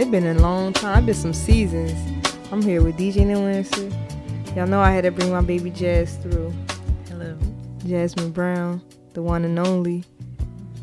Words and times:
It 0.00 0.10
been 0.10 0.26
a 0.26 0.32
long 0.40 0.72
time. 0.72 1.02
It 1.02 1.06
been 1.06 1.14
some 1.14 1.34
seasons. 1.34 1.92
I'm 2.50 2.62
here 2.62 2.82
with 2.82 2.96
DJ 2.96 3.16
Nuancer. 3.26 4.56
Y'all 4.56 4.66
know 4.66 4.80
I 4.80 4.92
had 4.92 5.04
to 5.04 5.10
bring 5.10 5.30
my 5.30 5.42
baby 5.42 5.68
Jazz 5.70 6.16
through. 6.16 6.54
Hello. 7.06 7.36
Jasmine 7.84 8.30
Brown, 8.30 8.80
the 9.12 9.20
one 9.22 9.44
and 9.44 9.58
only. 9.58 10.04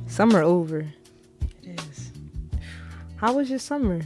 Summer 0.06 0.44
over. 0.44 0.86
It 1.64 1.82
is. 1.90 2.12
How 3.16 3.34
was 3.34 3.50
your 3.50 3.58
summer? 3.58 4.02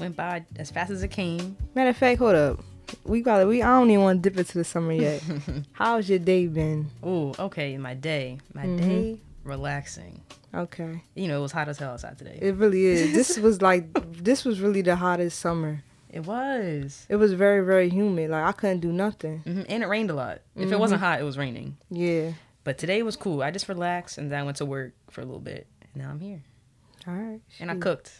Went 0.00 0.16
by 0.16 0.44
as 0.56 0.68
fast 0.68 0.90
as 0.90 1.04
it 1.04 1.12
came. 1.12 1.56
Matter 1.76 1.90
of 1.90 1.96
fact, 1.96 2.18
hold 2.18 2.34
up. 2.34 2.58
We 3.04 3.20
got 3.20 3.40
it. 3.40 3.46
we. 3.46 3.62
I 3.62 3.78
don't 3.78 3.88
even 3.90 4.02
want 4.02 4.20
to 4.22 4.28
dip 4.30 4.36
into 4.36 4.58
the 4.58 4.64
summer 4.64 4.92
yet. 4.92 5.22
How's 5.74 6.08
your 6.10 6.18
day 6.18 6.48
been? 6.48 6.90
Oh, 7.04 7.34
okay. 7.38 7.78
My 7.78 7.94
day. 7.94 8.38
My 8.52 8.64
Mhm. 8.66 8.78
day. 8.78 9.20
Relaxing. 9.44 10.22
Okay, 10.54 11.02
You 11.14 11.28
know, 11.28 11.38
it 11.38 11.42
was 11.42 11.52
hot 11.52 11.68
as 11.68 11.78
hell 11.78 11.92
outside 11.92 12.16
today. 12.18 12.38
it 12.40 12.54
really 12.56 12.84
is. 12.86 13.12
This 13.18 13.38
was 13.38 13.60
like 13.60 13.86
this 14.22 14.44
was 14.44 14.60
really 14.60 14.82
the 14.82 14.96
hottest 14.96 15.38
summer. 15.38 15.82
It 16.10 16.24
was. 16.26 17.06
It 17.08 17.16
was 17.16 17.32
very 17.32 17.64
very 17.64 17.88
humid. 17.90 18.30
Like 18.30 18.44
I 18.44 18.52
couldn't 18.52 18.80
do 18.80 18.92
nothing. 18.92 19.40
hmm 19.40 19.62
And 19.68 19.82
it 19.82 19.86
rained 19.86 20.10
a 20.10 20.14
lot. 20.14 20.40
If 20.56 20.70
it 20.72 20.78
wasn't 20.78 21.00
hot, 21.00 21.20
it 21.20 21.24
was 21.24 21.36
raining. 21.36 21.76
Yeah. 21.90 22.32
But 22.62 22.78
today 22.78 23.02
was 23.02 23.16
cool. 23.16 23.42
I 23.42 23.50
just 23.50 23.68
relaxed 23.68 24.16
and 24.18 24.30
then 24.32 24.40
I 24.40 24.42
went 24.44 24.56
to 24.58 24.64
work 24.64 24.92
for 25.10 25.20
a 25.20 25.24
little 25.24 25.40
bit. 25.40 25.66
And 25.82 26.02
now 26.02 26.10
I'm 26.10 26.20
here. 26.20 26.42
All 27.06 27.14
right. 27.14 27.40
And 27.60 27.70
I 27.70 27.76
cooked. 27.76 28.12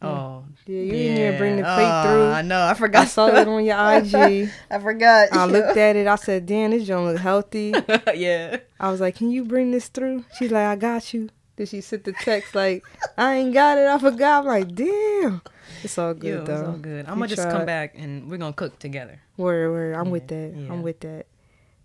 Oh. 0.00 0.44
Yeah, 0.66 0.80
you 0.80 0.92
didn't 0.92 1.18
even 1.18 1.38
bring 1.38 1.56
the 1.56 1.62
plate 1.62 1.88
Oh, 1.88 2.02
through. 2.04 2.26
I 2.30 2.42
know. 2.42 2.62
I 2.66 2.74
forgot. 2.74 3.02
I 3.02 3.04
saw 3.06 3.26
it 3.28 3.48
on 3.48 3.64
your 3.64 3.76
IG. 3.76 4.48
I 4.70 4.78
forgot. 4.78 5.28
I 5.32 5.44
looked 5.46 5.76
at 5.76 5.96
it. 5.96 6.06
I 6.06 6.14
said, 6.16 6.46
"Damn, 6.46 6.70
this 6.70 6.86
joint 6.86 7.06
look 7.06 7.18
healthy." 7.18 7.72
yeah. 8.14 8.58
I 8.78 8.90
was 8.90 9.00
like, 9.00 9.16
"Can 9.16 9.30
you 9.30 9.44
bring 9.44 9.70
this 9.72 9.88
through?" 9.88 10.24
She's 10.38 10.50
like, 10.52 10.66
"I 10.66 10.76
got 10.76 11.12
you." 11.14 11.30
Then 11.56 11.66
she 11.66 11.80
sent 11.80 12.04
the 12.04 12.12
text 12.12 12.54
like, 12.54 12.84
"I 13.18 13.34
ain't 13.36 13.52
got 13.54 13.78
it. 13.78 13.88
I 13.88 13.98
forgot." 13.98 14.40
I'm 14.40 14.46
like, 14.46 14.74
"Damn." 14.74 15.42
It's 15.82 15.98
all 15.98 16.14
good 16.14 16.28
Yo, 16.28 16.38
it's 16.40 16.46
though. 16.48 16.66
all 16.66 16.72
good. 16.78 17.06
I'm 17.06 17.14
We 17.18 17.26
gonna 17.26 17.36
just 17.36 17.48
come 17.50 17.66
back 17.66 17.94
and 17.96 18.30
we're 18.30 18.36
gonna 18.38 18.52
cook 18.52 18.78
together. 18.78 19.20
Word, 19.36 19.70
word. 19.70 19.94
I'm 19.96 20.10
with 20.10 20.28
that. 20.28 20.52
yeah. 20.56 20.72
I'm 20.72 20.82
with 20.82 21.00
that. 21.00 21.26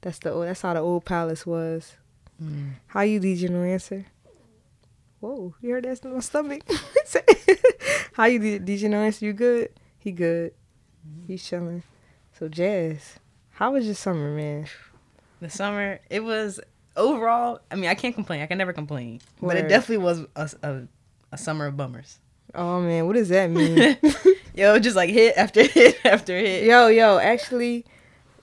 That's 0.02 0.20
the 0.20 0.32
old. 0.32 0.46
That's 0.48 0.62
how 0.62 0.74
the 0.74 0.82
old 0.82 1.06
palace 1.06 1.46
was. 1.48 1.94
Mm. 2.42 2.72
How 2.88 3.02
you 3.02 3.20
DJ 3.20 3.50
no 3.50 3.64
answer? 3.64 4.06
Whoa, 5.24 5.56
you 5.62 5.70
heard 5.70 5.86
that 5.86 6.04
in 6.04 6.14
my 6.14 6.20
stomach. 6.20 6.64
how 8.12 8.26
you 8.26 8.40
did 8.40 8.66
DJ 8.66 8.90
no 8.90 9.00
answer? 9.04 9.24
You 9.24 9.32
good? 9.32 9.70
He 9.98 10.12
good. 10.12 10.52
Mm-hmm. 11.08 11.28
He's 11.28 11.48
chilling. 11.48 11.84
So 12.38 12.50
Jazz, 12.50 13.20
how 13.52 13.72
was 13.72 13.86
your 13.86 13.96
summer, 13.96 14.36
man? 14.36 14.68
The 15.40 15.50
summer, 15.50 16.02
it 16.10 16.26
was 16.26 16.60
overall. 16.98 17.62
I 17.72 17.76
mean, 17.76 17.90
I 17.90 17.96
can't 17.96 18.14
complain. 18.14 18.42
I 18.42 18.48
can 18.48 18.58
never 18.58 18.74
complain. 18.74 19.22
But 19.42 19.56
it 19.56 19.70
definitely 19.70 20.04
was 20.04 20.26
a, 20.36 20.50
a, 20.62 20.82
a 21.32 21.38
summer 21.38 21.68
of 21.68 21.78
bummers. 21.78 22.20
Oh 22.54 22.82
man, 22.82 23.08
what 23.08 23.14
does 23.14 23.30
that 23.30 23.50
mean? 23.50 23.96
Yo, 24.54 24.78
just 24.78 24.98
like 24.98 25.10
hit 25.10 25.38
after 25.38 25.64
hit 25.68 26.06
after 26.06 26.38
hit. 26.38 26.66
yo, 26.66 26.88
yo, 26.88 27.18
actually, 27.18 27.86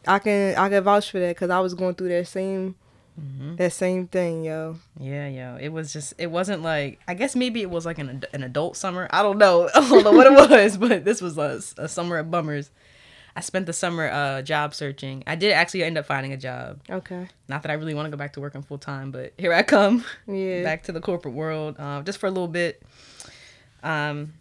I 0.06 0.18
can 0.18 0.56
I 0.56 0.70
can 0.70 0.82
vouch 0.82 1.10
for 1.10 1.20
that 1.20 1.36
because 1.36 1.50
I 1.50 1.60
was 1.60 1.74
going 1.74 1.94
through 1.94 2.08
that 2.08 2.26
same 2.26 2.74
Mhm. 3.20 3.56
that 3.58 3.72
same 3.72 4.06
thing, 4.06 4.44
yo. 4.44 4.76
Yeah, 4.98 5.28
yo, 5.28 5.58
it 5.60 5.68
was 5.68 5.92
just. 5.92 6.14
It 6.18 6.30
wasn't 6.30 6.62
like. 6.62 7.00
I 7.06 7.14
guess 7.14 7.36
maybe 7.36 7.60
it 7.60 7.70
was 7.70 7.84
like 7.84 7.98
an 7.98 8.24
an 8.32 8.42
adult 8.42 8.76
summer. 8.76 9.08
I 9.10 9.22
don't 9.22 9.38
know. 9.38 9.68
I 9.74 9.80
don't 9.88 10.04
know 10.04 10.12
what 10.12 10.26
it 10.26 10.32
was, 10.62 10.76
but 10.76 11.04
this 11.04 11.20
was 11.20 11.36
a, 11.38 11.60
a 11.76 11.88
summer 11.88 12.18
of 12.18 12.30
bummers. 12.30 12.70
I 13.36 13.40
spent 13.42 13.66
the 13.66 13.72
summer 13.72 14.08
uh, 14.08 14.42
job 14.42 14.74
searching. 14.74 15.22
I 15.26 15.36
did 15.36 15.52
actually 15.52 15.84
end 15.84 15.96
up 15.96 16.04
finding 16.06 16.32
a 16.32 16.36
job. 16.36 16.80
Okay. 16.90 17.28
Not 17.48 17.62
that 17.62 17.70
I 17.70 17.74
really 17.74 17.94
want 17.94 18.06
to 18.06 18.10
go 18.10 18.16
back 18.16 18.32
to 18.32 18.40
working 18.40 18.62
full 18.62 18.78
time, 18.78 19.12
but 19.12 19.34
here 19.38 19.52
I 19.52 19.62
come. 19.62 20.04
Yeah. 20.26 20.62
back 20.64 20.82
to 20.84 20.92
the 20.92 21.00
corporate 21.00 21.34
world 21.34 21.76
uh, 21.78 22.02
just 22.02 22.18
for 22.18 22.26
a 22.26 22.30
little 22.30 22.48
bit. 22.48 22.82
Um, 23.82 24.34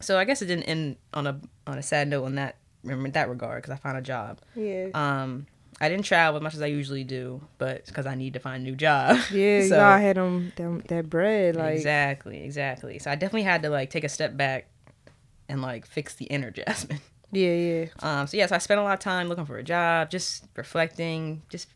so 0.00 0.18
I 0.18 0.24
guess 0.24 0.42
it 0.42 0.46
didn't 0.46 0.64
end 0.64 0.96
on 1.14 1.26
a 1.26 1.40
on 1.66 1.78
a 1.78 1.82
sad 1.82 2.08
note 2.08 2.26
in 2.26 2.34
that 2.34 2.56
in 2.84 3.10
that 3.12 3.28
regard 3.28 3.62
because 3.62 3.72
I 3.72 3.76
found 3.76 3.96
a 3.96 4.02
job. 4.02 4.40
Yeah. 4.54 4.88
Um, 4.94 5.46
I 5.80 5.88
didn't 5.88 6.04
travel 6.04 6.36
as 6.36 6.42
much 6.42 6.54
as 6.54 6.62
I 6.62 6.66
usually 6.66 7.04
do, 7.04 7.40
but 7.58 7.86
because 7.86 8.06
I 8.06 8.14
need 8.14 8.34
to 8.34 8.38
find 8.40 8.62
a 8.62 8.64
new 8.64 8.76
job. 8.76 9.18
yeah, 9.32 9.62
so, 9.62 9.76
gotta 9.76 10.00
have 10.02 10.14
them, 10.16 10.52
them 10.56 10.82
that 10.88 11.08
bread, 11.10 11.56
like 11.56 11.76
exactly, 11.76 12.44
exactly. 12.44 12.98
So 12.98 13.10
I 13.10 13.14
definitely 13.14 13.42
had 13.42 13.62
to 13.62 13.70
like 13.70 13.90
take 13.90 14.04
a 14.04 14.08
step 14.08 14.36
back 14.36 14.68
and 15.48 15.62
like 15.62 15.86
fix 15.86 16.14
the 16.14 16.26
inner 16.26 16.50
Jasmine. 16.50 17.00
yeah, 17.32 17.52
yeah. 17.54 17.86
Um, 18.00 18.26
so 18.26 18.36
yeah, 18.36 18.46
so 18.46 18.54
I 18.54 18.58
spent 18.58 18.80
a 18.80 18.82
lot 18.82 18.94
of 18.94 19.00
time 19.00 19.28
looking 19.28 19.46
for 19.46 19.58
a 19.58 19.64
job, 19.64 20.10
just 20.10 20.44
reflecting, 20.56 21.42
just 21.48 21.68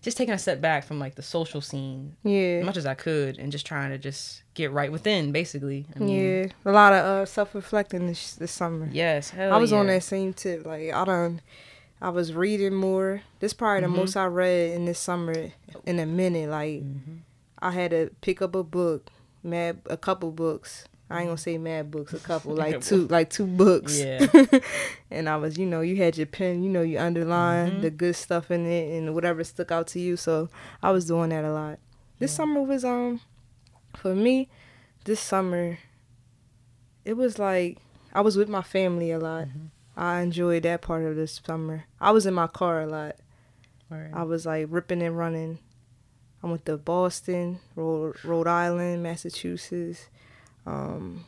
just 0.00 0.16
taking 0.16 0.34
a 0.34 0.38
step 0.38 0.60
back 0.60 0.84
from 0.84 0.98
like 1.00 1.16
the 1.16 1.22
social 1.22 1.60
scene 1.60 2.14
Yeah. 2.22 2.58
as 2.60 2.64
much 2.66 2.76
as 2.76 2.86
I 2.86 2.94
could 2.94 3.38
and 3.38 3.50
just 3.50 3.66
trying 3.66 3.90
to 3.90 3.98
just 3.98 4.42
get 4.54 4.70
right 4.70 4.92
within, 4.92 5.32
basically. 5.32 5.86
I 5.96 5.98
mean, 5.98 6.08
Yeah, 6.08 6.46
a 6.64 6.72
lot 6.72 6.92
of 6.92 7.04
uh, 7.04 7.26
self 7.26 7.54
reflecting 7.54 8.06
this 8.06 8.34
this 8.34 8.52
summer. 8.52 8.88
Yes, 8.92 9.30
hell 9.30 9.52
I 9.52 9.56
was 9.58 9.72
on 9.72 9.86
that 9.88 10.02
same 10.02 10.32
tip. 10.34 10.64
Like 10.66 10.92
I 10.92 11.04
done, 11.04 11.40
I 12.00 12.10
was 12.10 12.32
reading 12.32 12.74
more. 12.74 13.22
This 13.40 13.52
probably 13.52 13.82
Mm-hmm. 13.82 13.92
the 13.92 13.98
most 13.98 14.16
I 14.16 14.26
read 14.26 14.72
in 14.72 14.84
this 14.84 14.98
summer 14.98 15.50
in 15.86 15.98
a 15.98 16.06
minute. 16.06 16.48
Like 16.50 16.82
Mm-hmm. 16.82 17.16
I 17.60 17.72
had 17.72 17.90
to 17.90 18.10
pick 18.20 18.40
up 18.40 18.54
a 18.54 18.62
book, 18.62 19.08
mad 19.42 19.80
a 19.86 19.96
couple 19.96 20.30
books. 20.30 20.84
I 21.10 21.20
ain't 21.20 21.28
gonna 21.28 21.38
say 21.38 21.56
mad 21.58 21.90
books, 21.90 22.12
a 22.12 22.18
couple 22.18 22.54
like 22.64 22.82
two, 22.82 23.08
like 23.08 23.30
two 23.30 23.46
books. 23.46 23.98
Yeah. 23.98 24.26
and 25.10 25.28
I 25.28 25.36
was, 25.38 25.56
you 25.58 25.66
know, 25.66 25.80
you 25.80 25.96
had 25.96 26.16
your 26.16 26.26
pen, 26.26 26.62
you 26.62 26.68
know, 26.70 26.82
you 26.82 26.98
underline 27.00 27.70
Mm-hmm. 27.72 27.80
the 27.80 27.90
good 27.90 28.14
stuff 28.14 28.50
in 28.50 28.66
it 28.66 28.96
and 28.96 29.14
whatever 29.14 29.42
stuck 29.42 29.72
out 29.72 29.86
to 29.88 29.98
you. 30.00 30.16
So 30.16 30.50
I 30.82 30.90
was 30.92 31.06
doing 31.06 31.30
that 31.30 31.44
a 31.44 31.52
lot. 31.52 31.78
This 32.20 32.32
summer 32.32 32.62
was 32.62 32.84
um, 32.84 33.20
for 33.96 34.14
me, 34.14 34.48
this 35.04 35.18
summer, 35.20 35.78
it 37.04 37.14
was 37.16 37.38
like 37.38 37.78
I 38.12 38.20
was 38.20 38.36
with 38.36 38.48
my 38.48 38.62
family 38.62 39.10
a 39.10 39.18
lot. 39.18 39.48
Mm-hmm. 39.98 40.06
I 40.06 40.20
enjoyed 40.20 40.62
that 40.62 40.80
part 40.82 41.04
of 41.04 41.16
the 41.16 41.26
summer. 41.26 41.84
I 42.00 42.10
was 42.12 42.26
in 42.26 42.34
my 42.34 42.46
car 42.46 42.82
a 42.82 42.86
lot. 42.86 43.16
Word. 43.90 44.12
I 44.14 44.22
was 44.22 44.46
like 44.46 44.66
ripping 44.70 45.02
and 45.02 45.16
running. 45.16 45.58
I 46.42 46.46
went 46.46 46.64
to 46.66 46.76
Boston, 46.76 47.58
Rhode, 47.74 48.22
Rhode 48.24 48.46
Island, 48.46 49.02
Massachusetts. 49.02 50.08
Um, 50.66 51.24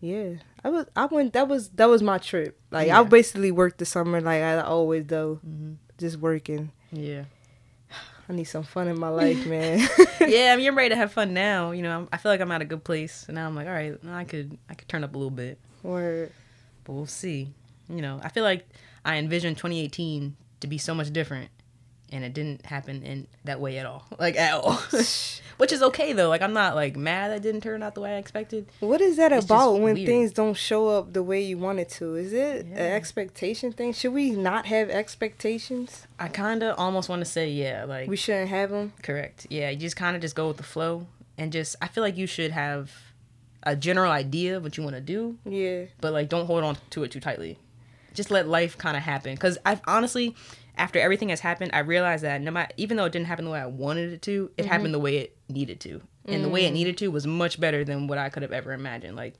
yeah, 0.00 0.34
I 0.64 0.70
was. 0.70 0.86
I 0.96 1.04
went. 1.06 1.34
That 1.34 1.48
was 1.48 1.68
that 1.70 1.86
was 1.88 2.02
my 2.02 2.18
trip. 2.18 2.58
Like 2.70 2.88
I 2.88 3.02
basically 3.02 3.50
worked 3.50 3.78
the 3.78 3.84
summer 3.84 4.20
like 4.20 4.42
I 4.42 4.60
always 4.62 5.04
do, 5.04 5.40
Mhm. 5.46 5.76
just 5.98 6.16
working. 6.18 6.70
Yeah. 6.92 7.24
I 8.28 8.32
need 8.32 8.44
some 8.44 8.62
fun 8.62 8.88
in 8.88 8.98
my 8.98 9.08
life, 9.10 9.44
man. 9.46 9.80
yeah, 10.20 10.52
I 10.52 10.56
mean, 10.56 10.68
I'm 10.68 10.78
ready 10.78 10.90
to 10.90 10.96
have 10.96 11.12
fun 11.12 11.34
now. 11.34 11.72
You 11.72 11.82
know, 11.82 11.98
I'm, 11.98 12.08
I 12.12 12.16
feel 12.16 12.32
like 12.32 12.40
I'm 12.40 12.52
at 12.52 12.62
a 12.62 12.64
good 12.64 12.84
place, 12.84 13.26
and 13.28 13.34
now 13.34 13.46
I'm 13.46 13.54
like, 13.56 13.66
all 13.66 13.72
right, 13.74 13.98
I 14.08 14.24
could, 14.24 14.56
I 14.70 14.74
could 14.74 14.88
turn 14.88 15.02
up 15.04 15.14
a 15.14 15.18
little 15.18 15.30
bit, 15.30 15.58
Word. 15.82 16.32
But 16.84 16.92
we'll 16.92 17.06
see. 17.06 17.52
You 17.88 18.02
know, 18.02 18.20
I 18.22 18.28
feel 18.28 18.44
like 18.44 18.66
I 19.04 19.16
envisioned 19.16 19.56
2018 19.56 20.36
to 20.60 20.66
be 20.66 20.78
so 20.78 20.94
much 20.94 21.12
different, 21.12 21.50
and 22.12 22.24
it 22.24 22.32
didn't 22.34 22.66
happen 22.66 23.02
in 23.02 23.26
that 23.44 23.60
way 23.60 23.78
at 23.78 23.86
all, 23.86 24.06
like 24.18 24.36
at 24.36 24.54
all. 24.54 24.74
Which 25.56 25.72
is 25.72 25.82
okay 25.82 26.14
though. 26.14 26.30
Like 26.30 26.40
I'm 26.40 26.54
not 26.54 26.74
like 26.74 26.96
mad 26.96 27.30
that 27.32 27.42
didn't 27.42 27.60
turn 27.60 27.82
out 27.82 27.94
the 27.94 28.00
way 28.00 28.14
I 28.14 28.16
expected. 28.18 28.66
What 28.80 29.02
is 29.02 29.18
that 29.18 29.30
It's 29.30 29.44
about 29.44 29.74
when 29.80 29.92
weird. 29.94 30.06
things 30.06 30.32
don't 30.32 30.54
show 30.56 30.88
up 30.88 31.12
the 31.12 31.22
way 31.22 31.42
you 31.42 31.58
want 31.58 31.80
it 31.80 31.90
to? 31.98 32.14
Is 32.16 32.32
it 32.32 32.66
Yeah. 32.70 32.76
an 32.76 32.92
expectation 32.94 33.70
thing? 33.70 33.92
Should 33.92 34.14
we 34.14 34.30
not 34.30 34.64
have 34.66 34.88
expectations? 34.88 36.06
I 36.18 36.28
kind 36.28 36.62
of 36.62 36.78
almost 36.78 37.10
want 37.10 37.20
to 37.20 37.26
say 37.26 37.50
yeah, 37.50 37.84
like 37.84 38.08
We 38.08 38.16
shouldn't 38.16 38.48
have 38.48 38.70
them. 38.70 38.94
Correct. 39.02 39.46
Yeah, 39.50 39.68
you 39.68 39.76
just 39.78 39.96
kind 39.96 40.16
of 40.16 40.22
just 40.22 40.34
go 40.34 40.48
with 40.48 40.56
the 40.56 40.62
flow 40.62 41.06
and 41.36 41.52
just 41.52 41.76
I 41.82 41.88
feel 41.88 42.02
like 42.02 42.16
you 42.16 42.26
should 42.26 42.52
have 42.52 42.90
a 43.62 43.76
general 43.76 44.10
idea 44.10 44.56
of 44.56 44.62
what 44.62 44.76
you 44.76 44.82
want 44.82 44.96
to 44.96 45.00
do, 45.02 45.36
Yeah. 45.44 45.84
but 46.00 46.12
like 46.12 46.28
don't 46.28 46.46
hold 46.46 46.64
on 46.64 46.76
to 46.90 47.02
it 47.04 47.10
too 47.10 47.20
tightly. 47.20 47.58
Just 48.14 48.30
let 48.30 48.48
life 48.48 48.76
kind 48.78 48.96
of 48.96 49.02
happen 49.02 49.36
cuz 49.36 49.58
I've 49.64 49.80
honestly 49.86 50.34
after 50.76 50.98
everything 50.98 51.28
has 51.28 51.40
happened, 51.40 51.72
I 51.74 51.80
realized 51.80 52.24
that 52.24 52.40
no 52.40 52.50
matter 52.50 52.72
even 52.76 52.96
though 52.96 53.04
it 53.04 53.12
didn't 53.12 53.26
happen 53.26 53.44
the 53.44 53.50
way 53.50 53.60
I 53.60 53.66
wanted 53.66 54.12
it 54.12 54.22
to, 54.22 54.50
it 54.56 54.64
happened 54.66 54.94
the 54.94 54.98
way 54.98 55.18
it 55.18 55.36
needed 55.48 55.80
to. 55.80 56.00
And 56.26 56.44
the 56.44 56.48
way 56.48 56.64
it 56.64 56.70
needed 56.72 56.96
to 56.98 57.08
was 57.08 57.26
much 57.26 57.58
better 57.58 57.84
than 57.84 58.06
what 58.06 58.16
I 58.18 58.28
could 58.28 58.42
have 58.42 58.52
ever 58.52 58.72
imagined. 58.72 59.16
Like 59.16 59.34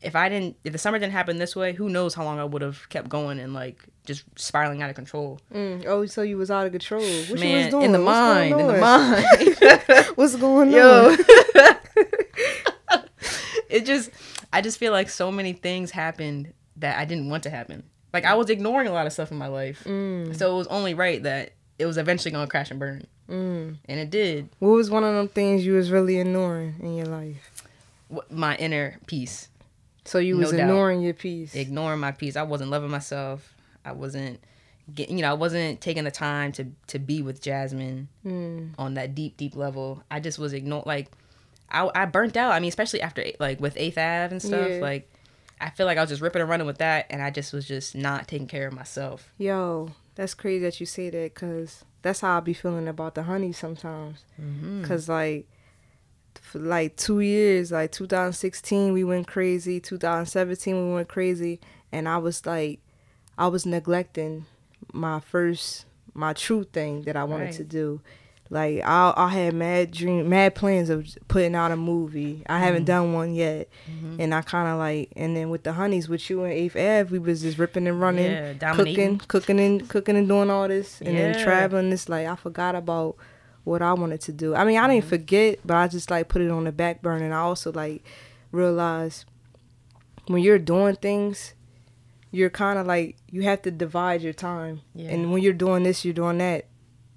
if 0.00 0.16
I 0.16 0.28
didn't 0.28 0.56
if 0.64 0.72
the 0.72 0.78
summer 0.78 0.98
didn't 0.98 1.12
happen 1.12 1.38
this 1.38 1.54
way, 1.54 1.72
who 1.74 1.88
knows 1.88 2.14
how 2.14 2.24
long 2.24 2.38
I 2.40 2.44
would 2.44 2.62
have 2.62 2.88
kept 2.88 3.08
going 3.08 3.38
and 3.38 3.52
like 3.54 3.84
just 4.06 4.24
spiraling 4.36 4.82
out 4.82 4.90
of 4.90 4.96
control. 4.96 5.38
Mm. 5.54 5.84
Oh, 5.86 6.04
so 6.06 6.22
you 6.22 6.36
was 6.38 6.50
out 6.50 6.66
of 6.66 6.72
control. 6.72 7.02
What 7.02 7.26
you 7.28 7.32
was 7.34 7.40
Man, 7.40 7.70
doing? 7.70 7.84
in 7.84 7.92
the 7.92 8.02
What's 8.02 8.16
mind, 8.18 8.60
in 8.60 8.66
the 8.66 8.78
mind. 8.78 10.06
What's 10.16 10.34
going 10.36 10.68
on? 10.74 10.74
Yo. 10.74 11.16
it 13.72 13.86
just 13.86 14.10
I 14.52 14.60
just 14.60 14.78
feel 14.78 14.92
like 14.92 15.08
so 15.08 15.32
many 15.32 15.52
things 15.52 15.90
happened 15.90 16.52
that 16.76 16.98
I 16.98 17.04
didn't 17.04 17.28
want 17.30 17.42
to 17.44 17.50
happen. 17.50 17.82
Like 18.12 18.24
I 18.24 18.34
was 18.34 18.50
ignoring 18.50 18.88
a 18.88 18.92
lot 18.92 19.06
of 19.06 19.12
stuff 19.12 19.30
in 19.32 19.38
my 19.38 19.46
life. 19.48 19.82
Mm. 19.84 20.36
So 20.36 20.54
it 20.54 20.58
was 20.58 20.66
only 20.68 20.94
right 20.94 21.22
that 21.22 21.52
it 21.78 21.86
was 21.86 21.96
eventually 21.98 22.30
gonna 22.30 22.46
crash 22.46 22.70
and 22.70 22.78
burn. 22.78 23.06
Mm. 23.28 23.76
And 23.86 24.00
it 24.00 24.10
did. 24.10 24.50
What 24.58 24.70
was 24.72 24.90
one 24.90 25.04
of 25.04 25.14
them 25.14 25.28
things 25.28 25.64
you 25.64 25.72
was 25.74 25.90
really 25.90 26.18
ignoring 26.18 26.74
in 26.80 26.96
your 26.96 27.06
life? 27.06 27.50
My 28.30 28.56
inner 28.56 28.98
peace. 29.06 29.48
So 30.04 30.18
you 30.18 30.34
No 30.34 30.40
was 30.40 30.50
doubt. 30.50 30.60
ignoring 30.60 31.00
your 31.00 31.14
peace. 31.14 31.54
Ignoring 31.54 32.00
my 32.00 32.12
peace. 32.12 32.36
I 32.36 32.42
wasn't 32.42 32.70
loving 32.70 32.90
myself. 32.90 33.54
I 33.84 33.92
wasn't 33.92 34.40
getting 34.94 35.16
you 35.16 35.22
know, 35.22 35.30
I 35.30 35.34
wasn't 35.34 35.80
taking 35.80 36.04
the 36.04 36.10
time 36.10 36.52
to 36.52 36.66
to 36.88 36.98
be 36.98 37.22
with 37.22 37.40
Jasmine 37.40 38.08
Mm. 38.26 38.70
on 38.78 38.94
that 38.94 39.14
deep, 39.14 39.36
deep 39.36 39.56
level. 39.56 40.02
I 40.10 40.20
just 40.20 40.38
was 40.38 40.52
ignoring 40.52 40.84
like 40.86 41.08
I, 41.72 41.90
I 41.94 42.04
burnt 42.04 42.36
out. 42.36 42.52
I 42.52 42.60
mean, 42.60 42.68
especially 42.68 43.00
after 43.00 43.24
like 43.40 43.60
with 43.60 43.76
Eighth 43.76 43.98
Ave 43.98 44.28
and 44.30 44.40
stuff. 44.42 44.68
Yeah. 44.70 44.76
Like, 44.78 45.10
I 45.60 45.70
feel 45.70 45.86
like 45.86 45.96
I 45.98 46.00
was 46.02 46.10
just 46.10 46.22
ripping 46.22 46.42
and 46.42 46.50
running 46.50 46.66
with 46.66 46.78
that, 46.78 47.06
and 47.10 47.22
I 47.22 47.30
just 47.30 47.52
was 47.52 47.66
just 47.66 47.94
not 47.94 48.28
taking 48.28 48.46
care 48.48 48.66
of 48.66 48.72
myself. 48.74 49.32
Yo, 49.38 49.90
that's 50.16 50.34
crazy 50.34 50.60
that 50.64 50.78
you 50.80 50.86
say 50.86 51.08
that 51.10 51.34
because 51.34 51.84
that's 52.02 52.20
how 52.20 52.36
I 52.36 52.40
be 52.40 52.52
feeling 52.52 52.88
about 52.88 53.14
the 53.14 53.22
honey 53.24 53.52
sometimes. 53.52 54.24
Mm-hmm. 54.40 54.84
Cause 54.84 55.08
like, 55.08 55.46
for 56.40 56.58
like 56.58 56.96
two 56.96 57.20
years, 57.20 57.70
like 57.72 57.92
2016 57.92 58.92
we 58.92 59.04
went 59.04 59.26
crazy, 59.28 59.78
2017 59.80 60.88
we 60.88 60.94
went 60.94 61.08
crazy, 61.08 61.60
and 61.92 62.08
I 62.08 62.18
was 62.18 62.44
like, 62.44 62.80
I 63.38 63.46
was 63.46 63.64
neglecting 63.64 64.46
my 64.92 65.20
first, 65.20 65.86
my 66.12 66.32
true 66.32 66.64
thing 66.64 67.02
that 67.02 67.16
I 67.16 67.24
wanted 67.24 67.44
Right. 67.46 67.54
to 67.54 67.64
do. 67.64 68.00
Like 68.52 68.82
I, 68.84 69.14
I 69.16 69.28
had 69.30 69.54
mad 69.54 69.92
dream, 69.92 70.28
mad 70.28 70.54
plans 70.54 70.90
of 70.90 71.08
putting 71.26 71.54
out 71.54 71.72
a 71.72 71.76
movie. 71.76 72.42
I 72.46 72.58
haven't 72.58 72.82
mm-hmm. 72.82 72.84
done 72.84 73.12
one 73.14 73.34
yet, 73.34 73.70
Mm-hmm. 73.90 74.20
and 74.20 74.34
I 74.34 74.42
kind 74.42 74.68
of 74.68 74.78
like, 74.78 75.10
and 75.16 75.34
then 75.34 75.48
with 75.48 75.62
the 75.62 75.72
honeys, 75.72 76.06
with 76.06 76.28
you 76.28 76.44
and 76.44 76.52
Eighth 76.52 76.76
eh, 76.76 77.00
Ave, 77.00 77.10
we 77.10 77.18
was 77.18 77.40
just 77.40 77.56
ripping 77.56 77.88
and 77.88 77.98
running, 77.98 78.30
Yeah, 78.30 78.74
cooking, 78.74 79.18
cooking 79.20 79.58
and 79.58 79.88
cooking 79.88 80.18
and 80.18 80.28
doing 80.28 80.50
all 80.50 80.68
this, 80.68 81.00
and 81.00 81.16
then 81.16 81.42
traveling. 81.42 81.90
It's 81.92 82.10
like 82.10 82.26
I 82.26 82.36
forgot 82.36 82.74
about 82.74 83.16
what 83.64 83.80
I 83.80 83.94
wanted 83.94 84.20
to 84.22 84.32
do. 84.32 84.54
I 84.54 84.64
mean, 84.64 84.76
I 84.76 84.86
didn't 84.86 85.04
mm-hmm. 85.04 85.08
forget, 85.08 85.60
but 85.64 85.78
I 85.78 85.88
just 85.88 86.10
like 86.10 86.28
put 86.28 86.42
it 86.42 86.50
on 86.50 86.64
the 86.64 86.72
back 86.72 87.00
burner. 87.00 87.24
And 87.24 87.32
I 87.32 87.38
also 87.38 87.72
like 87.72 88.04
realized 88.50 89.24
when 90.26 90.42
you're 90.42 90.58
doing 90.58 90.96
things, 90.96 91.54
you're 92.30 92.50
kind 92.50 92.78
of 92.78 92.86
like 92.86 93.16
you 93.30 93.44
have 93.44 93.62
to 93.62 93.70
divide 93.70 94.20
your 94.20 94.34
time. 94.34 94.82
Yeah. 94.94 95.08
And 95.08 95.32
when 95.32 95.42
you're 95.42 95.54
doing 95.54 95.84
this, 95.84 96.04
you're 96.04 96.12
doing 96.12 96.36
that. 96.36 96.66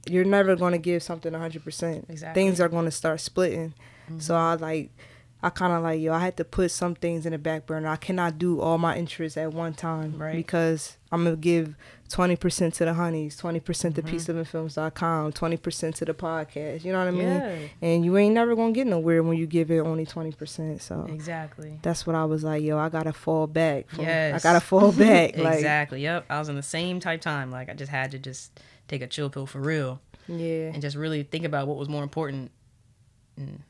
You're 0.07 0.25
never 0.25 0.56
gonna 0.56 0.78
give 0.78 1.02
something 1.04 1.34
hundred 1.34 1.63
percent. 1.63 2.06
Exactly. 2.10 2.42
Things 2.44 2.60
are 2.62 2.69
gonna 2.69 2.92
start 2.92 3.19
splitting. 3.22 3.74
So 4.19 4.36
I 4.36 4.54
like. 4.56 4.92
I 5.44 5.50
kind 5.52 5.74
of 5.74 5.84
like 5.84 6.02
yo. 6.02 6.12
I 6.12 6.19
had 6.19 6.38
to 6.38 6.44
put 6.44 6.72
some 6.72 6.96
things 6.96 7.28
in 7.28 7.31
the 7.31 7.38
back 7.38 7.68
burner. 7.68 7.88
I 7.88 7.98
cannot 7.98 8.40
do 8.40 8.60
all 8.62 8.80
my 8.80 8.98
interests 8.98 9.38
at 9.38 9.54
one 9.54 9.75
time 9.75 10.18
Right. 10.18 10.34
because 10.36 10.98
I'm 11.12 11.24
gonna 11.24 11.36
give 11.36 11.75
twenty 12.10 12.36
percent 12.36 12.74
to 12.75 12.86
the 12.86 12.96
honeys, 12.96 13.38
twenty 13.38 13.60
percent 13.60 13.96
Mm-hmm. 13.96 14.07
to 14.07 14.16
peaceofingfilms.com, 14.16 15.34
twenty 15.34 15.57
percent 15.57 15.96
to 15.98 16.06
the 16.06 16.13
podcast. 16.16 16.84
You 16.84 16.94
know 16.94 17.00
what 17.00 17.10
I 17.10 17.12
mean? 17.12 17.28
Yeah. 17.28 17.57
And 17.81 18.06
you 18.06 18.18
ain't 18.18 18.34
never 18.34 18.56
gonna 18.56 18.72
get 18.72 18.88
nowhere 18.88 19.22
when 19.22 19.38
you 19.38 19.46
give 19.46 19.69
it 19.69 19.80
only 19.80 20.06
twenty 20.06 20.31
percent. 20.31 20.81
So 20.81 21.06
Exactly. 21.10 21.78
that's 21.84 22.07
what 22.07 22.16
I 22.16 22.25
was 22.25 22.44
like, 22.44 22.63
yo. 22.63 22.80
I 22.80 22.90
gotta 22.90 23.13
fall 23.13 23.46
back. 23.46 23.90
From, 23.90 24.06
I 24.06 24.40
gotta 24.42 24.62
fall 24.62 24.92
back. 24.92 25.38
like 25.38 25.56
exactly. 25.56 26.02
Yep. 26.02 26.25
I 26.30 26.40
was 26.40 26.50
in 26.50 26.56
the 26.56 26.63
same 26.63 27.00
type 27.00 27.22
time. 27.22 27.52
Like 27.52 27.69
I 27.69 27.74
just 27.74 27.92
had 27.92 28.12
to 28.12 28.19
just 28.19 28.60
take 28.87 29.01
a 29.01 29.07
chill 29.07 29.29
pill 29.29 29.45
for 29.45 29.59
real 29.59 29.99
yeah, 30.27 30.71
and 30.73 30.81
just 30.81 30.95
really 30.95 31.23
think 31.23 31.45
about 31.45 31.67
what 31.67 31.77
was 31.77 31.87
more 31.87 32.01
important. 32.03 32.49
And, 33.37 33.61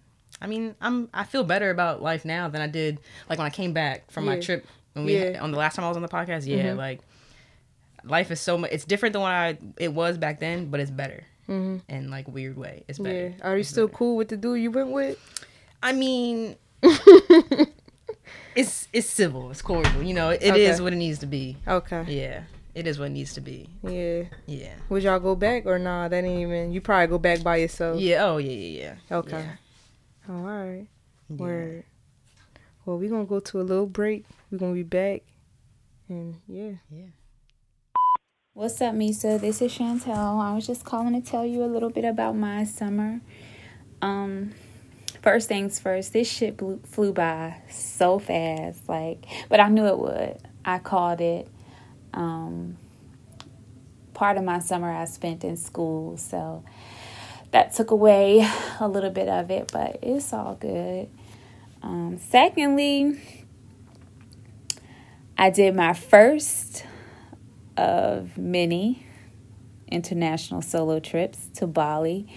I 0.42 0.48
mean, 0.48 0.76
I'm 0.80 1.10
I 1.14 1.24
feel 1.26 1.44
better 1.44 1.70
about 1.70 2.02
life 2.02 2.24
now 2.26 2.48
than 2.50 2.62
I 2.62 2.68
did 2.68 3.00
like 3.30 3.38
when 3.40 3.46
I 3.46 3.50
came 3.50 3.74
back 3.74 4.10
from 4.12 4.26
my 4.26 4.40
trip 4.40 4.66
when 4.94 5.06
we 5.06 5.18
Yeah. 5.18 5.42
on 5.42 5.52
the 5.52 5.58
last 5.58 5.76
time 5.76 5.84
I 5.86 5.90
was 5.90 5.98
on 5.98 6.02
the 6.04 6.08
podcast. 6.10 6.46
Yeah, 6.48 6.74
like 6.74 7.02
life 8.06 8.32
is 8.32 8.40
so 8.40 8.58
much. 8.58 8.72
It's 8.72 8.86
different 8.86 9.14
than 9.14 9.22
what 9.22 9.32
I 9.32 9.58
it 9.78 9.94
was 9.94 10.18
back 10.18 10.40
then, 10.40 10.68
but 10.70 10.80
it's 10.80 10.92
better 10.92 11.24
Mhm. 11.50 11.82
in 11.90 12.10
like 12.10 12.28
weird 12.28 12.56
way. 12.58 12.84
It's 12.88 13.00
yeah. 13.00 13.04
better. 13.04 13.34
Are 13.42 13.54
you 13.56 13.60
It's 13.62 13.70
still 13.70 13.88
better. 13.88 13.98
cool 13.98 14.16
with 14.16 14.30
the 14.30 14.38
dude 14.38 14.62
you 14.62 14.72
went 14.72 14.92
with? 14.92 15.18
I 15.84 15.92
mean. 15.94 16.56
it's 18.56 18.88
it's 18.94 19.08
civil. 19.08 19.52
It's 19.52 19.62
cordial. 19.62 20.02
You 20.04 20.14
know, 20.14 20.30
it 20.30 20.42
is 20.42 20.76
Okay. 20.76 20.84
what 20.84 20.94
it 20.94 20.98
needs 20.98 21.20
to 21.20 21.26
be. 21.26 21.58
Okay. 21.68 22.04
Yeah, 22.08 22.44
it 22.76 22.86
is 22.86 23.00
what 23.00 23.06
it 23.06 23.12
needs 23.12 23.34
to 23.34 23.42
be. 23.42 23.70
Yeah. 23.84 24.24
Yeah. 24.46 24.74
Would 24.90 25.04
y'all 25.04 25.20
go 25.20 25.34
back 25.34 25.66
or 25.66 25.80
nah? 25.80 26.10
That 26.10 26.26
ain't 26.26 26.42
even. 26.42 26.74
You 26.74 26.82
probably 26.82 27.08
go 27.08 27.18
back 27.18 27.42
by 27.42 27.56
yourself. 27.58 28.00
Yeah. 28.00 28.26
Oh 28.26 28.38
yeah. 28.38 28.52
Yeah. 28.52 28.96
Yeah. 29.10 29.18
Okay. 29.18 29.40
Yeah. 29.40 29.56
Oh, 30.30 30.36
all 30.36 30.44
right. 30.44 30.88
Yeah. 31.30 31.36
Word. 31.38 31.84
Well, 32.86 32.98
we're 32.98 33.10
gonna 33.10 33.26
go 33.26 33.40
to 33.40 33.62
a 33.62 33.64
little 33.64 33.88
break. 33.88 34.26
We're 34.52 34.58
gonna 34.58 34.74
be 34.74 34.84
back, 34.84 35.24
and 36.10 36.36
yeah. 36.48 36.74
Yeah. 36.92 37.08
What's 38.54 38.80
up, 38.82 38.94
Misa? 38.94 39.40
This 39.40 39.62
is 39.62 39.74
Chantel. 39.74 40.42
I 40.42 40.54
was 40.54 40.68
just 40.68 40.86
calling 40.86 41.20
to 41.20 41.28
tell 41.28 41.46
you 41.46 41.64
a 41.64 41.68
little 41.68 41.90
bit 41.90 42.06
about 42.06 42.36
my 42.36 42.64
summer. 42.64 43.22
Um, 44.02 44.54
first 45.22 45.48
things 45.50 45.80
first, 45.80 46.14
this 46.14 46.30
shit 46.30 46.56
blew, 46.56 46.80
flew 46.86 47.12
by 47.12 47.62
so 47.70 48.18
fast, 48.18 48.88
like, 48.88 49.26
but 49.50 49.60
I 49.60 49.68
knew 49.68 49.86
it 49.86 49.98
would. 49.98 50.38
I 50.64 50.78
called 50.80 51.20
it. 51.20 51.50
Um, 52.16 52.78
part 54.16 54.38
of 54.38 54.44
my 54.44 54.60
summer 54.60 54.92
I 54.92 55.06
spent 55.06 55.44
in 55.44 55.58
school, 55.58 56.18
so 56.18 56.64
that 57.52 57.74
took 57.74 57.92
away 57.92 58.50
a 58.80 58.88
little 58.88 59.12
bit 59.12 59.30
of 59.30 59.52
it, 59.52 59.70
but 59.72 60.00
it's 60.02 60.34
all 60.34 60.56
good. 60.56 61.10
Um, 61.84 62.18
secondly, 62.18 63.22
I 65.38 65.52
did 65.52 65.76
my 65.76 65.94
first 65.94 66.84
of 67.78 68.38
many 68.38 69.06
international 69.88 70.62
solo 70.62 71.00
trips 71.00 71.48
to 71.56 71.68
Bali. 71.68 72.28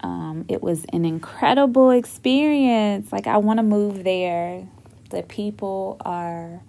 Um, 0.00 0.44
it 0.48 0.62
was 0.62 0.84
an 0.92 1.04
incredible 1.04 1.90
experience. 1.90 3.12
Like, 3.12 3.26
I 3.26 3.36
want 3.36 3.58
to 3.58 3.62
move 3.62 4.04
there. 4.04 4.66
The 5.10 5.22
people 5.22 5.96
are 6.04 6.62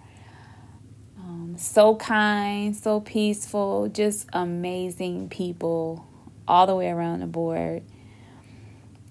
so 1.58 1.96
kind, 1.96 2.76
so 2.76 3.00
peaceful, 3.00 3.88
just 3.88 4.28
amazing 4.32 5.28
people 5.28 6.06
all 6.46 6.66
the 6.66 6.74
way 6.74 6.88
around 6.88 7.20
the 7.20 7.26
board. 7.26 7.82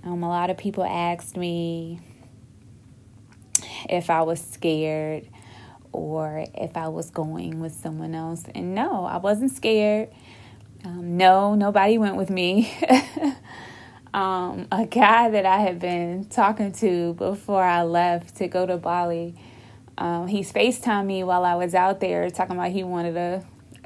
Um, 0.04 0.24
a 0.24 0.28
lot 0.28 0.50
of 0.50 0.58
people 0.58 0.84
asked 0.84 1.38
me 1.38 2.00
if 3.90 4.10
I 4.10 4.22
was 4.24 4.42
scared 4.42 5.28
or 5.92 6.46
if 6.56 6.76
I 6.76 6.90
was 6.90 7.10
going 7.10 7.60
with 7.60 7.74
someone 7.74 8.16
else. 8.16 8.44
And 8.54 8.76
no, 8.76 9.06
I 9.06 9.18
wasn't 9.18 9.52
scared. 9.52 10.10
Um, 10.84 11.18
no, 11.18 11.56
nobody 11.56 11.98
went 11.98 12.18
with 12.18 12.30
me. 12.30 12.74
um, 14.14 14.68
a 14.72 14.86
guy 14.86 15.30
that 15.30 15.46
I 15.46 15.60
had 15.60 15.80
been 15.80 16.26
talking 16.26 16.72
to 16.74 17.14
before 17.14 17.64
I 17.64 17.84
left 17.84 18.36
to 18.38 18.48
go 18.48 18.66
to 18.66 18.78
Bali, 18.78 19.36
um, 19.98 20.28
he 20.28 20.42
FaceTimed 20.42 21.06
me 21.06 21.24
while 21.24 21.46
I 21.46 21.56
was 21.56 21.76
out 21.76 22.00
there 22.00 22.30
talking 22.30 22.56
about 22.56 22.72
he 22.72 22.84
wanted 22.84 23.16
a 23.18 23.44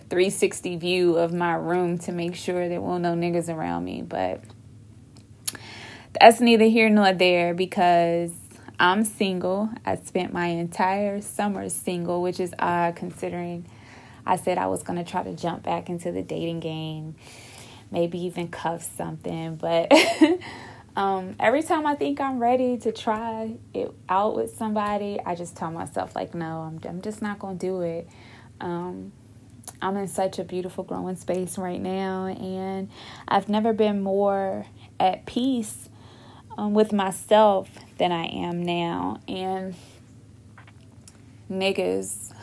360 0.09 0.77
view 0.77 1.17
of 1.17 1.33
my 1.33 1.53
room 1.53 1.97
to 1.99 2.11
make 2.11 2.35
sure 2.35 2.69
there 2.69 2.81
were 2.81 2.99
no 2.99 3.13
niggas 3.13 3.53
around 3.53 3.83
me. 3.83 4.01
But 4.01 4.41
that's 6.19 6.39
neither 6.39 6.65
here 6.65 6.89
nor 6.89 7.13
there 7.13 7.53
because 7.53 8.31
I'm 8.79 9.03
single. 9.03 9.69
I 9.85 9.95
spent 9.97 10.31
my 10.31 10.47
entire 10.47 11.21
summer 11.21 11.67
single, 11.69 12.21
which 12.21 12.39
is 12.39 12.53
odd 12.59 12.95
considering 12.95 13.65
I 14.25 14.35
said 14.35 14.57
I 14.57 14.67
was 14.67 14.83
going 14.83 15.03
to 15.03 15.09
try 15.09 15.23
to 15.23 15.33
jump 15.33 15.63
back 15.63 15.89
into 15.89 16.11
the 16.11 16.21
dating 16.21 16.59
game, 16.59 17.15
maybe 17.91 18.19
even 18.25 18.49
cuff 18.49 18.83
something. 18.95 19.55
But 19.55 19.91
um, 20.97 21.35
every 21.39 21.61
time 21.61 21.85
I 21.85 21.93
think 21.93 22.19
I'm 22.19 22.39
ready 22.39 22.75
to 22.79 22.91
try 22.91 23.55
it 23.71 23.93
out 24.09 24.35
with 24.35 24.55
somebody, 24.55 25.19
I 25.23 25.35
just 25.35 25.55
tell 25.55 25.69
myself, 25.69 26.15
like, 26.15 26.33
no, 26.33 26.61
I'm, 26.61 26.79
I'm 26.89 27.01
just 27.03 27.21
not 27.21 27.37
going 27.37 27.59
to 27.59 27.65
do 27.67 27.81
it. 27.81 28.09
Um, 28.59 29.11
I'm 29.79 29.95
in 29.95 30.07
such 30.07 30.39
a 30.39 30.43
beautiful 30.43 30.83
growing 30.83 31.15
space 31.15 31.59
right 31.59 31.79
now, 31.79 32.25
and 32.25 32.89
I've 33.27 33.47
never 33.47 33.73
been 33.73 34.01
more 34.01 34.65
at 34.99 35.27
peace 35.27 35.87
um, 36.57 36.73
with 36.73 36.91
myself 36.91 37.69
than 37.99 38.11
I 38.11 38.25
am 38.25 38.63
now. 38.63 39.19
And 39.27 39.75
niggas, 41.47 42.33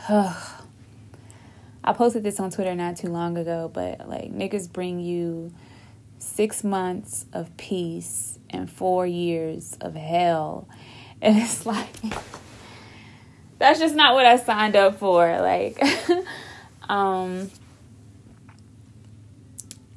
I 1.82 1.92
posted 1.92 2.22
this 2.22 2.38
on 2.38 2.52
Twitter 2.52 2.76
not 2.76 2.98
too 2.98 3.08
long 3.08 3.36
ago, 3.36 3.68
but 3.74 4.08
like 4.08 4.32
niggas 4.32 4.72
bring 4.72 5.00
you 5.00 5.52
six 6.20 6.62
months 6.64 7.26
of 7.32 7.54
peace 7.56 8.38
and 8.54 8.70
four 8.70 9.06
years 9.06 9.76
of 9.80 9.94
hell. 9.94 10.68
And 11.22 11.38
it's 11.38 11.64
like, 11.64 11.88
that's 13.58 13.80
just 13.80 13.94
not 13.94 14.12
what 14.12 14.26
I 14.26 14.36
signed 14.36 14.76
up 14.76 14.98
for. 14.98 15.40
Like, 15.40 15.82
um, 16.88 17.50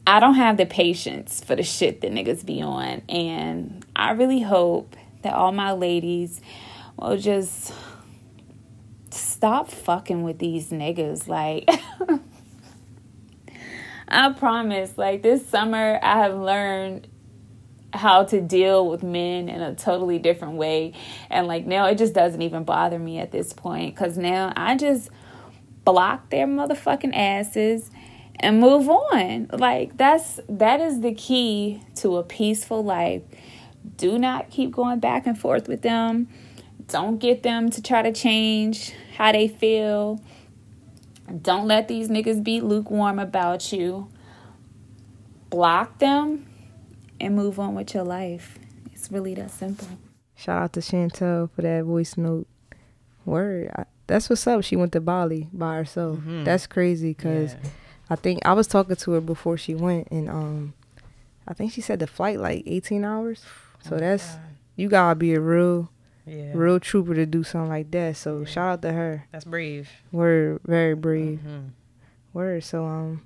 I 0.05 0.21
don't 0.21 0.35
have 0.35 0.55
the 0.55 0.65
patience 0.65 1.43
for 1.43 1.53
the 1.53 1.63
shit 1.63 1.99
that 1.99 2.11
niggas 2.11 2.45
be 2.45 2.61
on. 2.61 3.01
And 3.09 3.85
I 3.93 4.11
really 4.11 4.39
hope 4.39 4.95
that 5.23 5.33
all 5.33 5.51
my 5.51 5.73
ladies 5.73 6.39
will 6.97 7.17
just 7.17 7.73
stop 9.09 9.69
fucking 9.69 10.23
with 10.23 10.39
these 10.39 10.69
niggas. 10.69 11.27
Like, 11.27 11.69
I 14.07 14.31
promise, 14.31 14.97
like, 14.97 15.23
this 15.23 15.45
summer 15.45 15.99
I 16.01 16.19
have 16.19 16.37
learned 16.37 17.09
how 17.93 18.23
to 18.25 18.41
deal 18.41 18.89
with 18.89 19.03
men 19.03 19.49
in 19.49 19.61
a 19.61 19.73
totally 19.73 20.19
different 20.19 20.55
way. 20.55 20.93
And, 21.29 21.47
like, 21.47 21.65
now 21.65 21.85
it 21.87 21.97
just 21.97 22.13
doesn't 22.13 22.41
even 22.41 22.63
bother 22.63 22.99
me 22.99 23.19
at 23.19 23.31
this 23.31 23.53
point 23.53 23.95
because 23.95 24.17
now 24.17 24.53
I 24.55 24.75
just 24.75 25.09
block 25.85 26.29
their 26.29 26.45
motherfucking 26.45 27.15
asses 27.15 27.89
and 28.39 28.59
move 28.59 28.89
on. 28.89 29.47
Like 29.53 29.97
that's 29.97 30.39
that 30.49 30.81
is 30.81 31.01
the 31.01 31.13
key 31.13 31.81
to 31.95 32.17
a 32.17 32.23
peaceful 32.23 32.83
life. 32.83 33.23
Do 33.95 34.19
not 34.19 34.49
keep 34.49 34.71
going 34.71 34.99
back 34.99 35.25
and 35.25 35.39
forth 35.39 35.67
with 35.67 35.81
them. 35.81 36.27
Don't 36.87 37.19
get 37.19 37.43
them 37.43 37.69
to 37.69 37.81
try 37.81 38.01
to 38.01 38.11
change 38.11 38.93
how 39.15 39.31
they 39.31 39.47
feel. 39.47 40.21
Don't 41.41 41.67
let 41.67 41.87
these 41.87 42.09
niggas 42.09 42.43
be 42.43 42.61
lukewarm 42.61 43.19
about 43.19 43.71
you. 43.71 44.09
Block 45.49 45.99
them 45.99 46.46
and 47.19 47.35
move 47.35 47.59
on 47.59 47.75
with 47.75 47.93
your 47.93 48.03
life. 48.03 48.57
It's 48.93 49.11
really 49.11 49.33
that 49.35 49.51
simple. 49.51 49.87
Shout 50.35 50.61
out 50.61 50.73
to 50.73 50.79
Chantel 50.81 51.49
for 51.51 51.61
that 51.63 51.83
voice 51.83 52.17
note. 52.17 52.47
Word. 53.25 53.71
I, 53.75 53.85
that's 54.07 54.29
what's 54.29 54.45
up. 54.47 54.63
She 54.63 54.75
went 54.75 54.91
to 54.93 55.01
Bali 55.01 55.49
by 55.51 55.75
herself. 55.75 56.19
Mhm. 56.19 56.45
That's 56.45 56.67
crazy 56.67 57.09
because 57.13 57.53
Yeah. 57.53 57.69
I 58.09 58.15
think 58.15 58.39
I 58.45 58.53
was 58.53 58.67
talking 58.67 58.95
to 58.95 59.11
her 59.11 59.21
before 59.21 59.57
she 59.57 59.75
went, 59.75 60.07
and 60.11 60.29
um, 60.29 60.73
I 61.47 61.53
think 61.53 61.73
she 61.73 61.81
said 61.81 61.99
the 61.99 62.07
flight 62.07 62.39
like 62.39 62.63
18 62.65 63.03
hours. 63.03 63.43
So 63.83 63.95
Oh 63.95 63.99
that's 63.99 64.31
God. 64.35 64.41
you 64.77 64.87
gotta 64.89 65.15
be 65.15 65.33
a 65.33 65.41
real, 65.41 65.89
yeah. 66.25 66.51
real 66.53 66.79
trooper 66.79 67.15
to 67.15 67.25
do 67.25 67.43
something 67.43 67.69
like 67.69 67.91
that. 67.91 68.15
So 68.15 68.39
Yeah. 68.39 68.45
shout 68.45 68.69
out 68.73 68.81
to 68.83 68.93
her. 68.93 69.25
That's 69.33 69.43
brave. 69.45 69.89
We're 70.11 70.59
very 70.65 70.93
brave. 70.95 71.39
Mhm. 71.45 71.69
Word. 72.33 72.63
So 72.63 72.85
um, 72.85 73.25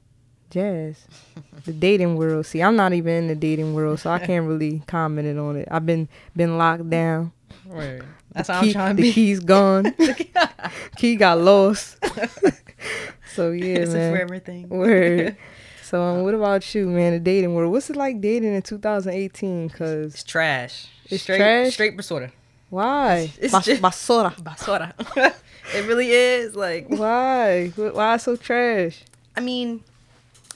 Jazz, 0.52 1.06
the 1.66 1.74
dating 1.74 2.16
world. 2.18 2.46
See, 2.46 2.62
I'm 2.62 2.76
not 2.76 2.94
even 2.94 3.14
in 3.14 3.28
the 3.28 3.36
dating 3.36 3.74
world, 3.74 4.00
so 4.00 4.12
I 4.12 4.20
can't 4.26 4.48
really 4.48 4.84
comment 4.88 5.40
on 5.40 5.56
it. 5.58 5.68
I've 5.72 5.86
been 5.86 6.08
been 6.36 6.58
locked 6.58 6.90
down. 6.90 7.32
Word. 7.66 8.06
That's 8.34 8.48
the 8.48 8.54
how 8.54 8.62
key, 8.62 8.68
I'm 8.70 8.74
trying 8.74 8.96
to 8.98 9.02
the 9.02 9.10
be. 9.10 9.14
key's 9.14 9.40
gone. 9.40 9.96
Key 10.98 11.16
got 11.18 11.40
lost. 11.40 11.98
so 13.36 13.52
yeah, 13.52 13.76
it's 13.80 13.92
a 13.92 13.96
man. 13.98 14.14
forever 14.14 14.40
thing. 14.40 14.70
Word. 14.70 15.36
So 15.84 16.02
um, 16.02 16.24
what 16.24 16.34
about 16.34 16.74
you, 16.74 16.88
man? 16.88 17.14
The 17.14 17.20
dating 17.20 17.54
world. 17.54 17.72
What's 17.72 17.90
it 17.90 17.96
like 17.98 18.22
dating 18.22 18.54
in 18.56 18.62
2018? 18.62 19.70
Cause 19.70 20.14
It's 20.14 20.24
trash. 20.24 20.88
It's 21.10 21.24
straight, 21.24 21.38
trash? 21.38 21.74
Straight 21.74 21.98
basura. 21.98 22.32
why? 22.70 23.32
It's 23.40 23.52
Bas- 23.54 23.66
just- 23.66 23.82
basura. 23.82 24.34
Basura. 24.42 24.94
it 25.76 25.86
really 25.88 26.12
is. 26.12 26.56
Like, 26.56 26.88
Why? 26.88 27.68
Why 27.76 28.16
so 28.18 28.38
trash? 28.38 29.04
I 29.36 29.42
mean, 29.42 29.84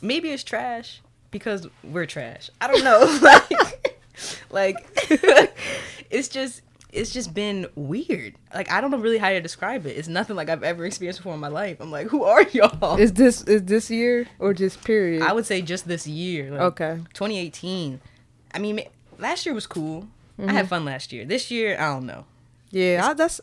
maybe 0.06 0.30
it's 0.30 0.44
trash 0.44 1.02
because 1.32 1.68
we're 1.84 2.06
trash. 2.06 2.50
I 2.62 2.68
don't 2.68 2.84
know. 2.84 3.20
like, 4.50 4.52
like 4.52 4.88
it's 6.10 6.28
just 6.30 6.62
it's 6.92 7.12
just 7.12 7.34
been 7.34 7.68
weird. 7.76 8.36
Like 8.54 8.72
I 8.72 8.80
don't 8.80 8.92
know 8.92 8.98
really 8.98 9.18
how 9.18 9.30
to 9.30 9.42
describe 9.42 9.86
it. 9.86 9.98
It's 9.98 10.08
nothing 10.08 10.36
like 10.36 10.50
I've 10.50 10.64
ever 10.64 10.86
experienced 10.86 11.20
before 11.20 11.34
in 11.34 11.40
my 11.42 11.50
life. 11.50 11.78
I'm 11.82 11.92
like, 11.92 12.08
who 12.08 12.24
are 12.24 12.44
y'all? 12.44 12.96
Is 12.98 13.14
this 13.14 13.42
is 13.44 13.64
this 13.64 13.90
year 13.92 14.28
or 14.40 14.54
just 14.54 14.84
period? 14.84 15.22
I 15.22 15.34
would 15.34 15.46
say 15.46 15.62
just 15.62 15.88
this 15.88 16.08
year. 16.08 16.52
Like, 16.52 16.62
okay. 16.62 16.96
2018. 17.14 18.00
I 18.54 18.60
mean, 18.60 18.82
last 19.20 19.46
year 19.46 19.54
was 19.54 19.68
cool. 19.68 20.08
I 20.38 20.42
Mm-hmm. 20.42 20.50
had 20.50 20.68
fun 20.68 20.84
last 20.86 21.14
year. 21.14 21.24
This 21.24 21.50
year, 21.50 21.78
I 21.80 21.94
don't 21.94 22.06
know. 22.06 22.26
Yeah, 22.70 23.08
I, 23.10 23.14
that's 23.14 23.40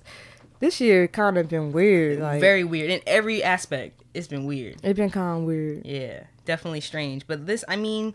this 0.60 0.78
year 0.78 1.08
kind 1.08 1.38
of 1.38 1.48
been 1.48 1.72
weird. 1.72 2.20
Like 2.20 2.38
Very 2.40 2.64
weird 2.64 2.90
in 2.90 3.00
every 3.06 3.42
aspect. 3.42 3.98
It's 4.12 4.28
been 4.28 4.44
weird. 4.44 4.76
It's 4.82 4.98
been 4.98 5.08
kind 5.08 5.38
of 5.40 5.44
weird. 5.44 5.86
Yeah, 5.86 6.24
definitely 6.44 6.80
strange. 6.80 7.26
But 7.26 7.46
this, 7.46 7.64
I 7.68 7.76
mean, 7.76 8.14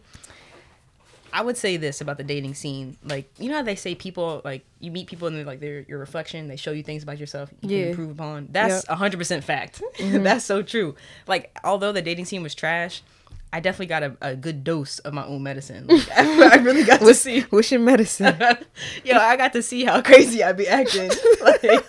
I 1.33 1.41
would 1.41 1.57
say 1.57 1.77
this 1.77 1.99
about 2.01 2.17
the 2.17 2.23
dating 2.23 2.53
scene. 2.55 2.97
Like, 3.03 3.29
you 3.37 3.49
know 3.49 3.57
how 3.57 3.61
they 3.63 3.75
say 3.75 3.95
people 3.95 4.41
like 4.45 4.63
you 4.79 4.91
meet 4.91 5.07
people 5.07 5.27
and 5.27 5.37
they're 5.37 5.43
like 5.45 5.59
they're 5.59 5.81
your 5.81 5.99
reflection. 5.99 6.47
They 6.47 6.55
show 6.55 6.71
you 6.71 6.83
things 6.83 7.03
about 7.03 7.17
yourself 7.19 7.49
you 7.61 7.69
Yeah. 7.69 7.81
can 7.83 7.89
improve 7.91 8.11
upon. 8.11 8.47
That's 8.51 8.87
a 8.87 8.95
hundred 8.95 9.17
percent 9.17 9.43
fact. 9.43 9.81
Mm-hmm. 9.97 10.23
That's 10.23 10.45
so 10.45 10.61
true. 10.61 10.95
Like, 11.27 11.57
although 11.63 11.91
the 11.91 12.01
dating 12.01 12.25
scene 12.25 12.43
was 12.43 12.53
trash. 12.55 13.01
I 13.51 13.61
definitely 13.61 13.85
got 13.87 14.03
a, 14.03 14.17
a 14.21 14.35
good 14.35 14.65
dose 14.65 14.99
of 14.99 15.13
my 15.13 15.25
own 15.25 15.41
medicine. 15.41 15.87
Like, 15.87 16.09
I 16.17 16.57
really 16.57 16.83
got 16.83 16.99
to 16.99 17.13
see. 17.13 17.41
what's 17.49 17.71
your 17.71 17.79
medicine? 17.79 18.35
Yo, 19.05 19.15
I 19.17 19.37
got 19.37 19.53
to 19.53 19.63
see 19.63 19.85
how 19.85 20.01
crazy 20.01 20.43
I'd 20.43 20.57
be 20.57 20.67
acting. 20.67 21.09
Like, 21.41 21.85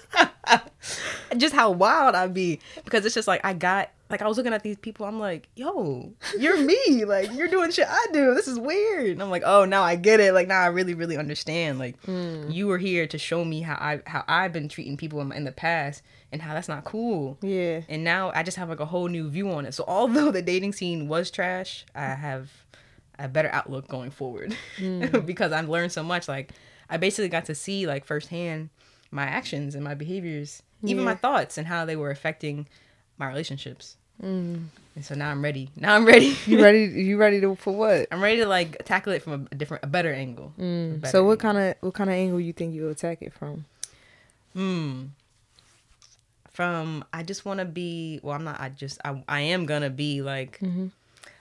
just 1.37 1.55
how 1.55 1.73
wild 1.73 2.15
I'd 2.15 2.33
be. 2.33 2.61
Because 2.85 3.05
it's 3.05 3.15
just 3.15 3.27
like 3.29 3.45
I 3.45 3.55
got 3.55 3.91
like 4.11 4.23
I 4.23 4.29
was 4.29 4.37
looking 4.37 4.53
at 4.53 4.63
these 4.63 4.79
people, 4.79 5.05
I'm 5.05 5.19
like, 5.19 5.49
yo, 5.55 6.13
you're 6.39 6.59
me. 6.59 7.05
Like 7.05 7.33
you're 7.33 7.49
doing 7.49 7.71
shit 7.71 7.87
I 7.89 8.07
do. 8.13 8.35
This 8.35 8.49
is 8.49 8.59
weird. 8.59 9.11
And 9.11 9.23
I'm 9.23 9.31
like, 9.31 9.43
oh 9.45 9.65
now 9.65 9.83
I 9.83 9.97
get 9.97 10.21
it. 10.21 10.33
Like 10.33 10.49
now 10.49 10.61
I 10.61 10.67
really, 10.67 10.95
really 10.95 11.17
understand. 11.17 11.79
Like 11.79 12.03
hmm. 12.05 12.51
you 12.51 12.67
were 12.67 12.79
here 12.79 13.07
to 13.07 13.19
show 13.19 13.45
me 13.45 13.61
how 13.61 13.75
I 13.75 14.01
how 14.07 14.25
I've 14.27 14.53
been 14.53 14.69
treating 14.69 14.97
people 14.97 15.21
in, 15.21 15.33
in 15.33 15.45
the 15.45 15.53
past 15.53 16.03
and 16.33 16.41
how 16.41 16.55
that's 16.55 16.69
not 16.69 16.85
cool. 16.85 17.39
yeah. 17.43 17.83
And 17.89 18.05
now 18.05 18.33
I 18.35 18.43
just 18.43 18.57
have 18.57 18.69
like 18.69 18.81
a 18.81 18.87
whole 18.87 19.09
new 19.09 19.29
view 19.29 19.51
on 19.51 19.67
it. 19.67 19.75
So 19.75 19.85
although 19.87 20.31
the 20.31 20.43
dating 20.43 20.73
scene 20.73 21.09
was 21.09 21.31
trash, 21.31 21.85
I 21.95 22.15
have 22.15 22.51
a 23.19 23.29
better 23.29 23.51
outlook 23.53 23.89
going 23.89 24.11
forward 24.11 24.57
hmm. 24.79 25.05
because 25.27 25.53
I've 25.53 25.69
learned 25.69 25.93
so 25.93 26.03
much. 26.03 26.29
Like 26.29 26.53
I 26.89 26.97
basically 26.97 27.29
got 27.29 27.45
to 27.47 27.55
see 27.55 27.87
like 27.87 28.07
firsthand 28.07 28.71
my 29.11 29.25
actions 29.25 29.75
and 29.75 29.85
my 29.85 29.95
behaviors, 29.95 30.63
even 30.83 31.05
my 31.05 31.15
thoughts 31.15 31.59
and 31.59 31.67
how 31.67 31.85
they 31.85 31.97
were 31.97 32.11
affecting 32.11 32.69
my 33.19 33.27
relationships. 33.27 33.97
And 34.21 34.71
so 35.05 35.15
now 35.15 35.31
I'm 35.31 35.43
ready. 35.43 35.71
Now 35.77 35.95
I'm 35.95 36.05
ready. 36.05 36.37
You 36.47 36.61
ready? 36.63 36.85
You 36.87 37.17
ready 37.19 37.41
to 37.41 37.55
for 37.55 37.73
what? 37.75 38.09
I'm 38.11 38.21
ready 38.23 38.39
to 38.39 38.47
like 38.47 38.85
tackle 38.85 39.13
it 39.13 39.23
from 39.23 39.49
a 39.51 39.55
different, 39.55 39.85
a 39.85 39.87
better 39.87 40.13
angle. 40.13 40.53
A 40.59 40.97
better 40.99 41.11
So 41.13 41.25
what 41.25 41.39
kind 41.39 41.57
of 41.59 41.75
what 41.81 41.95
kind 41.95 42.11
of 42.11 42.15
angle 42.15 42.41
you 42.41 42.53
think 42.53 42.75
you'll 42.75 42.91
attack 42.91 43.19
it 43.23 43.33
from? 43.33 43.65
Hmm. 44.55 45.05
From 46.51 47.05
I 47.13 47.23
just 47.23 47.45
want 47.45 47.61
to 47.61 47.65
be. 47.65 48.19
Well, 48.23 48.35
I'm 48.35 48.43
not. 48.45 48.61
I 48.61 48.69
just. 48.71 48.99
I. 49.05 49.23
I 49.29 49.41
am 49.41 49.67
gonna 49.67 49.91
be 49.91 50.23
like. 50.23 50.59
Mm-hmm. 50.59 50.87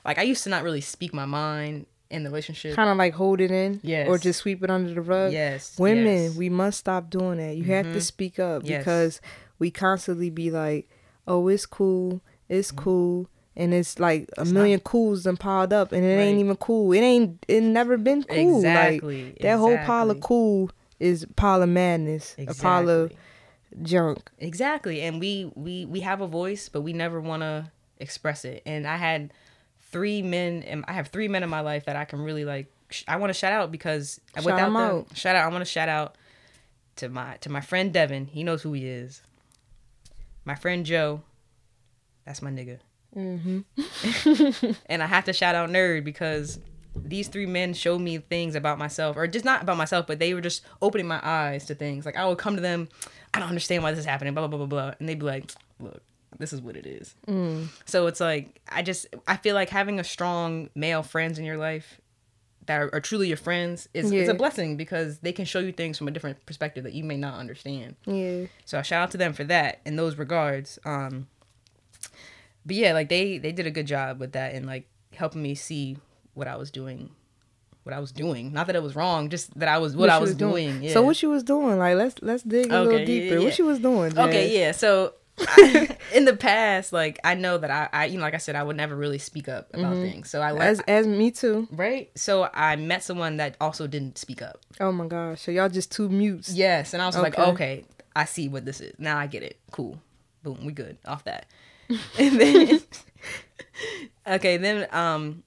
Like 0.05 0.19
I 0.19 0.22
used 0.22 0.43
to 0.43 0.50
not 0.50 0.63
really 0.63 0.81
speak 0.81 1.13
my 1.13 1.25
mind 1.25 1.88
in 2.12 2.24
the 2.24 2.29
relationship. 2.29 2.75
Kind 2.75 2.89
of 2.89 2.98
like 2.98 3.13
hold 3.13 3.41
it 3.41 3.51
in, 3.51 3.79
Yes. 3.84 4.07
or 4.07 4.17
just 4.17 4.39
sweep 4.39 4.63
it 4.63 4.69
under 4.69 4.93
the 4.93 5.01
rug. 5.01 5.34
yes. 5.34 5.77
Women, 5.77 6.05
yes. 6.05 6.36
we 6.36 6.48
must 6.50 6.79
stop 6.79 7.10
doing 7.10 7.38
that. 7.39 7.57
You 7.57 7.63
have 7.65 7.86
to 7.88 7.98
Mhm. 7.98 8.01
speak 8.01 8.39
up 8.39 8.62
Yes. 8.63 8.79
because 8.79 9.22
we 9.60 9.72
constantly 9.72 10.29
be 10.29 10.50
like, 10.50 10.88
"Oh, 11.27 11.48
it's 11.50 11.65
cool, 11.65 12.22
it's 12.50 12.72
cool," 12.72 13.27
and 13.56 13.74
it's 13.74 14.00
like 14.00 14.24
a 14.24 14.25
Mm-hmm. 14.25 14.42
It's 14.44 14.51
million 14.51 14.80
cools 14.82 15.25
and 15.25 15.39
piled 15.39 15.74
up, 15.74 15.92
and 15.92 16.04
it 16.04 16.08
ain't 16.18 16.39
even 16.39 16.56
cool. 16.58 16.92
It 16.94 17.00
ain't. 17.00 17.46
It 17.48 17.62
never 17.62 17.98
been 17.98 18.24
cool. 18.24 18.58
Exactly. 18.58 19.25
Like 19.25 19.39
that 19.39 19.58
whole 19.58 19.77
pile 19.80 20.10
of 20.12 20.20
cool 20.22 20.70
is 21.00 21.25
pile 21.36 21.62
of 21.62 21.70
madness, 21.70 22.34
Exactly. 22.38 22.60
a 22.60 22.63
pile 22.63 22.89
of 22.89 23.13
junk. 23.84 24.30
Exactly. 24.39 25.01
And 25.01 25.20
we 25.20 25.51
we 25.56 25.86
we 25.86 26.00
have 26.01 26.22
a 26.22 26.27
voice, 26.27 26.70
but 26.70 26.82
we 26.82 26.94
never 26.94 27.20
want 27.22 27.44
to 27.44 27.72
express 28.00 28.46
it. 28.46 28.63
And 28.66 28.88
I 28.88 28.98
had 28.98 29.32
three 29.92 30.22
men, 30.22 30.63
and 30.63 30.84
I 30.88 30.94
have 30.94 31.08
three 31.10 31.27
men 31.27 31.44
in 31.44 31.50
my 31.50 31.62
life 31.62 31.86
that 31.86 31.96
I 31.96 32.06
can 32.06 32.22
really 32.22 32.46
like. 32.46 32.72
Sh- 32.89 33.04
I 33.08 33.18
want 33.18 33.30
to 33.30 33.34
shout 33.34 33.51
out 33.51 33.72
because 33.72 34.22
Shout 34.36 34.46
without 34.46 34.60
'em 34.68 34.74
them, 34.74 34.82
out. 34.82 35.08
shout 35.18 35.36
out. 35.36 35.46
I 35.46 35.50
want 35.50 35.62
to 35.62 35.66
shout 35.70 35.89
out 35.89 36.16
to 36.98 37.10
my 37.10 37.38
to 37.42 37.50
my 37.50 37.62
friend 37.62 37.92
Devin. 37.94 38.27
He 38.27 38.44
knows 38.44 38.62
who 38.62 38.74
he 38.74 38.88
is. 38.88 39.22
My 40.46 40.56
friend 40.56 40.86
Joe. 40.86 41.22
That's 42.27 42.41
my 42.41 42.51
nigga. 42.51 42.79
Mm-hmm. 43.15 44.62
And 44.86 45.01
I 45.01 45.07
have 45.07 45.25
to 45.25 45.34
shout 45.34 45.55
out 45.55 45.69
Nerd 45.69 46.03
because 46.03 46.60
these 46.93 47.29
three 47.29 47.46
men 47.46 47.74
showed 47.74 48.00
me 48.00 48.17
things 48.17 48.53
about 48.55 48.77
myself, 48.77 49.15
or 49.15 49.25
just 49.27 49.46
not 49.46 49.62
about 49.62 49.77
myself, 49.77 50.07
but 50.07 50.19
they 50.19 50.34
were 50.34 50.41
just 50.41 50.63
opening 50.81 51.07
my 51.07 51.19
eyes 51.24 51.65
to 51.67 51.75
things. 51.75 52.05
Like 52.05 52.17
I 52.17 52.27
would 52.27 52.38
come 52.38 52.55
to 52.55 52.62
them, 52.62 52.89
I 53.34 53.39
don't 53.39 53.50
understand 53.50 53.81
why 53.81 53.91
this 53.91 54.00
is 54.00 54.05
happening, 54.05 54.34
blah 54.34 54.46
blah 54.46 54.57
blah 54.57 54.67
blah 54.67 54.89
blah, 54.89 54.93
and 55.00 55.07
they'd 55.07 55.19
be 55.19 55.25
like, 55.25 55.51
"Look, 55.79 56.01
this 56.38 56.51
is 56.51 56.62
what 56.62 56.75
it 56.75 56.86
is." 56.86 57.15
Mm. 57.27 57.67
So 57.86 58.07
it's 58.07 58.19
like 58.19 58.60
I 58.67 58.81
just 58.81 59.07
I 59.25 59.38
feel 59.38 59.55
like 59.55 59.69
having 59.69 60.00
a 60.00 60.03
strong 60.03 60.69
male 60.75 61.03
friends 61.03 61.39
in 61.39 61.46
your 61.46 61.57
life 61.57 62.01
that 62.65 62.81
are, 62.81 62.89
are 62.93 63.00
truly 63.00 63.29
your 63.29 63.38
friends 63.38 63.88
is 63.93 64.12
it's 64.12 64.29
a 64.29 64.34
blessing 64.34 64.75
because 64.75 65.19
they 65.19 65.31
can 65.31 65.46
show 65.46 65.60
you 65.60 65.72
things 65.72 65.98
from 65.98 66.10
a 66.10 66.12
different 66.12 66.46
perspective 66.46 66.84
that 66.84 66.93
you 66.93 67.05
may 67.05 67.15
not 67.15 67.39
understand. 67.39 67.96
Yeah. 68.05 68.48
So 68.65 68.77
I 68.77 68.81
shout 68.81 69.03
out 69.03 69.12
to 69.12 69.17
them 69.17 69.31
for 69.31 69.46
that 69.46 69.79
in 69.86 69.96
those 69.96 70.17
regards. 70.17 70.77
Um, 70.84 71.27
but 72.67 72.75
yeah, 72.75 72.93
like 72.93 73.09
they 73.09 73.38
they 73.38 73.51
did 73.53 73.65
a 73.65 73.71
good 73.71 73.88
job 73.88 74.19
with 74.19 74.33
that 74.33 74.53
and 74.53 74.65
like 74.65 74.88
helping 75.15 75.41
me 75.41 75.55
see 75.55 75.97
what 76.33 76.47
I 76.47 76.57
was 76.57 76.69
doing, 76.69 77.09
what 77.83 77.95
I 77.95 78.00
was 78.00 78.12
doing. 78.12 78.51
Not 78.53 78.67
that 78.67 78.75
it 78.75 78.83
was 78.83 78.95
wrong, 78.95 79.29
just 79.29 79.57
that 79.57 79.69
I 79.69 79.77
was 79.79 79.95
what, 79.95 80.09
I 80.09 80.15
you 80.17 80.21
was 80.21 80.36
doing. 80.36 80.83
Yeah. 80.83 80.93
So 80.93 81.01
what 81.01 81.15
she 81.15 81.27
was 81.27 81.43
doing? 81.43 81.79
Like 81.79 81.95
let's 81.95 82.15
let's 82.21 82.43
dig 82.43 82.71
a 82.71 82.77
Okay, 82.79 82.89
little 82.91 83.05
deeper. 83.05 83.36
yeah, 83.38 83.43
What 83.45 83.53
she 83.53 83.63
was 83.63 83.79
doing? 83.79 84.17
Okay, 84.19 84.59
yeah. 84.59 84.74
So 84.74 85.13
I, 85.39 85.95
in 86.13 86.25
the 86.25 86.36
past, 86.36 86.91
like 86.91 87.19
I 87.24 87.36
know 87.36 87.57
that 87.57 87.71
I, 87.71 87.89
I, 87.93 88.05
you 88.05 88.17
know, 88.17 88.24
like 88.24 88.33
I 88.33 88.38
said, 88.38 88.55
I 88.55 88.63
would 88.63 88.75
never 88.75 88.95
really 88.95 89.17
speak 89.17 89.47
up 89.47 89.74
about 89.74 89.93
mm-hmm. 89.93 90.01
things. 90.03 90.29
So 90.29 90.41
I 90.41 90.51
let, 90.51 90.67
As 90.67 90.79
as 90.81 91.07
me 91.07 91.31
too. 91.31 91.67
right. 91.71 92.12
So 92.15 92.50
I 92.53 92.75
met 92.75 93.03
someone 93.03 93.38
that 93.38 93.55
also 93.62 93.88
didn't 93.88 94.17
speak 94.17 94.41
up. 94.41 94.59
Oh 94.81 94.91
my 94.91 95.07
gosh. 95.07 95.41
So 95.41 95.51
y'all 95.51 95.69
just 95.69 95.91
two 95.91 96.09
mutes. 96.09 96.53
Yes, 96.53 96.93
and 96.93 97.01
I 97.01 97.05
was 97.05 97.17
like, 97.17 97.39
Okay. 97.39 97.51
okay, 97.51 97.86
I 98.15 98.25
see 98.25 98.50
what 98.50 98.65
this 98.65 98.81
is. 98.81 98.93
Now 99.00 99.17
I 99.17 99.27
get 99.27 99.43
it. 99.43 99.57
Cool. 99.71 100.01
Boom, 100.43 100.65
we 100.65 100.71
good 100.74 100.97
off 101.05 101.24
that. 101.24 101.45
and 102.20 102.39
then, 102.41 102.82
okay, 104.27 104.58
then 104.58 104.88
um, 104.91 105.44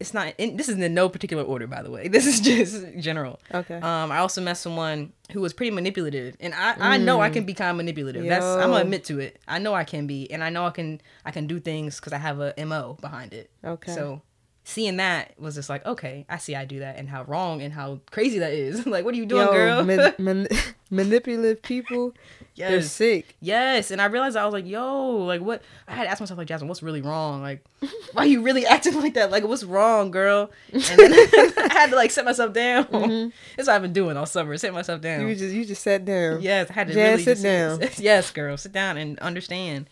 it's 0.00 0.12
not. 0.14 0.34
In, 0.38 0.56
this 0.56 0.68
is 0.68 0.76
in 0.78 0.94
no 0.94 1.08
particular 1.08 1.42
order, 1.42 1.66
by 1.66 1.82
the 1.82 1.90
way. 1.90 2.08
This 2.12 2.26
is 2.26 2.40
just 2.40 2.84
general. 2.98 3.40
Okay. 3.52 3.76
Um, 3.76 4.10
I 4.12 4.18
also 4.18 4.40
met 4.40 4.54
someone 4.56 5.12
who 5.32 5.40
was 5.40 5.52
pretty 5.52 5.70
manipulative, 5.70 6.36
and 6.40 6.54
I, 6.54 6.74
I 6.94 6.98
know 6.98 7.20
I 7.20 7.30
can 7.30 7.44
be 7.44 7.54
kind 7.54 7.70
of 7.70 7.76
manipulative. 7.76 8.24
That's 8.26 8.44
I'm 8.44 8.58
Mm. 8.68 8.72
Gonna 8.72 8.84
admit 8.84 9.04
to 9.04 9.20
it. 9.20 9.40
I 9.48 9.58
know 9.58 9.74
I 9.74 9.84
can 9.84 10.06
be, 10.06 10.30
and 10.30 10.42
I 10.44 10.50
know 10.50 10.66
I 10.66 10.70
can 10.70 11.00
I 11.24 11.30
can 11.30 11.46
do 11.46 11.58
things 11.60 11.96
because 12.00 12.12
I 12.12 12.18
have 12.18 12.40
a 12.40 12.54
mo 12.64 12.96
behind 13.00 13.32
it. 13.32 13.50
Okay. 13.64 13.92
So 13.94 14.22
seeing 14.64 14.98
that 14.98 15.34
was 15.40 15.54
just 15.56 15.68
like, 15.68 15.84
okay, 15.86 16.24
I 16.28 16.38
see 16.38 16.54
I 16.54 16.64
do 16.64 16.78
that 16.80 16.96
and 16.96 17.08
how 17.08 17.24
wrong 17.24 17.62
and 17.62 17.72
how 17.72 17.98
crazy 18.10 18.38
that 18.40 18.52
is. 18.52 18.86
like, 18.86 19.04
what 19.04 19.14
are 19.14 19.16
you 19.18 19.26
doing, 19.26 19.42
Yo, 19.46 19.52
girl? 19.52 19.82
man- 19.84 20.14
man- 20.18 20.46
manipulative 20.92 21.62
people, 21.62 22.14
they're 22.56 22.82
sick. 22.82 23.34
Yes, 23.40 23.90
and 23.90 24.00
I 24.00 24.04
realized 24.04 24.36
I 24.36 24.44
was 24.44 24.52
like, 24.52 24.66
"Yo, 24.66 25.16
like 25.24 25.40
what?" 25.40 25.62
I 25.88 25.94
had 25.94 26.04
to 26.04 26.10
ask 26.10 26.20
myself, 26.20 26.38
like, 26.38 26.46
Jasmine, 26.46 26.68
what's 26.68 26.82
really 26.82 27.00
wrong? 27.00 27.42
Like, 27.42 27.64
why 28.12 28.22
are 28.22 28.26
you 28.26 28.42
really 28.42 28.66
acting 28.74 28.94
like 29.00 29.14
that? 29.14 29.30
Like, 29.30 29.42
what's 29.44 29.64
wrong, 29.64 30.10
girl? 30.10 30.50
And 30.72 30.82
then 30.82 31.12
I 31.58 31.68
had 31.72 31.90
to 31.90 31.96
like 31.96 32.10
set 32.10 32.24
myself 32.24 32.52
down. 32.52 33.32
That's 33.56 33.66
what 33.66 33.74
I've 33.74 33.82
been 33.82 33.92
doing 33.92 34.16
all 34.16 34.26
summer, 34.26 34.56
set 34.58 34.72
myself 34.74 35.00
down. 35.00 35.20
Mm-hmm. 35.20 35.28
You 35.30 35.34
just 35.34 35.54
you 35.54 35.64
just 35.64 35.82
sat 35.82 36.04
down. 36.04 36.42
Yes, 36.42 36.70
I 36.70 36.74
had 36.74 36.88
to 36.88 36.94
Jazz, 36.94 37.26
really 37.26 37.36
sit 37.36 37.42
down. 37.42 37.80
yes, 37.98 38.30
girl, 38.30 38.56
sit 38.56 38.72
down 38.72 38.98
and 38.98 39.18
understand. 39.20 39.88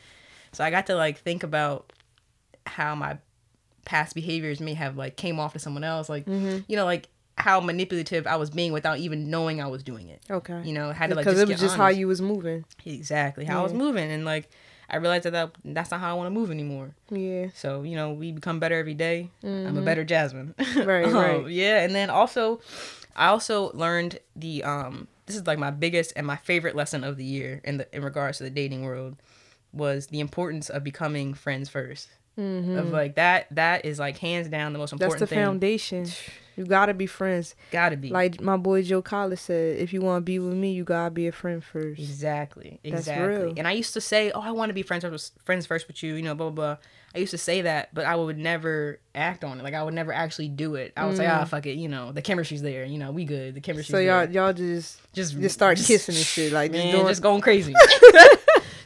So 0.53 0.63
I 0.63 0.71
got 0.71 0.87
to 0.87 0.95
like 0.95 1.19
think 1.19 1.43
about 1.43 1.93
how 2.67 2.95
my 2.95 3.19
past 3.87 4.15
behaviors 4.15 4.61
may 4.61 4.75
have 4.75 4.97
like 4.97 5.17
came 5.17 5.41
off 5.41 5.55
to 5.55 5.59
someone 5.59 5.83
else, 5.83 6.09
like 6.09 6.27
Mm-hmm. 6.27 6.59
you 6.69 6.77
know, 6.77 6.85
like 6.85 7.09
how 7.41 7.61
manipulative 7.61 8.27
I 8.27 8.37
was 8.37 8.51
being 8.51 8.73
without 8.73 8.99
even 8.99 9.31
knowing 9.31 9.61
I 9.61 9.67
was 9.67 9.83
doing 9.83 10.09
it. 10.09 10.23
Okay. 10.31 10.63
You 10.65 10.73
know, 10.73 10.93
had 10.93 11.11
to 11.11 11.17
like 11.17 11.25
because 11.25 11.41
it 11.41 11.49
was 11.49 11.61
just 11.61 11.77
how 11.77 11.89
you 11.89 12.07
was 12.09 12.21
moving. 12.21 12.65
exactly 12.85 13.45
how 13.45 13.61
I 13.61 13.63
was 13.63 13.73
moving, 13.75 14.11
and 14.11 14.25
like 14.25 14.49
I 14.89 14.97
realized 14.97 15.25
that, 15.25 15.33
that 15.33 15.53
that's 15.65 15.91
not 15.91 16.01
how 16.01 16.11
I 16.11 16.15
want 16.15 16.27
to 16.27 16.31
move 16.31 16.51
anymore. 16.51 16.91
Yeah. 17.11 17.49
So 17.55 17.83
you 17.83 17.97
know, 17.97 18.13
we 18.13 18.33
become 18.33 18.59
better 18.59 18.79
every 18.79 18.95
day. 18.95 19.31
I'm 19.43 19.77
a 19.77 19.83
better 19.83 20.05
Jasmine. 20.05 20.55
Mm-hmm. 20.59 20.81
Right, 20.89 21.05
Um, 21.11 21.15
right. 21.15 21.49
Yeah, 21.49 21.83
and 21.83 21.95
then 21.95 22.11
also, 22.11 22.61
I 23.17 23.29
also 23.29 23.73
learned 23.73 24.19
the 24.37 24.65
um. 24.65 25.09
This 25.27 25.37
is 25.37 25.47
like 25.47 25.61
my 25.61 25.71
biggest 25.71 26.13
and 26.17 26.27
my 26.27 26.37
favorite 26.37 26.75
lesson 26.75 27.05
of 27.05 27.17
the 27.17 27.25
year 27.25 27.61
in 27.63 27.77
the 27.77 27.95
in 27.95 28.03
regards 28.03 28.39
to 28.39 28.45
the 28.45 28.51
dating 28.51 28.83
world 28.83 29.17
was 29.73 30.09
the 30.09 30.19
importance 30.19 30.69
of 30.69 30.83
becoming 30.83 31.35
friends 31.35 31.69
1st 32.41 32.79
Of 32.79 32.91
like 32.91 33.15
that 33.17 33.47
that 33.53 33.85
is 33.85 33.99
like 33.99 34.19
hands 34.19 34.49
down 34.49 34.73
the 34.73 34.79
most 34.79 34.91
Mm-hmm. 34.91 34.99
That's 34.99 35.15
important 35.15 35.29
the 35.31 35.35
thing. 35.35 35.45
foundation. 35.45 36.07
You 36.57 36.67
gotta 36.67 36.93
be 36.95 37.07
friends. 37.07 37.55
Gotta 37.71 37.97
be 37.97 38.11
Like 38.11 38.41
my 38.41 38.57
boy 38.57 38.83
Joe 38.83 39.01
Collar 39.03 39.37
said, 39.37 39.79
if 39.79 39.93
you 39.95 40.01
want 40.03 40.23
to 40.23 40.25
be 40.25 40.39
with 40.39 40.55
me, 40.55 40.73
you 40.73 40.85
gotta 40.85 41.11
be 41.11 41.27
a 41.27 41.33
friend 41.33 41.63
first. 41.65 41.99
Exactly. 42.01 42.79
That's 42.85 43.01
Exactly. 43.07 43.27
real. 43.45 43.55
And 43.57 43.67
I 43.67 43.73
used 43.73 43.95
to 43.95 44.01
say, 44.01 44.31
"Oh, 44.33 44.41
I 44.43 44.51
want 44.51 44.69
to 44.71 44.75
be 44.75 44.83
friends 44.83 45.05
first, 45.05 45.33
friends 45.45 45.65
first 45.67 45.87
with 45.89 46.03
you," 46.03 46.15
you 46.15 46.23
know, 46.23 46.35
blah 46.35 46.51
blah 46.51 46.75
blah. 46.75 46.77
I 47.15 47.19
used 47.19 47.31
to 47.33 47.39
say 47.39 47.63
that, 47.63 47.93
but 47.95 48.05
I 48.05 48.15
would 48.15 48.39
never 48.39 49.01
act 49.15 49.43
on 49.43 49.59
it. 49.59 49.63
Like 49.65 49.75
I 49.75 49.83
would 49.83 49.95
never 49.95 50.13
actually 50.13 50.49
do 50.49 50.75
it. 50.77 50.93
I 50.97 51.07
would 51.07 51.17
say, 51.17 51.27
"Ah, 51.27 51.45
fuck 51.45 51.67
it," 51.67 51.77
you 51.77 51.89
know, 51.89 52.13
the 52.13 52.23
chemistry's 52.23 52.63
there. 52.63 52.85
You 52.85 52.99
know, 52.99 53.11
we 53.11 53.25
good. 53.25 53.55
The 53.55 53.61
chemistry's 53.61 53.89
Mm. 53.95 53.99
So 53.99 53.99
y'all 54.01 54.27
there. 54.27 54.31
y'all 54.31 54.53
just 54.53 55.01
just 55.15 55.41
just 55.41 55.55
start 55.55 55.79
kissing 55.79 56.15
and 56.15 56.25
shit, 56.25 56.53
like 56.53 56.73
just 56.73 56.85
man, 56.85 56.95
doing. 56.95 57.07
just 57.09 57.23
going 57.23 57.41
crazy. 57.41 57.75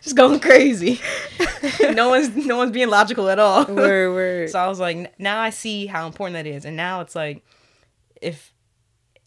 just 0.03 0.17
going 0.17 0.39
crazy. 0.41 1.01
no 1.93 2.09
one's 2.11 2.35
no 2.47 2.57
one's 2.57 2.73
being 2.73 2.89
logical 2.91 3.29
at 3.29 3.39
all. 3.39 3.65
word 3.67 4.13
word. 4.15 4.51
So 4.51 4.59
I 4.59 4.69
was 4.69 4.79
like, 4.81 5.19
now 5.19 5.41
I 5.41 5.51
see 5.51 5.87
how 5.87 6.07
important 6.07 6.35
that 6.35 6.47
is, 6.47 6.65
and 6.65 6.77
now 6.77 7.01
it's 7.01 7.15
like, 7.15 7.45
if 8.21 8.53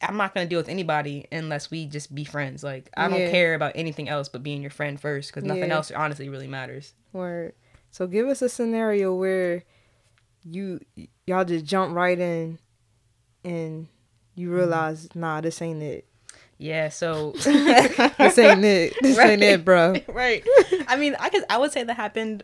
I'm 0.02 0.18
not 0.18 0.34
gonna 0.34 0.46
deal 0.48 0.60
with 0.60 0.70
anybody 0.70 1.26
unless 1.32 1.72
we 1.72 1.86
just 1.86 2.14
be 2.14 2.24
friends. 2.24 2.64
Like 2.64 2.90
I 2.96 3.08
don't 3.08 3.20
Yeah. 3.22 3.30
care 3.30 3.56
about 3.56 3.72
anything 3.76 4.08
else 4.10 4.30
but 4.30 4.44
being 4.44 4.62
your 4.62 4.72
friend 4.72 5.00
first, 5.00 5.30
because 5.32 5.44
nothing 5.44 5.70
Yeah. 5.70 5.76
else 5.76 5.92
honestly 5.92 6.30
really 6.30 6.48
matters. 6.48 6.94
Word. 7.14 7.54
So 7.92 8.06
give 8.06 8.28
us 8.28 8.42
a 8.42 8.50
scenario 8.50 9.14
where 9.16 9.64
you 10.44 10.80
y'all 11.26 11.44
just 11.46 11.66
jump 11.66 11.96
right 11.96 12.20
in, 12.20 12.60
and 13.44 13.88
you 14.36 14.50
Mm-hmm. 14.50 14.58
realize, 14.58 15.10
nah, 15.16 15.42
this 15.42 15.62
ain't 15.62 15.82
it. 15.82 16.06
Yeah. 16.58 16.90
So 16.90 17.32
This 17.36 18.38
ain't 18.38 18.66
it. 18.66 18.94
This 19.02 19.18
ain't 19.18 19.44
it, 19.44 19.64
bro. 19.66 19.96
right. 20.08 20.44
I 20.88 20.96
mean, 20.98 21.16
I 21.20 21.30
guess 21.30 21.44
I 21.50 21.58
would 21.58 21.72
say 21.72 21.84
that 21.84 21.94
happened 21.96 22.44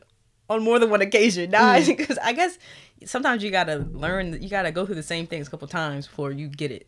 on 0.49 0.63
more 0.63 0.77
than 0.79 0.89
one 0.89 1.01
occasion. 1.01 1.51
Mm. 1.51 1.97
because 1.97 2.17
I 2.19 2.33
guess 2.33 2.57
sometimes 3.05 3.43
you 3.43 3.49
gotta 3.51 3.77
learn, 3.91 4.41
you 4.41 4.49
gotta 4.49 4.71
go 4.71 4.85
through 4.85 4.95
the 4.95 5.03
same 5.03 5.25
things 5.27 5.47
a 5.47 5.51
couple 5.51 5.67
times 5.67 6.07
before 6.07 6.31
you 6.31 6.47
get 6.47 6.71
it. 6.71 6.87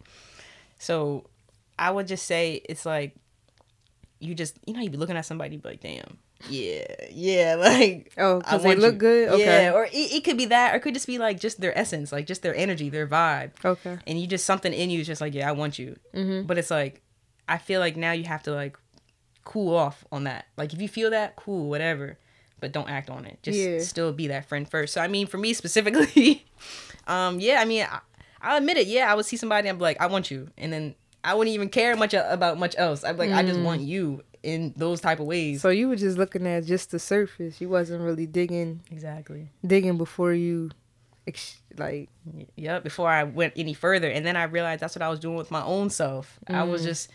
So, 0.78 1.26
I 1.80 1.90
would 1.92 2.08
just 2.08 2.26
say 2.26 2.62
it's 2.70 2.86
like 2.86 3.16
you 4.20 4.34
just 4.36 4.58
you 4.66 4.74
know 4.74 4.82
you 4.82 4.90
be 4.90 4.98
looking 4.98 5.18
at 5.18 5.26
somebody, 5.26 5.58
be 5.58 5.70
like, 5.70 5.82
damn, 5.82 6.18
yeah, 6.50 6.86
yeah, 7.12 7.56
like 7.58 8.12
Oh, 8.18 8.42
I 8.46 8.50
'cause 8.52 8.64
they 8.64 8.76
look 8.76 8.94
you. 8.94 9.00
good? 9.00 9.30
Okay. 9.30 9.64
Yeah, 9.66 9.72
or 9.74 9.86
it, 9.86 9.92
it 9.94 10.24
could 10.24 10.38
be 10.38 10.46
that, 10.46 10.74
or 10.74 10.78
it 10.78 10.82
could 10.82 10.94
just 10.94 11.08
be 11.08 11.18
like 11.18 11.40
just 11.40 11.60
their 11.60 11.78
essence, 11.78 12.12
like 12.12 12.26
just 12.28 12.42
their 12.44 12.56
energy, 12.56 12.90
their 12.90 13.08
vibe 13.08 13.52
Okay. 13.64 13.98
and 14.08 14.20
you 14.20 14.28
just 14.28 14.46
something 14.46 14.74
in 14.74 14.90
you 14.90 15.02
is 15.02 15.08
just 15.08 15.22
like 15.22 15.34
yeah 15.34 15.48
i 15.50 15.52
want 15.52 15.78
you 15.80 15.96
Mhm. 16.14 16.46
but 16.48 16.58
it's 16.58 16.72
like 16.72 17.02
i 17.50 17.58
feel 17.58 17.80
like 17.80 17.96
now 17.98 18.12
you 18.12 18.24
have 18.26 18.44
to 18.44 18.52
like 18.52 18.78
cool 19.44 19.76
off 19.76 20.04
on 20.12 20.24
that 20.24 20.46
like 20.58 20.74
if 20.74 20.82
you 20.82 20.88
feel 20.88 21.10
that 21.12 21.36
cool 21.36 21.70
whatever 21.70 22.18
but 22.60 22.72
don't 22.72 22.90
act 22.90 23.10
on 23.10 23.26
it 23.26 23.38
just 23.44 23.58
Yeah. 23.60 23.80
still 23.80 24.12
be 24.12 24.28
that 24.28 24.46
friend 24.46 24.68
first 24.70 24.94
so 24.94 25.02
i 25.02 25.08
mean 25.08 25.28
for 25.28 25.38
me 25.38 25.54
specifically 25.54 26.46
um 27.08 27.40
yeah 27.40 27.62
i 27.62 27.66
mean 27.66 27.86
I, 27.90 28.00
i'll 28.42 28.58
admit 28.58 28.78
it 28.78 28.88
yeah 28.88 29.12
i 29.12 29.16
would 29.16 29.26
see 29.26 29.38
somebody 29.38 29.68
and 29.68 29.76
i'm 29.76 29.80
like 29.80 30.02
i 30.02 30.08
want 30.08 30.32
you 30.32 30.50
and 30.58 30.74
then 30.74 30.96
i 31.24 31.34
wouldn't 31.36 31.54
even 31.54 31.70
care 31.70 31.96
much 31.96 32.14
about 32.16 32.58
much 32.58 32.76
else 32.78 33.04
i'm 33.04 33.18
like 33.18 33.32
i 33.32 33.44
just 33.44 33.60
want 33.60 33.82
you 33.82 34.24
in 34.42 34.74
those 34.78 35.02
type 35.02 35.20
of 35.20 35.26
ways 35.26 35.58
Mm. 35.60 35.62
So 35.62 35.70
you 35.70 35.88
were 35.90 35.96
just 35.96 36.18
looking 36.20 36.46
at 36.46 36.66
just 36.66 36.92
the 36.92 37.00
surface. 37.00 37.60
You 37.60 37.68
wasn't 37.68 38.02
really 38.04 38.28
digging 38.28 38.82
exactly 38.92 39.50
digging 39.66 39.98
before 39.98 40.34
you, 40.34 40.70
ex- 41.26 41.58
like 41.80 42.10
yeah 42.56 42.78
before 42.80 43.10
I 43.10 43.24
went 43.24 43.54
any 43.56 43.74
further. 43.74 44.08
And 44.08 44.24
then 44.24 44.36
I 44.36 44.44
realized 44.44 44.82
that's 44.82 44.96
what 44.96 45.02
I 45.02 45.10
was 45.10 45.20
doing 45.20 45.36
with 45.36 45.50
my 45.50 45.64
own 45.64 45.90
self. 45.90 46.38
I 46.48 46.62
was 46.62 46.84
Mm. 46.84 46.86
just 46.86 47.10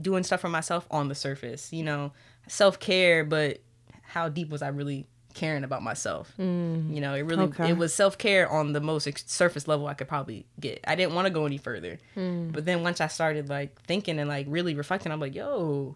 doing 0.00 0.22
stuff 0.22 0.40
for 0.40 0.48
myself 0.48 0.86
on 0.90 1.08
the 1.08 1.14
surface, 1.14 1.72
you 1.72 1.82
know, 1.82 2.12
self 2.46 2.78
care, 2.80 3.24
but 3.24 3.58
how 4.02 4.28
deep 4.28 4.48
was 4.50 4.62
I 4.62 4.68
really 4.68 5.06
caring 5.34 5.62
about 5.64 5.82
myself? 5.82 6.32
You 6.38 6.44
know, 6.46 7.14
it 7.14 7.20
really, 7.22 7.46
Mm. 7.46 7.50
Okay. 7.50 7.70
it 7.70 7.76
was 7.76 7.94
self 7.94 8.18
care 8.18 8.48
on 8.50 8.72
the 8.72 8.80
most 8.80 9.06
ex- 9.06 9.24
surface 9.26 9.68
level 9.68 9.86
I 9.86 9.94
could 9.94 10.08
probably 10.08 10.46
get. 10.58 10.80
I 10.86 10.94
didn't 10.94 11.14
want 11.14 11.26
to 11.26 11.30
go 11.32 11.46
any 11.46 11.58
further. 11.58 11.98
Mm. 12.16 12.52
But 12.52 12.64
then 12.64 12.82
once 12.82 13.00
I 13.00 13.06
started 13.08 13.48
like 13.48 13.80
thinking 13.82 14.18
and 14.18 14.28
like 14.28 14.46
really 14.48 14.74
reflecting, 14.74 15.12
I'm 15.12 15.20
like, 15.20 15.34
yo, 15.34 15.94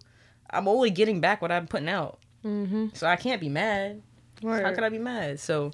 I'm 0.50 0.68
only 0.68 0.90
getting 0.90 1.20
back 1.20 1.40
what 1.42 1.50
I'm 1.50 1.66
putting 1.66 1.88
out. 1.88 2.18
mm-hmm. 2.44 2.88
So 2.94 3.06
I 3.06 3.16
can't 3.16 3.40
be 3.40 3.48
mad. 3.48 4.02
How 4.42 4.74
could 4.74 4.84
I 4.84 4.88
be 4.90 4.98
mad? 4.98 5.38
So 5.40 5.70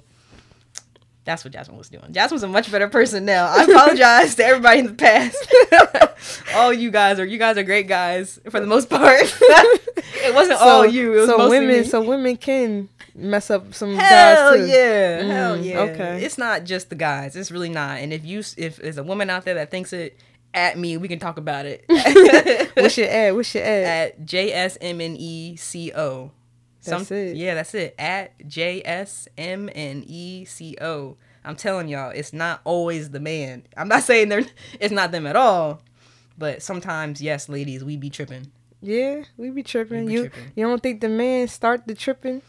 that's 1.29 1.43
what 1.43 1.53
Jasmine 1.53 1.77
was 1.77 1.89
doing. 1.89 2.11
Jasmine's 2.11 2.43
a 2.43 2.47
much 2.47 2.71
better 2.71 2.89
person 2.89 3.23
now. 3.25 3.45
I 3.47 3.63
apologize 3.63 4.35
to 4.35 4.43
everybody 4.45 4.79
in 4.79 4.85
the 4.87 4.93
past. 4.93 5.37
all 6.55 6.73
you 6.73 6.89
guys 6.91 7.19
are 7.19 7.25
you 7.25 7.37
guys 7.37 7.57
are 7.57 7.63
great 7.63 7.87
guys 7.87 8.39
for 8.49 8.59
the 8.59 8.65
most 8.67 8.89
part. 8.89 9.19
it 9.21 10.33
wasn't 10.33 10.59
all 10.59 10.85
you. 10.85 11.13
It 11.13 11.19
was 11.21 11.29
so 11.29 11.49
women, 11.49 11.67
me. 11.67 11.83
so 11.83 12.01
women 12.01 12.35
can 12.37 12.89
mess 13.15 13.49
up 13.51 13.73
some 13.73 13.95
Hell 13.95 14.53
guys 14.57 14.59
too. 14.59 14.67
yeah, 14.71 15.21
hell 15.23 15.57
Mm, 15.57 15.65
yeah. 15.65 15.79
okay. 15.81 16.23
it's 16.23 16.37
not 16.37 16.63
just 16.63 16.89
the 16.89 16.95
guys. 16.95 17.35
It's 17.35 17.51
really 17.51 17.69
not. 17.69 17.99
And 17.99 18.11
if 18.13 18.25
you 18.25 18.39
if 18.57 18.77
there's 18.77 18.97
a 18.97 19.03
woman 19.03 19.29
out 19.29 19.45
there 19.45 19.55
that 19.55 19.69
thinks 19.71 19.93
it, 19.93 20.17
at 20.53 20.77
me, 20.79 20.97
we 20.97 21.07
can 21.07 21.19
talk 21.19 21.37
about 21.37 21.65
it. 21.67 21.83
What's 22.75 22.97
your 22.97 23.07
ad? 23.09 23.35
What's 23.35 23.53
your 23.53 23.63
ad? 23.63 23.83
at 23.83 24.25
J 24.25 24.51
S 24.51 24.77
M 24.81 24.99
N 24.99 25.15
E 25.17 25.55
C 25.57 25.91
O. 25.93 26.31
That's 26.83 27.11
it. 27.11 27.35
Yeah, 27.35 27.55
that's 27.55 27.73
it. 27.75 27.95
At 27.99 28.47
J 28.47 28.81
S 28.83 29.27
M 29.37 29.69
N 29.73 30.03
E 30.07 30.45
C 30.45 30.75
O. 30.81 31.17
I'm 31.43 31.55
telling 31.55 31.87
y'all, 31.87 32.11
it's 32.11 32.33
not 32.33 32.61
always 32.63 33.09
the 33.09 33.19
man. 33.19 33.63
I'm 33.75 33.87
not 33.87 34.03
saying 34.09 34.29
they're 34.29 34.45
it's 34.79 34.93
not 34.93 35.11
them 35.11 35.27
at 35.27 35.35
all. 35.35 35.81
But 36.37 36.61
sometimes, 36.61 37.21
yes, 37.21 37.49
ladies, 37.49 37.83
we 37.83 37.97
be 37.97 38.09
tripping. 38.09 38.51
Yeah, 38.81 39.23
we 39.35 39.49
be 39.49 39.61
tripping. 39.61 40.05
be 40.05 40.13
you 40.13 40.19
tripping. 40.29 40.51
you 40.55 40.65
don't 40.65 40.81
think 40.81 41.01
the 41.01 41.09
man 41.09 41.49
start 41.49 41.85
the 41.85 41.95
tripping? 41.95 42.41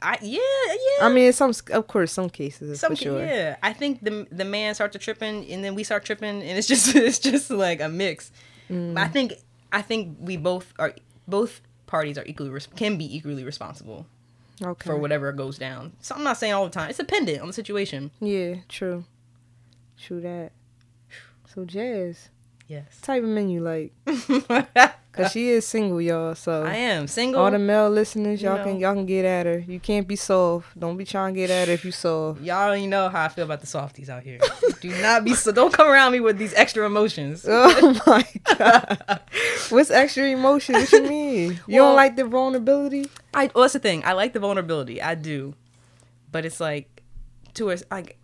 I 0.00 0.18
yeah, 0.22 0.38
yeah. 0.38 1.06
I 1.06 1.12
mean, 1.12 1.32
some 1.32 1.52
of 1.72 1.86
course, 1.86 2.12
some 2.12 2.30
cases 2.30 2.80
Some, 2.80 2.92
for 2.92 2.96
sure. 2.96 3.18
yeah, 3.24 3.56
I 3.62 3.72
think 3.72 4.02
the 4.02 4.26
the 4.30 4.44
man 4.44 4.74
start 4.74 4.92
to 4.92 4.98
tripping, 4.98 5.50
and 5.50 5.64
then 5.64 5.74
we 5.74 5.84
start 5.84 6.04
tripping, 6.04 6.42
and 6.42 6.58
it's 6.58 6.66
just 6.74 6.94
it's 6.94 7.18
just 7.18 7.50
like 7.50 7.80
a 7.80 7.88
mix. 7.88 8.32
Mm. 8.70 8.98
I 8.98 9.08
think 9.08 9.34
I 9.72 9.82
think 9.82 10.16
we 10.20 10.36
both 10.36 10.72
are 10.78 10.94
both 11.28 11.60
parties 11.94 12.18
are 12.18 12.24
equally 12.26 12.50
res- 12.50 12.66
can 12.74 12.96
be 12.98 13.06
equally 13.16 13.44
responsible 13.44 14.06
Okay. 14.60 14.86
for 14.88 14.96
whatever 14.96 15.30
goes 15.32 15.58
down. 15.58 15.92
So 16.00 16.16
I'm 16.16 16.24
not 16.24 16.36
saying 16.36 16.52
all 16.52 16.64
the 16.64 16.70
time. 16.72 16.88
It's 16.90 16.98
dependent 16.98 17.40
on 17.40 17.46
the 17.46 17.52
situation. 17.52 18.10
Yeah, 18.20 18.56
true. 18.68 19.04
True 19.96 20.20
that. 20.22 20.50
So 21.54 21.64
Jazz, 21.64 22.30
Yes. 22.66 23.00
type 23.00 23.22
of 23.22 23.28
menu 23.28 23.62
like? 23.62 23.92
Cause 25.16 25.30
she 25.32 25.50
is 25.50 25.64
single, 25.66 26.00
y'all. 26.00 26.34
So 26.34 26.64
I 26.66 26.74
am 26.74 27.06
single. 27.06 27.40
all 27.40 27.50
the 27.50 27.58
male 27.58 27.88
listeners, 27.88 28.42
You 28.42 28.48
y'all 28.48 28.58
know. 28.58 28.64
can 28.64 28.80
y'all 28.80 28.94
can 28.94 29.06
get 29.06 29.24
at 29.24 29.46
her. 29.46 29.58
You 29.60 29.78
can't 29.78 30.08
be 30.08 30.16
soft. 30.16 30.78
Don't 30.78 30.96
be 30.96 31.04
trying 31.04 31.34
to 31.34 31.40
get 31.40 31.50
at 31.50 31.68
her 31.68 31.74
if 31.74 31.84
you 31.84 31.92
soft. 31.92 32.40
Y'all 32.40 32.66
already 32.66 32.86
know 32.88 33.08
how 33.08 33.24
I 33.24 33.28
feel 33.28 33.44
about 33.44 33.60
the 33.60 33.66
softies 33.68 34.10
out 34.10 34.22
here. 34.24 34.38
Do 34.80 34.90
not 35.00 35.22
be 35.24 35.34
so. 35.34 35.52
Don't 35.52 35.72
come 35.72 35.88
around 35.88 36.12
me 36.12 36.20
with 36.20 36.36
these 36.38 36.52
extra 36.54 36.84
emotions. 36.84 37.46
Oh 37.48 38.00
my 38.06 38.26
god. 38.58 39.20
What's 39.70 39.90
extra 39.90 40.24
emotion? 40.28 40.74
What 40.74 40.90
you 40.92 41.02
mean? 41.08 41.60
You 41.66 41.80
Well- 41.80 41.90
don't 41.90 41.96
like 41.96 42.16
the 42.16 42.24
vulnerability? 42.24 43.08
I. 43.32 43.50
Well, 43.54 43.62
that's 43.62 43.74
the 43.74 43.78
thing. 43.78 44.04
I 44.04 44.12
like 44.14 44.32
the 44.32 44.40
vulnerability. 44.40 45.00
I 45.00 45.14
do, 45.14 45.54
but 46.32 46.44
it's 46.44 46.60
like 46.60 47.02
to 47.54 47.70
us 47.70 47.82
like. 47.90 48.18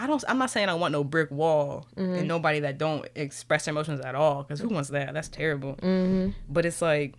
I 0.00 0.06
don't. 0.06 0.24
I'm 0.26 0.38
not 0.38 0.48
saying 0.48 0.70
I 0.70 0.74
want 0.74 0.92
no 0.92 1.04
brick 1.04 1.30
wall 1.30 1.86
and 1.94 2.16
mm-hmm. 2.16 2.26
nobody 2.26 2.60
that 2.60 2.78
don't 2.78 3.06
express 3.14 3.66
their 3.66 3.72
emotions 3.72 4.00
at 4.00 4.14
all. 4.14 4.42
Because 4.42 4.58
who 4.58 4.66
mm-hmm. 4.66 4.76
wants 4.76 4.88
that? 4.90 5.12
That's 5.12 5.28
terrible. 5.28 5.74
Mm-hmm. 5.74 6.30
But 6.48 6.64
it's 6.64 6.80
like, 6.80 7.16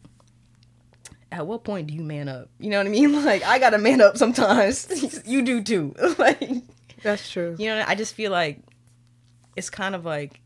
at 1.31 1.45
what 1.45 1.63
point 1.63 1.85
do 1.85 1.93
you 1.93 2.01
man 2.01 2.27
up? 2.27 2.49
You 2.57 2.71
know 2.71 2.79
what 2.79 2.87
I 2.87 2.89
mean? 2.89 3.13
Like 3.23 3.43
I 3.43 3.59
gotta 3.59 3.77
man 3.77 4.01
up 4.01 4.17
sometimes. 4.17 5.21
you 5.27 5.43
do 5.43 5.61
too. 5.61 5.93
like 6.17 6.49
That's 7.03 7.29
true. 7.29 7.55
You 7.59 7.67
know, 7.67 7.83
I 7.85 7.93
just 7.93 8.15
feel 8.15 8.31
like 8.31 8.61
it's 9.55 9.69
kind 9.69 9.93
of 9.93 10.03
like 10.03 10.41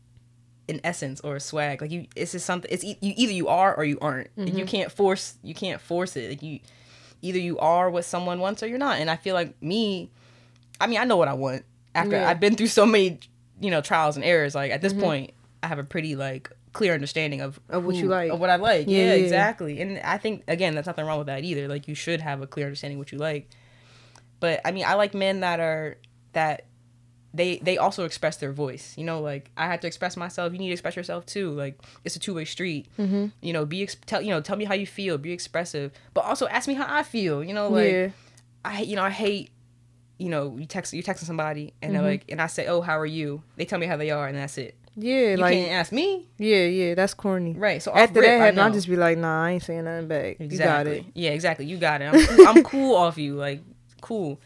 an 0.68 0.82
essence 0.84 1.22
or 1.22 1.36
a 1.36 1.40
swag. 1.40 1.80
Like 1.80 1.90
you, 1.90 2.06
it's 2.14 2.32
just 2.32 2.44
something. 2.44 2.70
It's 2.70 2.84
e- 2.84 2.98
you 3.00 3.14
either 3.16 3.32
you 3.32 3.48
are 3.48 3.74
or 3.74 3.84
you 3.84 3.96
aren't. 4.02 4.28
And 4.36 4.50
you 4.50 4.56
mm-hmm. 4.56 4.66
can't 4.66 4.92
force. 4.92 5.38
You 5.42 5.54
can't 5.54 5.80
force 5.80 6.16
it. 6.16 6.28
Like 6.28 6.42
you, 6.42 6.60
either 7.22 7.38
you 7.38 7.58
are 7.60 7.88
what 7.88 8.04
someone 8.04 8.40
wants 8.40 8.62
or 8.62 8.66
you're 8.66 8.76
not. 8.76 9.00
And 9.00 9.10
I 9.10 9.16
feel 9.16 9.34
like 9.34 9.62
me. 9.62 10.10
I 10.78 10.86
mean, 10.86 10.98
I 10.98 11.04
know 11.04 11.16
what 11.16 11.28
I 11.28 11.32
want. 11.32 11.64
After 11.96 12.16
Yeah. 12.16 12.28
I've 12.28 12.38
been 12.40 12.54
through 12.56 12.68
so 12.68 12.86
many, 12.86 13.18
you 13.60 13.70
know, 13.70 13.80
trials 13.80 14.16
and 14.16 14.24
errors. 14.24 14.54
Like 14.54 14.70
at 14.70 14.82
this 14.82 14.92
point, 14.92 15.32
I 15.62 15.66
have 15.68 15.78
a 15.78 15.84
pretty 15.84 16.14
like 16.16 16.50
clear 16.72 16.92
understanding 16.94 17.40
of 17.40 17.58
Of 17.70 17.84
what 17.84 17.96
you 17.96 18.06
like. 18.06 18.30
of 18.30 18.38
what 18.38 18.50
I 18.50 18.56
like. 18.56 18.86
Yeah, 18.88 19.06
Yeah, 19.06 19.12
exactly. 19.14 19.80
And 19.80 19.98
I 20.00 20.18
think 20.18 20.44
again, 20.46 20.74
that's 20.74 20.86
nothing 20.86 21.06
wrong 21.06 21.18
with 21.18 21.26
that 21.28 21.42
either. 21.42 21.68
Like 21.68 21.88
you 21.88 21.94
should 21.94 22.20
have 22.20 22.42
a 22.42 22.46
clear 22.46 22.66
understanding 22.66 22.98
what 22.98 23.10
you 23.12 23.18
like. 23.18 23.48
But 24.40 24.60
I 24.64 24.72
mean, 24.72 24.84
I 24.86 24.94
like 24.94 25.14
men 25.14 25.40
that 25.40 25.60
are 25.60 25.96
that 26.32 26.66
they 27.32 27.58
they 27.58 27.78
also 27.78 28.04
express 28.04 28.36
their 28.36 28.52
voice. 28.52 28.94
You 28.96 29.04
know, 29.04 29.20
like 29.20 29.50
I 29.56 29.66
have 29.66 29.80
to 29.80 29.86
express 29.86 30.16
myself. 30.16 30.52
You 30.52 30.58
need 30.58 30.68
to 30.68 30.72
express 30.72 30.96
yourself 30.96 31.24
too. 31.26 31.50
Like 31.52 31.78
it's 32.04 32.16
a 32.16 32.18
two 32.18 32.34
way 32.34 32.44
street. 32.44 32.88
Mm-hmm. 32.98 33.26
You 33.40 33.52
know, 33.52 33.64
be 33.64 33.82
ex- 33.82 33.96
tell 34.06 34.20
you 34.22 34.30
know 34.30 34.40
tell 34.40 34.56
me 34.56 34.64
how 34.64 34.74
you 34.74 34.86
feel. 34.86 35.16
Be 35.18 35.32
expressive, 35.32 35.92
but 36.14 36.24
also 36.24 36.46
ask 36.48 36.68
me 36.68 36.74
how 36.74 36.86
I 36.88 37.02
feel. 37.02 37.42
You 37.42 37.54
know, 37.54 37.68
like 37.68 37.92
yeah. 37.92 38.08
I 38.64 38.80
you 38.82 38.96
know 38.96 39.02
I 39.02 39.10
hate. 39.10 39.50
You 40.18 40.28
know, 40.30 40.56
you 40.58 40.66
text 40.66 40.92
you 40.94 41.02
texting 41.02 41.24
somebody 41.24 41.74
and 41.82 41.94
they're 41.94 42.00
Mm-hmm. 42.00 42.08
like, 42.10 42.24
and 42.30 42.40
I 42.40 42.46
say, 42.46 42.66
"Oh, 42.66 42.80
how 42.80 42.98
are 42.98 43.04
you?" 43.06 43.42
They 43.56 43.64
tell 43.66 43.78
me 43.78 43.86
how 43.86 43.96
they 43.96 44.10
are, 44.10 44.26
and 44.26 44.36
that's 44.36 44.56
it. 44.58 44.74
Yeah, 44.98 45.14
like 45.14 45.30
You 45.30 45.36
like 45.42 45.52
can't 45.54 45.72
ask 45.72 45.92
me, 45.92 46.26
yeah, 46.38 46.64
yeah. 46.64 46.94
That's 46.94 47.12
corny. 47.12 47.52
right? 47.52 47.82
So 47.82 47.90
off 47.90 47.98
After 47.98 48.20
rip, 48.20 48.30
that 48.30 48.38
happened, 48.38 48.60
I'll 48.62 48.72
just 48.72 48.88
be 48.88 48.96
like, 48.96 49.18
nah, 49.18 49.44
I 49.44 49.50
ain't 49.50 49.62
saying 49.62 49.84
nothing 49.84 50.08
back. 50.08 50.40
Exactly. 50.40 50.52
You 50.52 50.58
got 50.58 50.86
it. 50.86 51.04
Yeah, 51.12 51.30
exactly. 51.32 51.66
You 51.66 51.76
got 51.76 52.00
it. 52.00 52.06
I'm 52.06 52.24
cool, 52.26 52.46
I'm 52.48 52.62
cool 52.64 52.96
off 52.96 53.18
you. 53.18 53.34
Like 53.34 53.60
cool. 54.00 54.40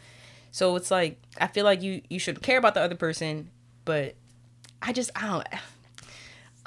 So 0.51 0.75
it's 0.75 0.91
like 0.91 1.21
I 1.41 1.47
feel 1.47 1.65
like 1.65 1.83
you 1.83 2.03
you 2.11 2.19
should 2.19 2.43
care 2.43 2.59
about 2.59 2.75
the 2.75 2.81
other 2.81 2.97
person, 2.97 3.49
but 3.85 4.17
I 4.83 4.93
just 4.93 5.13
I 5.15 5.29
don't 5.29 5.47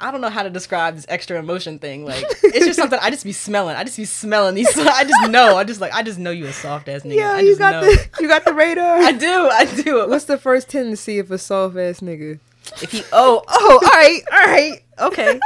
I 0.00 0.10
don't 0.10 0.20
know 0.20 0.28
how 0.28 0.42
to 0.42 0.50
describe 0.50 0.96
this 0.96 1.06
extra 1.08 1.38
emotion 1.38 1.78
thing. 1.78 2.04
Like 2.04 2.24
it's 2.42 2.66
just 2.66 2.78
something 2.78 2.98
I 3.00 3.10
just 3.10 3.24
be 3.24 3.32
smelling. 3.32 3.76
I 3.76 3.84
just 3.84 3.96
be 3.96 4.04
smelling 4.04 4.54
these. 4.54 4.68
I 4.78 5.04
just 5.04 5.30
know. 5.30 5.56
I 5.56 5.64
just 5.64 5.80
like 5.80 5.94
I 5.94 6.02
just 6.02 6.18
know 6.18 6.30
you 6.32 6.46
a 6.46 6.52
soft 6.52 6.88
ass 6.88 7.02
nigga. 7.02 7.14
Yeah, 7.16 7.32
I 7.34 7.40
you 7.40 7.48
just 7.50 7.60
got 7.60 7.82
know. 7.82 7.90
the 7.90 8.08
you 8.20 8.28
got 8.28 8.44
the 8.44 8.52
radar. 8.52 8.98
I 8.98 9.12
do. 9.12 9.48
I 9.50 9.64
do. 9.66 10.08
What's 10.08 10.24
the 10.24 10.36
first 10.38 10.68
tendency 10.68 11.18
of 11.18 11.30
a 11.30 11.38
soft 11.38 11.76
ass 11.76 12.00
nigga? 12.00 12.40
If 12.82 12.90
he 12.92 13.02
oh 13.12 13.42
oh 13.46 13.80
all 13.82 13.88
right 13.90 14.20
all 14.32 14.38
right 14.52 14.82
okay 14.98 15.38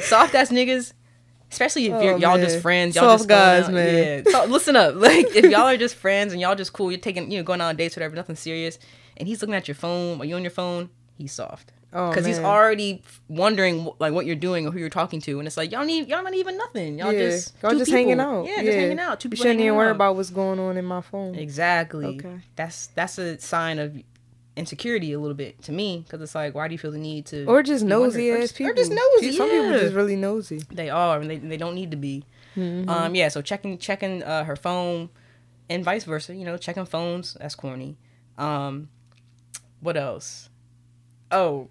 soft 0.00 0.34
ass 0.34 0.50
niggas 0.50 0.92
especially 1.50 1.86
if 1.86 2.02
you're, 2.02 2.14
Oh, 2.14 2.16
y'all 2.18 2.38
just 2.38 2.60
friends 2.60 2.96
y'all 2.96 3.16
Soft 3.18 3.28
just 3.28 3.30
uh, 3.30 3.34
guys, 3.34 3.64
out- 3.66 3.72
man. 3.72 4.22
yeah 4.26 4.32
so 4.32 4.44
listen 4.46 4.74
up 4.76 4.94
like 4.96 5.26
if 5.34 5.44
y'all 5.50 5.62
are 5.62 5.76
just 5.76 5.94
friends 5.94 6.32
and 6.32 6.40
y'all 6.42 6.54
just 6.56 6.72
cool 6.72 6.90
you're 6.90 7.00
taking 7.00 7.30
you 7.30 7.38
know 7.38 7.44
going 7.44 7.60
on 7.60 7.76
dates 7.76 7.94
whatever 7.96 8.16
nothing 8.16 8.36
serious 8.36 8.78
and 9.16 9.28
he's 9.28 9.40
looking 9.40 9.54
at 9.54 9.68
your 9.68 9.74
phone 9.76 10.20
or 10.20 10.24
you 10.24 10.34
on 10.34 10.42
your 10.42 10.50
phone 10.50 10.90
he's 11.16 11.32
soft 11.32 11.72
Oh, 11.90 12.10
because 12.10 12.26
he's 12.26 12.38
already 12.38 13.02
wondering 13.28 13.88
like 13.98 14.12
what 14.12 14.26
you're 14.26 14.36
doing 14.36 14.66
or 14.66 14.70
who 14.70 14.78
you're 14.78 14.90
talking 14.90 15.22
to 15.22 15.38
and 15.38 15.46
it's 15.46 15.56
like 15.56 15.72
y'all 15.72 15.86
need 15.86 16.06
y'all 16.06 16.22
not 16.22 16.34
even 16.34 16.58
nothing 16.58 16.98
y'all 16.98 17.12
yeah, 17.12 17.18
just 17.30 17.54
y'all 17.62 17.70
just 17.72 17.86
people. 17.86 17.96
hanging 17.98 18.20
out. 18.20 18.44
yeah, 18.46 18.62
just 18.62 18.76
hanging 18.76 18.98
out 18.98 19.20
two 19.20 19.28
You 19.28 19.30
people 19.30 19.42
shouldn't 19.44 19.60
even 19.62 19.74
worry 19.74 19.88
out. 19.88 19.96
about 19.96 20.14
what's 20.16 20.28
going 20.28 20.58
on 20.60 20.76
in 20.76 20.84
my 20.84 21.00
phone. 21.00 21.34
Exactly. 21.34 22.04
Okay. 22.18 22.40
That's 22.56 22.88
that's 22.88 23.16
a 23.18 23.38
sign 23.40 23.78
of 23.78 23.96
insecurity 24.54 25.12
a 25.12 25.18
little 25.18 25.36
bit 25.36 25.62
to 25.62 25.72
me 25.72 26.02
because 26.04 26.20
it's 26.20 26.34
like, 26.34 26.54
why 26.54 26.68
do 26.68 26.74
you 26.74 26.78
feel 26.78 26.90
the 26.90 26.98
need 26.98 27.24
to, 27.26 27.44
Or 27.46 27.62
just 27.62 27.84
nosy 27.84 28.32
ass 28.32 28.40
just- 28.40 28.56
people. 28.56 28.72
or 28.72 28.74
just 28.74 28.90
nosy? 28.92 29.32
Some 29.32 29.48
people 29.48 29.70
yeah. 29.70 29.78
just 29.78 29.94
really 29.94 30.16
nosy. 30.16 30.62
they 30.70 30.90
are, 30.90 31.20
and 31.20 31.30
they 31.30 31.38
they 31.38 31.56
don't 31.56 31.74
need 31.74 31.90
to 31.92 31.96
be. 31.96 32.24
Mm-hmm. 32.56 32.90
Um, 32.90 33.14
yeah. 33.14 33.28
So 33.28 33.40
checking 33.40 33.78
checking 33.78 34.22
uh, 34.24 34.44
her 34.44 34.56
phone, 34.56 35.08
and 35.70 35.82
vice 35.84 36.04
versa. 36.04 36.34
You 36.34 36.44
know, 36.44 36.56
checking 36.58 36.84
phones. 36.84 37.34
That's 37.40 37.54
corny. 37.54 37.96
Um, 38.36 38.88
what 39.80 39.96
else? 39.96 40.50
Oh, 41.30 41.68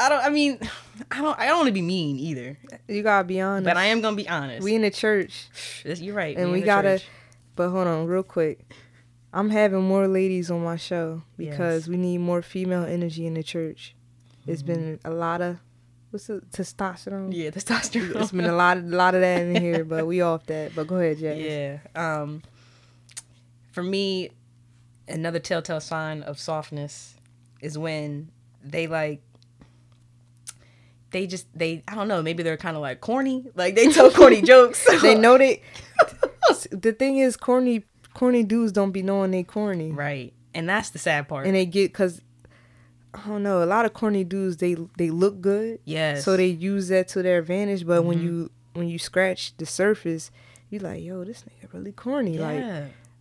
I 0.00 0.08
don't. 0.08 0.24
I 0.24 0.30
mean, 0.30 0.58
I 1.10 1.20
don't. 1.20 1.38
I 1.38 1.46
don't 1.46 1.58
want 1.58 1.66
to 1.68 1.72
be 1.72 1.82
mean 1.82 2.18
either, 2.18 2.58
You 2.88 3.02
gotta 3.02 3.24
be 3.24 3.40
honest. 3.40 3.64
but 3.64 3.76
I 3.76 3.86
am 3.86 4.00
gonna 4.00 4.16
be 4.16 4.28
honest. 4.28 4.62
We 4.64 4.74
in 4.74 4.82
the 4.82 4.90
church, 4.90 5.48
You're 5.84 6.14
right. 6.14 6.36
and 6.36 6.46
in 6.46 6.52
we 6.52 6.62
gotta. 6.62 6.98
church. 6.98 7.08
But 7.56 7.70
hold 7.70 7.86
on, 7.86 8.06
real 8.06 8.22
quick. 8.22 8.70
I'm 9.32 9.50
having 9.50 9.82
more 9.82 10.08
ladies 10.08 10.50
on 10.50 10.64
my 10.64 10.76
show 10.76 11.22
because 11.36 11.82
Yes. 11.82 11.88
we 11.88 11.96
need 11.96 12.18
more 12.18 12.42
female 12.42 12.84
energy 12.84 13.26
in 13.26 13.34
the 13.34 13.42
church. 13.44 13.94
Mm-hmm. 14.42 14.50
It's 14.50 14.62
been 14.62 14.98
a 15.04 15.10
lot 15.10 15.40
of 15.40 15.58
what's 16.10 16.26
the 16.26 16.40
testosterone. 16.50 17.32
Yeah, 17.32 17.50
testosterone. 17.50 18.16
It's 18.22 18.32
been 18.32 18.46
a 18.46 18.54
lot, 18.56 18.78
of, 18.78 18.86
lot 18.86 19.14
of 19.14 19.20
that 19.20 19.42
in 19.42 19.54
here, 19.62 19.84
but 19.84 20.06
we 20.06 20.20
off 20.20 20.46
that. 20.46 20.74
But 20.74 20.88
go 20.88 20.96
ahead, 20.96 21.18
Jack. 21.18 21.36
Yeah. 21.38 21.78
Um, 21.94 22.42
for 23.70 23.82
me, 23.84 24.30
another 25.06 25.38
telltale 25.38 25.80
sign 25.80 26.22
of 26.22 26.38
softness 26.40 27.14
is 27.60 27.78
when 27.78 28.30
they 28.64 28.86
like 28.88 29.22
they 31.10 31.26
just 31.26 31.46
they 31.58 31.82
I 31.88 31.94
don't 31.94 32.08
know 32.08 32.22
maybe 32.22 32.42
they're 32.42 32.56
kind 32.56 32.76
of 32.76 32.82
like 32.82 33.00
corny 33.00 33.46
like 33.54 33.74
they 33.74 33.88
tell 33.92 34.10
corny 34.10 34.42
jokes 34.52 34.86
They 35.02 35.14
know 35.24 35.36
they. 35.38 35.62
the 36.70 36.92
thing 36.92 37.18
is, 37.18 37.36
corny, 37.36 37.84
corny 38.14 38.42
dudes 38.42 38.72
don't 38.72 38.90
be 38.92 39.02
knowing 39.02 39.30
they 39.30 39.42
corny, 39.42 39.90
right 39.92 40.32
and 40.54 40.68
that's 40.68 40.90
the 40.90 40.98
sad 40.98 41.28
part 41.28 41.46
and 41.46 41.54
they 41.54 41.66
get 41.66 41.92
because 41.92 42.22
I 43.12 43.26
don't 43.26 43.42
know. 43.42 43.62
A 43.62 43.66
lot 43.66 43.84
of 43.84 43.92
corny 43.92 44.24
dudes 44.24 44.56
they 44.58 44.76
they 44.96 45.10
look 45.10 45.40
good, 45.40 45.80
yes 45.84 46.24
so 46.24 46.36
they 46.36 46.46
use 46.46 46.88
that 46.88 47.08
to 47.08 47.22
their 47.22 47.38
advantage. 47.40 47.86
But 47.86 48.02
when 48.02 48.18
Mhm. 48.18 48.22
you 48.22 48.50
when 48.74 48.88
you 48.88 48.98
scratch 48.98 49.56
the 49.56 49.66
surface, 49.66 50.30
you 50.70 50.78
like, 50.78 51.02
yo, 51.02 51.24
this 51.24 51.42
nigga 51.44 51.72
really 51.72 51.92
corny. 51.92 52.38
Like 52.38 52.64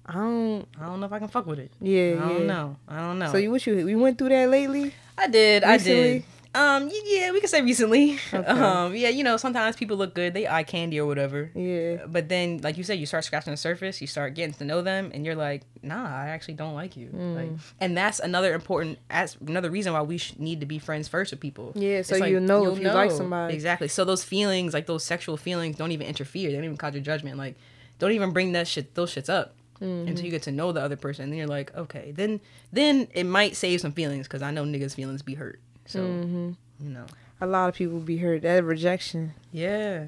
I 0.06 0.14
don't. 0.14 0.68
I 0.80 0.86
don't 0.86 1.00
know 1.00 1.06
if 1.08 1.12
I 1.12 1.20
can 1.20 1.28
fuck 1.28 1.46
with 1.46 1.60
it 1.60 1.72
Yeah, 1.82 2.16
I 2.18 2.30
don't 2.30 2.42
yeah. 2.42 2.48
know 2.48 2.78
I 2.88 2.98
don't 3.00 3.20
know 3.20 3.32
So 3.32 3.38
you 3.38 3.52
what 3.52 3.66
you 3.68 3.84
we 3.86 3.96
went 3.96 4.18
through 4.18 4.30
that 4.30 4.50
lately? 4.50 4.94
I 5.18 5.28
did. 5.28 5.64
I 5.64 5.78
did. 5.78 6.24
Um. 6.56 6.90
Yeah, 7.06 7.32
we 7.32 7.42
could 7.42 7.50
say 7.50 7.62
recently. 7.62 8.18
Okay. 8.34 8.48
Um. 8.50 8.96
Yeah. 8.96 9.10
You 9.10 9.24
know, 9.24 9.38
sometimes 9.38 9.76
people 9.76 9.98
look 9.98 10.14
good. 10.16 10.34
They 10.34 10.48
eye 10.48 10.64
candy 10.64 11.00
or 11.00 11.06
whatever. 11.06 11.52
Yeah. 11.54 12.06
But 12.08 12.30
then, 12.30 12.60
like 12.64 12.78
you 12.78 12.84
said, 12.84 13.00
you 13.00 13.06
start 13.06 13.24
scratching 13.24 13.52
the 13.52 13.58
surface. 13.58 14.02
You 14.02 14.08
start 14.08 14.34
getting 14.34 14.54
to 14.56 14.66
know 14.66 14.82
them, 14.82 15.12
and 15.14 15.26
you're 15.26 15.36
like, 15.36 15.64
Nah, 15.82 16.06
I 16.06 16.28
actually 16.28 16.56
don't 16.56 16.74
like 16.74 16.98
you. 16.98 17.08
Mm. 17.08 17.36
Like, 17.36 17.52
and 17.80 17.96
that's 17.96 18.20
another 18.20 18.54
important. 18.54 19.00
As 19.10 19.38
another 19.46 19.70
reason 19.70 19.94
why 19.94 20.02
we 20.02 20.18
sh- 20.18 20.34
need 20.38 20.60
to 20.60 20.66
be 20.66 20.80
friends 20.80 21.08
first 21.08 21.32
with 21.32 21.40
people. 21.40 21.72
Yeah, 21.76 22.02
so 22.02 22.18
like, 22.18 22.32
you 22.32 22.40
know 22.40 22.72
if 22.72 22.80
you 22.80 22.92
like 22.92 23.12
somebody. 23.12 23.54
Exactly. 23.54 23.88
So 23.88 24.04
those 24.04 24.24
feelings, 24.24 24.74
like 24.74 24.88
those 24.88 25.04
sexual 25.04 25.38
feelings, 25.38 25.78
don't 25.78 25.92
even 25.92 26.08
interfere. 26.08 26.50
They 26.50 26.56
don't 26.56 26.66
even 26.66 26.78
cause 26.78 26.94
your 26.94 27.04
judgment. 27.04 27.38
Like, 27.38 27.56
don't 28.00 28.12
even 28.12 28.32
bring 28.32 28.52
that 28.54 28.68
shit, 28.68 28.96
those 28.96 29.14
shits 29.14 29.30
up. 29.30 29.56
Mm-hmm. 29.82 30.10
Until 30.10 30.26
you 30.26 30.32
get 30.32 30.42
to 30.44 30.52
know 30.52 30.74
the 30.74 30.82
other 30.82 30.98
person, 30.98 31.24
and 31.24 31.32
then 31.32 31.38
you're 31.38 31.48
like, 31.48 31.74
okay, 31.74 32.12
then 32.12 32.42
then 32.74 33.08
it 33.14 33.24
might 33.24 33.56
save 33.56 33.80
some 33.80 33.94
feelings 33.94 34.28
because 34.28 34.42
I 34.42 34.52
know 34.52 34.66
niggas' 34.66 34.94
feelings 34.94 35.22
be 35.22 35.36
hurt. 35.36 35.62
So 35.90 36.00
Mm-hmm. 36.02 36.52
you 36.82 36.90
know. 36.90 37.06
A 37.42 37.48
lot 37.48 37.70
of 37.70 37.76
people 37.76 38.00
be 38.00 38.18
hurt. 38.18 38.42
That 38.42 38.64
rejection. 38.64 39.34
Yeah. 39.52 40.06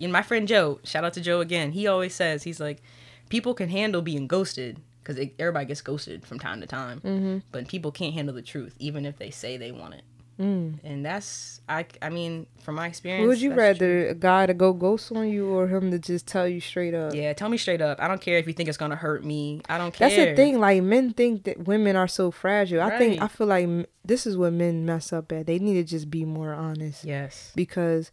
And 0.00 0.12
my 0.12 0.22
friend 0.22 0.48
Joe, 0.48 0.80
shout 0.82 1.04
out 1.04 1.12
to 1.14 1.20
Joe 1.20 1.40
again. 1.40 1.72
He 1.72 1.86
always 1.86 2.14
says, 2.14 2.42
he's 2.42 2.58
like, 2.58 2.82
people 3.28 3.52
can 3.54 3.68
handle 3.68 4.00
being 4.02 4.26
ghosted 4.26 4.78
because 5.02 5.18
everybody 5.38 5.66
gets 5.66 5.82
ghosted 5.82 6.26
from 6.26 6.38
time 6.38 6.60
to 6.62 6.66
time. 6.66 7.00
Mm-hmm. 7.02 7.38
But 7.52 7.68
people 7.68 7.92
can't 7.92 8.14
handle 8.14 8.34
the 8.34 8.40
truth, 8.42 8.74
even 8.78 9.04
if 9.04 9.18
they 9.18 9.30
say 9.30 9.56
they 9.58 9.72
want 9.72 9.94
it. 9.94 10.02
Mm. 10.40 10.78
And 10.84 11.04
that's, 11.04 11.60
I, 11.68 11.84
I 12.00 12.08
mean, 12.08 12.46
from 12.62 12.76
my 12.76 12.86
experience. 12.86 13.28
Would 13.28 13.42
you 13.42 13.52
rather 13.52 14.08
a 14.08 14.14
guy 14.14 14.46
to 14.46 14.54
go 14.54 14.72
ghost 14.72 15.12
on 15.12 15.28
you 15.28 15.46
or 15.48 15.68
him 15.68 15.90
to 15.90 15.98
just 15.98 16.26
tell 16.26 16.48
you 16.48 16.60
straight 16.60 16.94
up? 16.94 17.14
Yeah, 17.14 17.32
tell 17.34 17.50
me 17.50 17.58
straight 17.58 17.82
up. 17.82 18.00
I 18.00 18.08
don't 18.08 18.20
care 18.20 18.38
if 18.38 18.46
you 18.46 18.54
think 18.54 18.68
it's 18.68 18.78
going 18.78 18.90
to 18.90 18.96
hurt 18.96 19.22
me. 19.24 19.60
I 19.68 19.76
don't 19.76 19.92
care. 19.92 20.08
That's 20.08 20.30
the 20.30 20.34
thing. 20.34 20.58
Like 20.58 20.82
men 20.82 21.12
think 21.12 21.44
that 21.44 21.66
women 21.66 21.94
are 21.94 22.08
so 22.08 22.30
fragile. 22.30 22.80
I 22.80 22.96
think 22.96 23.20
I 23.20 23.28
feel 23.28 23.46
like 23.48 23.68
this 24.04 24.26
is 24.26 24.36
what 24.38 24.54
men 24.54 24.86
mess 24.86 25.12
up 25.12 25.30
at. 25.32 25.46
They 25.46 25.58
need 25.58 25.74
to 25.74 25.84
just 25.84 26.10
be 26.10 26.24
more 26.24 26.54
honest 26.54 27.04
Yes. 27.04 27.52
because 27.54 28.10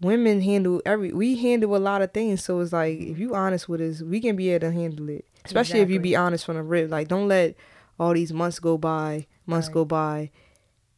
women 0.00 0.42
handle 0.42 0.82
every. 0.84 1.12
We 1.12 1.36
handle 1.36 1.74
a 1.76 1.78
lot 1.78 2.02
of 2.02 2.12
things. 2.12 2.44
So 2.44 2.60
it's 2.60 2.72
like 2.72 2.98
if 3.00 3.18
you 3.18 3.34
honest 3.34 3.68
with 3.68 3.80
us, 3.80 4.02
we 4.02 4.20
can 4.20 4.36
be 4.36 4.50
able 4.50 4.68
to 4.68 4.72
handle 4.72 5.08
it. 5.08 5.24
Especially 5.46 5.80
if 5.80 5.90
you 5.90 5.98
be 6.00 6.14
honest 6.16 6.44
from 6.44 6.56
the 6.56 6.62
rip. 6.62 6.90
Like 6.90 7.08
don't 7.08 7.28
let 7.28 7.54
all 7.98 8.12
these 8.12 8.32
months 8.32 8.58
go 8.58 8.76
by, 8.76 9.26
months 9.46 9.68
Right. 9.68 9.74
go 9.74 9.84
by, 9.84 10.30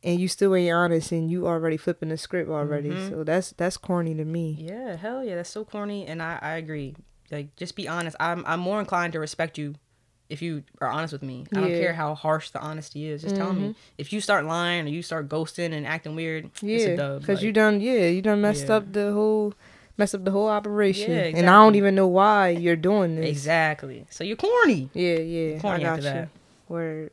and 0.06 0.18
you 0.20 0.28
still 0.28 0.54
ain't 0.54 0.72
honest, 0.72 1.12
and 1.12 1.30
you 1.30 1.46
already 1.46 1.76
flipping 1.76 2.08
the 2.08 2.16
script 2.16 2.48
already. 2.48 2.90
Mhm. 2.90 3.10
So 3.10 3.24
that's 3.24 3.50
that's 3.52 3.76
corny 3.76 4.14
to 4.14 4.24
me. 4.24 4.56
Yeah, 4.58 4.96
hell 4.96 5.22
yeah, 5.22 5.34
that's 5.34 5.50
so 5.50 5.64
corny, 5.64 6.06
and 6.06 6.22
I, 6.22 6.38
I 6.40 6.52
agree. 6.54 6.94
Like, 7.30 7.54
just 7.56 7.74
be 7.76 7.88
honest. 7.88 8.16
I'm 8.20 8.44
I'm 8.46 8.60
more 8.60 8.78
inclined 8.80 9.12
to 9.14 9.20
respect 9.20 9.58
you 9.58 9.74
if 10.30 10.40
you 10.42 10.62
are 10.80 10.88
honest 10.88 11.12
with 11.12 11.22
me. 11.22 11.44
I 11.54 11.60
don't 11.60 11.70
care 11.70 11.92
how 11.94 12.14
harsh 12.14 12.50
the 12.50 12.60
honesty 12.60 13.06
is. 13.08 13.22
Just 13.22 13.36
tell 13.36 13.52
me. 13.52 13.74
If 13.98 14.12
you 14.12 14.20
start 14.20 14.44
lying 14.44 14.86
or 14.86 14.90
you 14.90 15.02
start 15.02 15.28
ghosting 15.28 15.72
and 15.72 15.86
acting 15.86 16.14
weird, 16.16 16.50
Yeah, 16.62 17.16
because 17.18 17.42
you 17.42 17.52
done 17.52 17.80
yeah 17.80 18.06
you 18.06 18.22
done 18.22 18.40
messed 18.40 18.68
Yeah. 18.68 18.76
up 18.76 18.92
the 18.92 19.12
whole 19.12 19.54
messed 19.96 20.14
up 20.14 20.24
the 20.24 20.30
whole 20.30 20.48
operation, 20.48 21.10
Yeah, 21.12 21.18
exactly. 21.20 21.40
and 21.40 21.50
I 21.50 21.54
don't 21.64 21.74
even 21.74 21.94
know 21.94 22.06
why 22.06 22.50
you're 22.50 22.76
doing 22.76 23.16
this. 23.16 23.26
exactly. 23.30 24.06
So 24.10 24.22
you're 24.24 24.36
corny. 24.36 24.90
Yeah, 24.94 25.18
yeah, 25.18 25.56
I 25.56 25.60
corny 25.60 25.82
got 25.84 25.98
after 25.98 26.02
you. 26.06 26.12
that. 26.14 26.28
Word, 26.68 27.10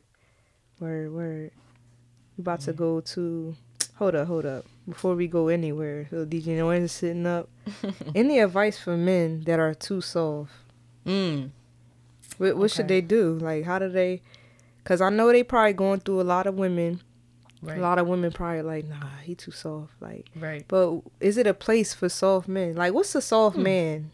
word, 0.80 1.12
word. 1.12 1.50
We 2.36 2.42
about 2.42 2.60
Mm. 2.60 2.64
to 2.66 2.72
go 2.72 3.00
to. 3.00 3.56
Hold 3.96 4.14
up, 4.16 4.26
hold 4.26 4.44
up. 4.46 4.64
Before 4.88 5.14
we 5.14 5.28
go 5.28 5.48
anywhere, 5.48 6.08
little 6.10 6.26
DJ 6.26 6.56
Noise 6.58 6.82
is 6.82 6.92
sitting 6.92 7.26
up. 7.26 7.48
Any 8.14 8.40
advice 8.40 8.76
for 8.78 8.96
men 8.96 9.42
that 9.46 9.60
are 9.60 9.72
too 9.74 10.00
soft? 10.00 10.50
Mm. 11.06 11.50
What, 12.38 12.56
what 12.56 12.70
should 12.72 12.88
they 12.88 13.00
do? 13.00 13.34
Like, 13.38 13.64
how 13.64 13.78
do 13.78 13.88
they? 13.88 14.20
Cause 14.82 15.00
I 15.00 15.10
know 15.10 15.30
they 15.30 15.42
probably 15.44 15.72
going 15.74 16.00
through 16.00 16.20
a 16.20 16.22
lot 16.24 16.46
of 16.46 16.56
women. 16.56 17.00
Right. 17.62 17.78
A 17.78 17.80
lot 17.80 17.98
of 17.98 18.06
women 18.06 18.30
probably 18.32 18.60
like, 18.62 18.84
nah, 18.86 19.06
he 19.22 19.34
too 19.34 19.50
soft. 19.52 19.92
Like, 20.00 20.26
Right. 20.36 20.64
but 20.68 21.00
is 21.20 21.38
it 21.38 21.46
a 21.46 21.54
place 21.54 21.94
for 21.94 22.08
soft 22.10 22.48
men? 22.48 22.74
Like, 22.74 22.92
what's 22.92 23.14
a 23.14 23.22
soft 23.22 23.56
Hmm. 23.56 23.62
man? 23.62 24.10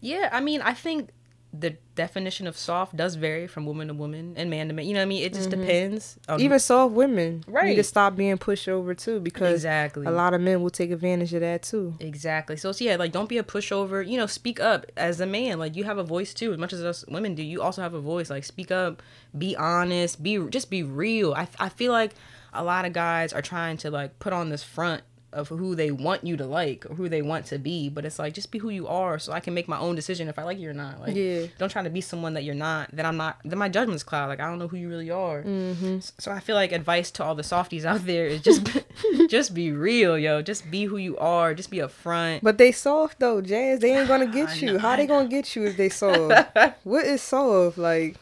Yeah, 0.00 0.28
I 0.30 0.40
mean, 0.40 0.60
I 0.60 0.74
think 0.74 1.08
the 1.52 1.76
definition 1.94 2.46
of 2.46 2.56
soft 2.56 2.96
does 2.96 3.14
vary 3.14 3.46
from 3.46 3.66
woman 3.66 3.88
to 3.88 3.94
woman 3.94 4.32
and 4.36 4.48
man 4.48 4.68
to 4.68 4.74
man. 4.74 4.86
You 4.86 4.94
know 4.94 5.00
what 5.00 5.04
I 5.04 5.06
mean? 5.06 5.22
It 5.22 5.34
just 5.34 5.50
mm-hmm. 5.50 5.60
depends. 5.60 6.18
On 6.28 6.40
Even 6.40 6.58
soft 6.58 6.94
women 6.94 7.44
right. 7.46 7.66
need 7.66 7.76
to 7.76 7.84
stop 7.84 8.16
being 8.16 8.38
pushed 8.38 8.68
over 8.68 8.94
too, 8.94 9.20
because 9.20 9.56
exactly. 9.56 10.06
a 10.06 10.10
lot 10.10 10.32
of 10.32 10.40
men 10.40 10.62
will 10.62 10.70
take 10.70 10.90
advantage 10.90 11.34
of 11.34 11.40
that 11.42 11.62
too. 11.62 11.94
Exactly. 12.00 12.56
So, 12.56 12.72
so 12.72 12.84
yeah, 12.84 12.96
like 12.96 13.12
don't 13.12 13.28
be 13.28 13.36
a 13.36 13.42
pushover. 13.42 14.06
You 14.06 14.16
know, 14.16 14.26
speak 14.26 14.60
up 14.60 14.86
as 14.96 15.20
a 15.20 15.26
man. 15.26 15.58
Like 15.58 15.76
you 15.76 15.84
have 15.84 15.98
a 15.98 16.04
voice 16.04 16.32
too, 16.32 16.52
as 16.52 16.58
much 16.58 16.72
as 16.72 16.82
us 16.82 17.04
women 17.06 17.34
do. 17.34 17.42
You 17.42 17.60
also 17.60 17.82
have 17.82 17.92
a 17.92 18.00
voice. 18.00 18.30
Like 18.30 18.44
speak 18.44 18.70
up, 18.70 19.02
be 19.36 19.54
honest, 19.56 20.22
be 20.22 20.38
just 20.48 20.70
be 20.70 20.82
real. 20.82 21.34
I 21.34 21.46
I 21.60 21.68
feel 21.68 21.92
like 21.92 22.14
a 22.54 22.64
lot 22.64 22.84
of 22.84 22.92
guys 22.92 23.32
are 23.32 23.42
trying 23.42 23.76
to 23.78 23.90
like 23.90 24.18
put 24.18 24.32
on 24.32 24.48
this 24.48 24.62
front 24.62 25.02
of 25.32 25.48
who 25.48 25.74
they 25.74 25.90
want 25.90 26.24
you 26.24 26.36
to 26.36 26.46
like 26.46 26.84
or 26.88 26.94
who 26.94 27.08
they 27.08 27.22
want 27.22 27.46
to 27.46 27.58
be, 27.58 27.88
but 27.88 28.04
it's 28.04 28.18
like 28.18 28.34
just 28.34 28.50
be 28.50 28.58
who 28.58 28.68
you 28.70 28.86
are, 28.88 29.18
so 29.18 29.32
I 29.32 29.40
can 29.40 29.54
make 29.54 29.68
my 29.68 29.78
own 29.78 29.94
decision 29.94 30.28
if 30.28 30.38
I 30.38 30.42
like 30.42 30.58
you 30.58 30.70
or 30.70 30.74
not. 30.74 31.00
Like, 31.00 31.14
Yeah. 31.16 31.46
don't 31.58 31.70
try 31.70 31.82
to 31.82 31.90
be 31.90 32.00
someone 32.00 32.34
that 32.34 32.44
you're 32.44 32.54
not. 32.54 32.94
that 32.96 33.06
I'm 33.06 33.16
not. 33.16 33.38
Then 33.44 33.58
my 33.58 33.68
judgment's 33.68 34.02
cloud. 34.02 34.28
Like 34.28 34.40
I 34.40 34.46
don't 34.48 34.58
know 34.58 34.68
who 34.68 34.76
you 34.76 34.88
really 34.88 35.10
are. 35.10 35.42
Mm-hmm. 35.42 35.98
So 36.18 36.30
I 36.30 36.40
feel 36.40 36.54
like 36.56 36.72
advice 36.72 37.10
to 37.12 37.24
all 37.24 37.34
the 37.34 37.42
softies 37.42 37.84
out 37.84 38.04
there 38.06 38.26
is 38.26 38.42
just 38.42 38.66
just 39.28 39.54
be 39.54 39.72
real, 39.72 40.18
yo. 40.18 40.42
Just 40.42 40.70
be 40.70 40.84
who 40.84 40.96
you 40.96 41.16
are. 41.18 41.54
Just 41.54 41.70
be 41.70 41.78
upfront. 41.78 42.40
But 42.42 42.58
they 42.58 42.72
soft 42.72 43.18
though, 43.20 43.40
Jazz. 43.40 43.80
They 43.80 43.96
ain't 43.98 44.08
gonna 44.08 44.26
get 44.38 44.60
you. 44.60 44.74
know, 44.74 44.78
How 44.78 44.90
I 44.90 44.96
they 44.96 45.06
gonna 45.06 45.28
get 45.28 45.56
you 45.56 45.64
if 45.66 45.76
they 45.76 45.88
soft? 45.88 46.56
what 46.84 47.04
is 47.06 47.22
soft? 47.22 47.78
Like, 47.78 48.16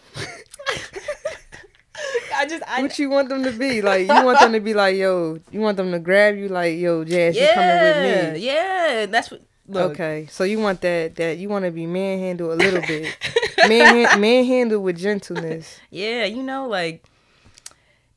I 2.41 2.47
just 2.47 2.63
I 2.67 2.81
what 2.83 2.99
you 2.99 3.11
want 3.11 3.29
them 3.29 3.43
to 3.45 3.53
be? 3.53 3.83
Like, 3.83 4.09
you 4.09 4.25
want 4.25 4.41
them 4.41 4.53
to 4.53 4.61
be 4.61 4.73
like, 4.73 4.97
yo, 4.97 5.39
you 5.51 5.61
want 5.61 5.77
them 5.77 5.93
to 5.93 5.99
grab 5.99 6.37
you 6.37 6.49
like, 6.49 6.79
yo, 6.79 7.05
Jazz, 7.05 7.37
you 7.37 7.47
coming 7.53 7.69
with 7.69 8.35
me? 8.35 8.41
yeah. 8.47 9.07
That's 9.07 9.31
what. 9.31 9.43
Look, 9.69 9.93
Okay, 9.93 10.27
so 10.31 10.43
you 10.43 10.59
want 10.59 10.81
that 10.81 11.15
that 11.17 11.39
you 11.39 11.49
want 11.49 11.65
to 11.65 11.71
be 11.71 11.87
manhandled 11.87 12.51
a 12.53 12.57
little 12.57 12.81
bit, 12.81 13.17
man 13.69 14.21
manhandled 14.21 14.83
with 14.83 14.99
gentleness. 14.99 15.79
Yeah, 15.91 16.25
you 16.25 16.43
know, 16.43 16.67
like 16.67 17.05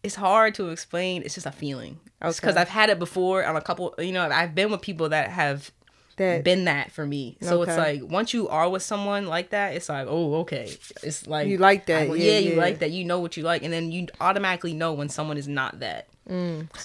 it's 0.01 0.15
hard 0.15 0.55
to 0.55 0.69
explain. 0.69 1.21
It's 1.23 1.36
just 1.36 1.45
a 1.45 1.51
feeling. 1.51 1.99
Because 2.19 2.55
I've 2.55 2.69
had 2.69 2.89
it 2.89 2.97
before 2.99 3.45
on 3.45 3.55
a 3.55 3.62
couple. 3.62 3.93
You 3.99 4.13
know, 4.13 4.27
I've 4.29 4.55
been 4.55 4.71
with 4.71 4.81
people 4.81 5.09
that 5.09 5.29
have 5.29 5.71
That 6.17 6.43
been 6.43 6.65
that 6.65 6.91
for 6.91 7.06
me. 7.06 7.38
So 7.41 7.62
it's 7.63 7.76
like 7.78 8.02
once 8.04 8.34
you 8.34 8.47
are 8.49 8.69
with 8.69 8.84
someone 8.84 9.26
like 9.28 9.49
that, 9.49 9.76
it's 9.76 9.89
like, 9.89 10.08
oh, 10.10 10.36
okay. 10.41 10.78
It's 11.02 11.26
like 11.28 11.47
You 11.47 11.58
like 11.58 11.88
that, 11.88 12.10
I- 12.10 12.15
yeah, 12.15 12.32
yeah, 12.34 12.39
you 12.39 12.52
yeah. 12.52 12.58
like 12.58 12.80
that. 12.80 12.91
You 12.91 13.04
know 13.06 13.19
what 13.19 13.36
you 13.38 13.43
like, 13.43 13.63
and 13.63 13.73
then 13.73 13.91
you 13.91 14.08
automatically 14.21 14.73
know 14.73 14.93
when 14.93 15.10
someone 15.10 15.38
is 15.38 15.47
not 15.47 15.80
that. 15.80 16.08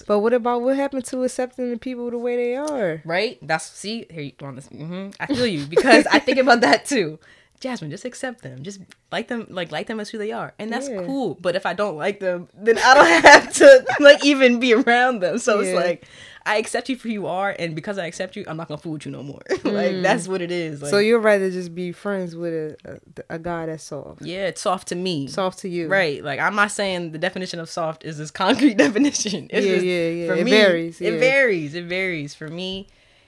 But 0.07 0.19
what 0.19 0.33
about 0.33 0.61
what 0.61 0.75
happened 0.75 1.05
to 1.05 1.23
accepting 1.23 1.69
the 1.71 1.77
people 1.77 2.11
the 2.11 2.17
way 2.17 2.35
they 2.35 2.55
are? 2.55 3.01
Right? 3.05 3.37
That's 3.41 3.65
see 3.71 4.05
here 4.09 4.21
you 4.23 4.33
on 4.41 4.55
this. 4.55 4.67
hmm 4.67 5.09
I 5.19 5.27
feel 5.27 5.47
you 5.47 5.65
because 5.65 6.05
I 6.07 6.19
think 6.19 6.37
about 6.39 6.61
that 6.61 6.85
too. 6.85 7.19
Jasmine, 7.59 7.91
just 7.91 8.05
accept 8.05 8.41
them. 8.41 8.63
Just 8.63 8.79
like 9.11 9.27
them, 9.27 9.45
like 9.49 9.69
like 9.71 9.87
them 9.87 9.99
as 9.99 10.09
who 10.09 10.17
they 10.17 10.31
are, 10.31 10.53
and 10.59 10.71
that's 10.71 10.87
Yeah. 10.87 11.05
cool. 11.05 11.35
But 11.41 11.55
if 11.57 11.65
I 11.65 11.73
don't 11.73 11.97
like 11.97 12.19
them, 12.21 12.47
then 12.53 12.77
I 12.77 12.93
don't 12.93 13.23
have 13.25 13.53
to 13.55 13.85
like 13.99 14.23
even 14.25 14.59
be 14.61 14.73
around 14.73 15.19
them. 15.19 15.39
So 15.39 15.59
it's 15.59 15.73
like 15.73 16.05
I 16.45 16.57
accept 16.57 16.89
you 16.89 16.95
for 16.95 17.07
who 17.09 17.13
you 17.13 17.27
are, 17.27 17.55
and 17.59 17.75
because 17.75 17.97
I 17.97 18.05
accept 18.07 18.35
you, 18.35 18.43
I'm 18.47 18.57
not 18.57 18.67
gonna 18.67 18.77
fool 18.79 18.93
with 18.93 19.05
you 19.05 19.11
no 19.11 19.21
more. 19.23 19.41
like 19.63 20.01
that's 20.01 20.27
what 20.27 20.41
it 20.41 20.51
is. 20.51 20.81
Like, 20.81 20.87
Mm. 20.89 20.91
so 20.91 20.97
you'd 20.99 21.19
rather 21.19 21.51
just 21.51 21.75
be 21.75 21.91
friends 21.91 22.35
with 22.35 22.53
a 22.53 22.99
a, 23.29 23.35
a 23.35 23.39
guy 23.39 23.65
that's 23.67 23.83
soft, 23.83 24.21
yeah, 24.21 24.47
it's 24.47 24.61
soft 24.61 24.87
to 24.89 24.95
me. 24.95 25.27
soft 25.27 25.59
to 25.59 25.69
you, 25.69 25.87
Right, 25.87 26.23
like 26.23 26.39
I'm 26.39 26.55
not 26.55 26.71
saying 26.71 27.11
the 27.11 27.17
definition 27.19 27.59
of 27.59 27.69
soft 27.69 28.03
is 28.05 28.17
this 28.17 28.31
concrete 28.43 28.77
definition. 28.77 29.47
It's 29.51 29.65
Yeah, 29.65 29.73
just, 29.73 29.85
yeah, 29.85 30.09
yeah. 30.09 30.27
For 30.27 30.33
It 30.35 30.43
me, 30.45 30.51
varies, 30.51 31.01
yeah. 31.01 31.09
It 31.09 31.19
varies. 31.19 31.75
It 31.75 31.85
varies. 31.85 32.33
For 32.35 32.47
me, 32.47 32.87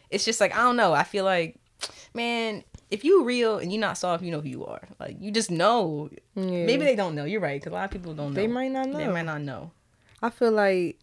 it's 0.09 0.25
just 0.25 0.39
like 0.41 0.53
I 0.55 0.59
don't 0.63 0.77
know. 0.77 0.93
I 0.93 1.03
feel 1.03 1.25
like, 1.25 1.57
man, 2.13 2.63
if 2.89 3.03
you 3.03 3.23
real 3.23 3.57
and 3.59 3.71
you're 3.71 3.81
not 3.81 3.97
soft, 3.97 4.23
you 4.23 4.31
know 4.31 4.41
who 4.41 4.49
you 4.49 4.65
are. 4.65 4.87
Like 4.99 5.17
you 5.19 5.31
just 5.31 5.51
know. 5.51 6.09
Yeah. 6.35 6.65
Maybe 6.65 6.83
they 6.85 6.95
don't 6.95 7.15
know. 7.15 7.25
You're 7.25 7.41
right, 7.41 7.59
because 7.59 7.71
a 7.71 7.75
lot 7.75 7.85
of 7.85 7.91
people 7.91 8.13
don't 8.13 8.33
know. 8.33 8.41
They 8.41 8.47
might 8.47 8.69
not 8.71 8.87
know. 8.89 8.97
They 8.97 9.07
might 9.07 9.25
not 9.25 9.41
know. 9.41 9.71
I 10.21 10.29
feel 10.29 10.51
like 10.51 10.97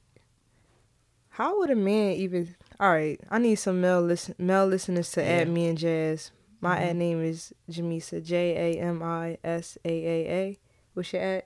how 1.38 1.56
would 1.60 1.70
a 1.70 1.76
man 1.76 2.14
even? 2.14 2.56
All 2.80 2.90
right, 2.90 3.20
I 3.30 3.38
need 3.38 3.54
some 3.56 3.80
male 3.80 4.02
listen 4.02 4.34
male 4.38 4.66
listeners 4.66 5.12
to 5.12 5.24
add 5.24 5.48
me 5.48 5.68
and 5.68 5.78
Jazz. 5.78 6.32
My 6.60 6.76
ad 6.78 6.96
name 6.96 7.22
is 7.22 7.54
Jamisa 7.70 8.24
J 8.24 8.74
A 8.76 8.80
M 8.80 9.00
I 9.04 9.38
S 9.44 9.78
A 9.84 9.88
A 9.88 10.28
A. 10.40 10.58
What's 10.94 11.12
your 11.12 11.22
ad? 11.22 11.44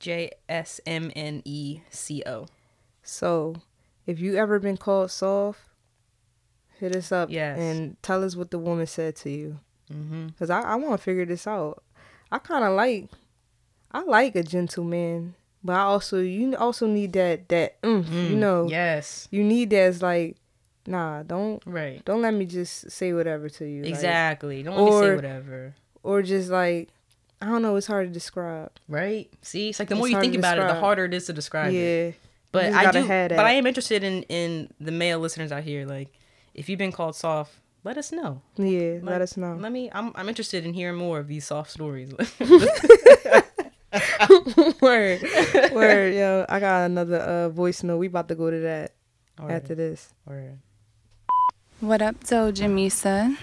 J 0.00 0.32
S 0.48 0.80
M 0.86 1.12
N 1.14 1.42
E 1.44 1.82
C 1.88 2.24
O. 2.26 2.46
So, 3.04 3.54
if 4.06 4.18
you 4.18 4.34
ever 4.36 4.58
been 4.58 4.76
called 4.76 5.12
soft, 5.12 5.60
hit 6.80 6.96
us 6.96 7.12
up 7.12 7.30
Yes. 7.30 7.60
and 7.60 7.96
tell 8.02 8.24
us 8.24 8.34
what 8.34 8.50
the 8.50 8.58
woman 8.58 8.88
said 8.88 9.14
to 9.16 9.30
you. 9.30 9.60
Mm-hmm. 9.92 10.30
Cause 10.36 10.50
I, 10.50 10.62
I 10.62 10.74
want 10.74 10.98
to 10.98 11.04
figure 11.04 11.24
this 11.24 11.46
out. 11.46 11.82
I 12.32 12.38
kind 12.38 12.64
of 12.64 12.72
like, 12.74 13.08
I 13.92 14.02
like 14.02 14.34
a 14.34 14.42
gentleman, 14.42 15.34
but 15.64 15.74
I 15.74 15.80
also 15.80 16.20
you 16.20 16.54
also 16.56 16.86
need 16.86 17.12
that 17.14 17.48
that 17.48 17.76
oomph, 17.84 18.08
you 18.10 18.36
know. 18.36 18.64
Mm, 18.66 18.70
Yes. 18.70 19.28
You 19.30 19.42
need 19.44 19.70
that. 19.70 19.88
It's 19.88 20.02
like, 20.02 20.36
nah, 20.86 21.22
don't 21.22 21.62
Right. 21.66 22.04
don't 22.04 22.22
let 22.22 22.34
me 22.34 22.44
just 22.46 22.90
say 22.90 23.12
whatever 23.12 23.48
to 23.48 23.64
you. 23.66 23.82
like- 23.82 23.90
Exactly. 23.90 24.62
Don't 24.62 24.76
let 24.76 24.84
me 24.84 25.00
say 25.08 25.14
whatever. 25.16 25.74
or 26.02 26.22
just 26.22 26.48
like, 26.50 26.88
I 27.40 27.46
don't 27.46 27.62
know. 27.62 27.76
It's 27.76 27.86
hard 27.86 28.08
to 28.08 28.12
describe. 28.12 28.72
Right. 28.88 29.28
See, 29.42 29.68
it's 29.68 29.78
like 29.78 29.88
the 29.88 29.94
It's 29.94 29.98
more 29.98 30.08
you 30.08 30.20
think 30.20 30.34
about 30.34 30.58
it, 30.58 30.66
the 30.66 30.74
harder 30.74 31.04
it 31.04 31.14
is 31.14 31.26
to 31.26 31.32
describe 31.32 31.72
it. 31.72 31.76
yeah. 31.76 32.12
But 32.50 32.72
I 32.72 32.90
do. 32.90 33.06
But. 33.06 33.38
I 33.40 33.52
am 33.52 33.66
interested 33.66 34.02
in 34.02 34.22
in 34.24 34.70
the 34.80 34.90
male 34.90 35.18
listeners 35.20 35.52
out 35.52 35.62
here. 35.64 35.84
Like, 35.86 36.08
if 36.54 36.68
you've 36.68 36.78
been 36.78 36.92
called 36.92 37.14
soft, 37.14 37.52
let 37.84 37.98
us 37.98 38.10
know. 38.10 38.40
Yeah. 38.56 38.94
Like, 38.94 39.04
let 39.04 39.20
us 39.22 39.36
know. 39.36 39.54
Let 39.60 39.70
me. 39.70 39.90
I'm 39.92 40.12
I'm 40.14 40.28
interested 40.30 40.64
in 40.64 40.72
hearing 40.72 40.96
more 40.96 41.18
of 41.18 41.28
these 41.28 41.46
soft 41.46 41.70
stories. 41.70 42.10
word, 44.82 45.22
word, 45.72 46.14
yo. 46.14 46.44
I 46.48 46.60
got 46.60 46.84
another 46.84 47.16
uh, 47.16 47.48
voice 47.48 47.82
note. 47.82 47.96
We 47.98 48.08
about 48.08 48.28
to 48.28 48.34
go 48.34 48.50
to 48.50 48.58
that 48.60 48.92
after 49.38 49.74
this. 49.74 50.12
Or 50.26 50.58
What 51.80 52.02
up, 52.02 52.20
Doja 52.24 52.68
Misa? 52.68 53.36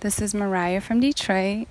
This 0.00 0.20
is 0.20 0.34
Mariah 0.34 0.80
from 0.80 1.00
Detroit. 1.00 1.68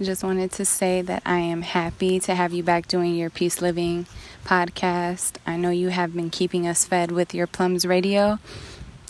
Just 0.00 0.22
wanted 0.22 0.52
to 0.52 0.64
say 0.64 1.02
that 1.02 1.22
I 1.26 1.38
am 1.38 1.62
happy 1.62 2.20
to 2.20 2.34
have 2.34 2.52
you 2.52 2.62
back 2.62 2.86
doing 2.86 3.16
your 3.16 3.30
Peace 3.30 3.60
Living 3.60 4.06
podcast. 4.44 5.36
I 5.46 5.56
know 5.56 5.70
you 5.70 5.88
have 5.88 6.14
been 6.14 6.30
keeping 6.30 6.68
us 6.68 6.84
fed 6.84 7.10
with 7.10 7.34
your 7.34 7.46
Plums 7.46 7.84
Radio. 7.84 8.38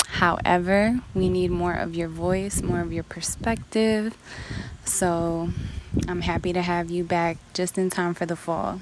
However, 0.07 1.01
we 1.13 1.29
need 1.29 1.51
more 1.51 1.75
of 1.75 1.95
your 1.95 2.09
voice, 2.09 2.63
more 2.63 2.81
of 2.81 2.93
your 2.93 3.03
perspective. 3.03 4.17
So 4.85 5.51
I'm 6.09 6.21
happy 6.21 6.53
to 6.53 6.63
have 6.63 6.91
you 6.91 7.03
back 7.03 7.39
just 7.55 7.79
in 7.79 7.91
time 7.91 8.15
for 8.15 8.27
the 8.27 8.37
fall. 8.37 8.81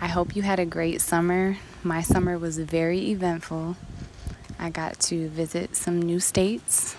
I 0.00 0.06
hope 0.06 0.36
you 0.36 0.42
had 0.42 0.60
a 0.60 0.66
great 0.66 1.00
summer. 1.00 1.56
My 1.82 2.02
summer 2.02 2.38
was 2.38 2.58
very 2.58 3.10
eventful. 3.10 3.76
I 4.58 4.70
got 4.70 5.00
to 5.00 5.28
visit 5.28 5.74
some 5.74 6.00
new 6.00 6.20
states. 6.20 6.96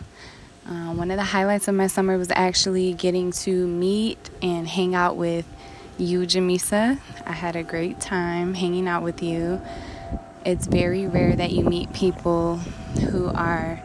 Uh, 0.65 0.93
one 0.93 1.11
of 1.11 1.17
the 1.17 1.23
highlights 1.23 1.67
of 1.67 1.75
my 1.75 1.87
summer 1.87 2.17
was 2.17 2.31
actually 2.31 2.93
getting 2.93 3.31
to 3.31 3.67
meet 3.67 4.29
and 4.41 4.67
hang 4.67 4.95
out 4.95 5.15
with 5.15 5.45
you, 5.97 6.21
Jamisa. 6.21 6.99
I 7.25 7.31
had 7.31 7.55
a 7.55 7.63
great 7.63 8.01
time 8.01 8.53
hanging 8.53 8.87
out 8.87 9.03
with 9.03 9.23
you. 9.23 9.61
It's 10.45 10.67
very 10.67 11.07
rare 11.07 11.35
that 11.35 11.51
you 11.51 11.63
meet 11.63 11.93
people 11.93 12.57
who 12.57 13.27
are 13.27 13.81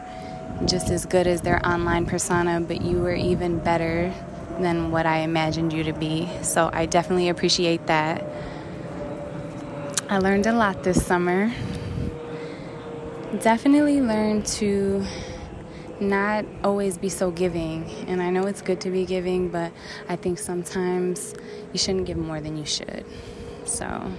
just 0.63 0.89
as 0.89 1.05
good 1.05 1.27
as 1.27 1.41
their 1.41 1.65
online 1.67 2.05
persona, 2.05 2.61
but 2.61 2.81
you 2.81 2.99
were 2.99 3.13
even 3.13 3.59
better 3.59 4.13
than 4.59 4.91
what 4.91 5.05
I 5.05 5.17
imagined 5.19 5.73
you 5.73 5.83
to 5.83 5.93
be. 5.93 6.29
So 6.41 6.69
I 6.71 6.85
definitely 6.85 7.29
appreciate 7.29 7.87
that. 7.87 8.25
I 10.09 10.19
learned 10.19 10.45
a 10.45 10.53
lot 10.53 10.83
this 10.83 11.05
summer. 11.05 11.51
Definitely 13.41 13.99
learned 14.01 14.45
to 14.45 15.05
not 15.99 16.45
always 16.63 16.97
be 16.97 17.09
so 17.09 17.31
giving. 17.31 17.89
And 18.07 18.21
I 18.21 18.29
know 18.29 18.45
it's 18.45 18.61
good 18.61 18.79
to 18.81 18.89
be 18.89 19.05
giving, 19.05 19.49
but 19.49 19.71
I 20.07 20.15
think 20.15 20.39
sometimes 20.39 21.35
you 21.73 21.79
shouldn't 21.79 22.05
give 22.05 22.17
more 22.17 22.39
than 22.39 22.57
you 22.57 22.65
should. 22.65 23.05
So 23.65 24.11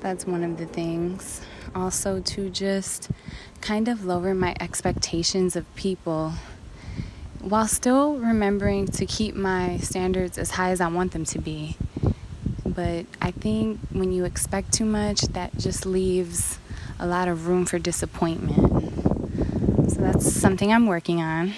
that's 0.00 0.26
one 0.26 0.42
of 0.42 0.58
the 0.58 0.66
things. 0.66 1.40
Also, 1.74 2.20
to 2.20 2.50
just 2.50 3.10
kind 3.60 3.88
of 3.88 4.04
lower 4.04 4.34
my 4.34 4.54
expectations 4.60 5.56
of 5.56 5.72
people 5.76 6.32
while 7.40 7.66
still 7.66 8.16
remembering 8.16 8.86
to 8.86 9.06
keep 9.06 9.34
my 9.34 9.76
standards 9.78 10.38
as 10.38 10.52
high 10.52 10.70
as 10.70 10.80
I 10.80 10.88
want 10.88 11.12
them 11.12 11.24
to 11.26 11.38
be. 11.38 11.76
But 12.64 13.06
I 13.20 13.30
think 13.30 13.80
when 13.90 14.12
you 14.12 14.24
expect 14.24 14.72
too 14.72 14.84
much, 14.84 15.22
that 15.22 15.56
just 15.58 15.86
leaves 15.86 16.58
a 16.98 17.06
lot 17.06 17.28
of 17.28 17.46
room 17.46 17.66
for 17.66 17.78
disappointment. 17.78 19.90
So 19.90 20.00
that's 20.00 20.30
something 20.32 20.72
I'm 20.72 20.86
working 20.86 21.20
on. 21.20 21.54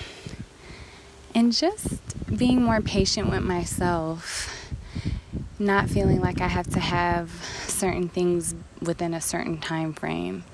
And 1.35 1.53
just 1.53 2.37
being 2.37 2.63
more 2.63 2.81
patient 2.81 3.31
with 3.31 3.43
myself. 3.43 4.49
not 5.63 5.89
feeling 5.89 6.21
like 6.21 6.41
I 6.41 6.49
have 6.49 6.69
to 6.71 6.81
have 6.81 7.31
certain 7.67 8.09
things 8.09 8.55
within 8.81 9.15
a 9.15 9.21
certain 9.21 9.59
time 9.59 9.93
frame. 9.93 10.45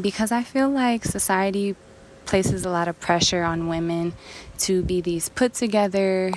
Because 0.00 0.30
I 0.30 0.42
feel 0.42 0.68
like 0.68 1.04
society 1.04 1.74
places 2.26 2.64
a 2.64 2.70
lot 2.70 2.88
of 2.88 3.00
pressure 3.00 3.42
on 3.42 3.68
women 3.68 4.12
to 4.58 4.82
be 4.82 5.00
these 5.00 5.28
put 5.28 5.54
together, 5.54 6.32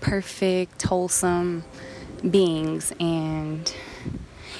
perfect, 0.00 0.82
wholesome 0.82 1.64
beings. 2.28 2.92
And 2.98 3.72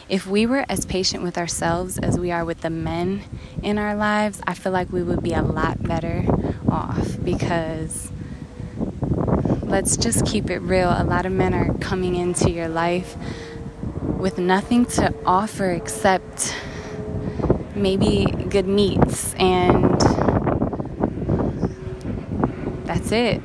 if 0.08 0.26
we 0.26 0.44
were 0.44 0.64
as 0.68 0.84
patient 0.84 1.22
with 1.22 1.38
ourselves 1.38 1.98
as 1.98 2.18
we 2.18 2.30
are 2.30 2.44
with 2.44 2.60
the 2.60 2.70
men 2.70 3.22
in 3.62 3.78
our 3.78 3.94
lives, 3.94 4.40
I 4.46 4.54
feel 4.54 4.72
like 4.72 4.92
we 4.92 5.02
would 5.02 5.22
be 5.22 5.32
a 5.32 5.42
lot 5.42 5.82
better 5.82 6.24
off 6.68 7.16
because 7.24 8.10
let's 9.62 9.96
just 9.96 10.26
keep 10.26 10.50
it 10.50 10.58
real. 10.58 10.90
A 10.90 11.04
lot 11.04 11.26
of 11.26 11.32
men 11.32 11.54
are 11.54 11.74
coming 11.78 12.16
into 12.16 12.50
your 12.50 12.68
life 12.68 13.16
with 14.02 14.38
nothing 14.38 14.86
to 14.86 15.14
offer 15.24 15.70
except 15.70 16.54
maybe 17.76 18.26
good 18.48 18.66
meats 18.66 19.34
and 19.34 20.00
that's 22.86 23.12
it. 23.12 23.42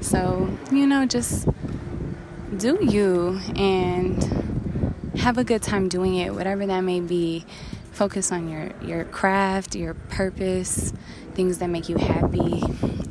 So, 0.00 0.48
you 0.70 0.86
know, 0.86 1.04
just 1.06 1.48
do 2.56 2.78
you 2.80 3.40
and 3.56 4.22
have 5.18 5.38
a 5.38 5.44
good 5.44 5.62
time 5.62 5.88
doing 5.88 6.14
it, 6.16 6.32
whatever 6.34 6.66
that 6.66 6.80
may 6.82 7.00
be. 7.00 7.44
Focus 7.90 8.30
on 8.30 8.48
your, 8.48 8.70
your 8.82 9.04
craft, 9.04 9.74
your 9.74 9.94
purpose, 9.94 10.92
things 11.34 11.58
that 11.58 11.68
make 11.68 11.88
you 11.88 11.96
happy, 11.96 12.62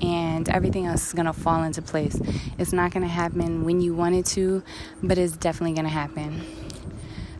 and 0.01 0.47
everything 0.47 0.85
else 0.85 1.07
is 1.07 1.13
going 1.13 1.25
to 1.25 1.33
fall 1.33 1.63
into 1.63 1.81
place. 1.81 2.19
It's 2.59 2.71
not 2.71 2.91
going 2.91 3.03
to 3.03 3.09
happen 3.09 3.65
when 3.65 3.81
you 3.81 3.95
want 3.95 4.15
it 4.15 4.25
to, 4.27 4.63
but 5.01 5.17
it's 5.17 5.35
definitely 5.35 5.73
going 5.73 5.85
to 5.85 5.91
happen. 5.91 6.41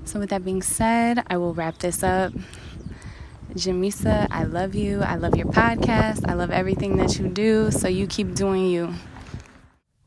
So, 0.06 0.20
with 0.20 0.32
that 0.32 0.44
being 0.44 0.62
said, 0.62 1.24
I 1.28 1.38
will 1.38 1.54
wrap 1.54 1.78
this 1.78 2.04
up. 2.04 2.34
Jamisa, 3.56 4.28
I 4.32 4.44
love 4.44 4.76
you. 4.76 5.02
I 5.02 5.16
love 5.16 5.36
your 5.38 5.48
podcast. 5.48 6.28
I 6.28 6.34
love 6.34 6.52
everything 6.52 6.98
that 6.98 7.18
you 7.18 7.30
do. 7.30 7.72
So, 7.72 7.88
you 7.88 8.06
keep 8.06 8.36
doing 8.36 8.66
you. 8.66 8.94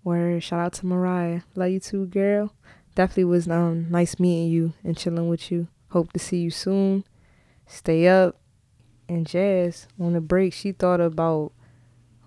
Word. 0.04 0.42
Shout 0.42 0.60
out 0.60 0.72
to 0.74 0.86
Mariah. 0.86 1.40
Love 1.54 1.70
you 1.70 1.80
too, 1.80 2.06
girl. 2.06 2.52
Definitely 2.94 3.24
was 3.24 3.48
um 3.48 3.86
nice 3.90 4.18
meeting 4.18 4.50
you 4.50 4.74
and 4.84 4.96
chilling 4.96 5.28
with 5.28 5.50
you. 5.50 5.68
Hope 5.90 6.12
to 6.12 6.18
see 6.18 6.38
you 6.38 6.50
soon. 6.50 7.04
Stay 7.66 8.06
up. 8.06 8.38
And 9.08 9.26
Jazz, 9.26 9.88
on 9.98 10.12
the 10.12 10.20
break, 10.20 10.52
she 10.52 10.72
thought 10.72 11.00
about 11.00 11.52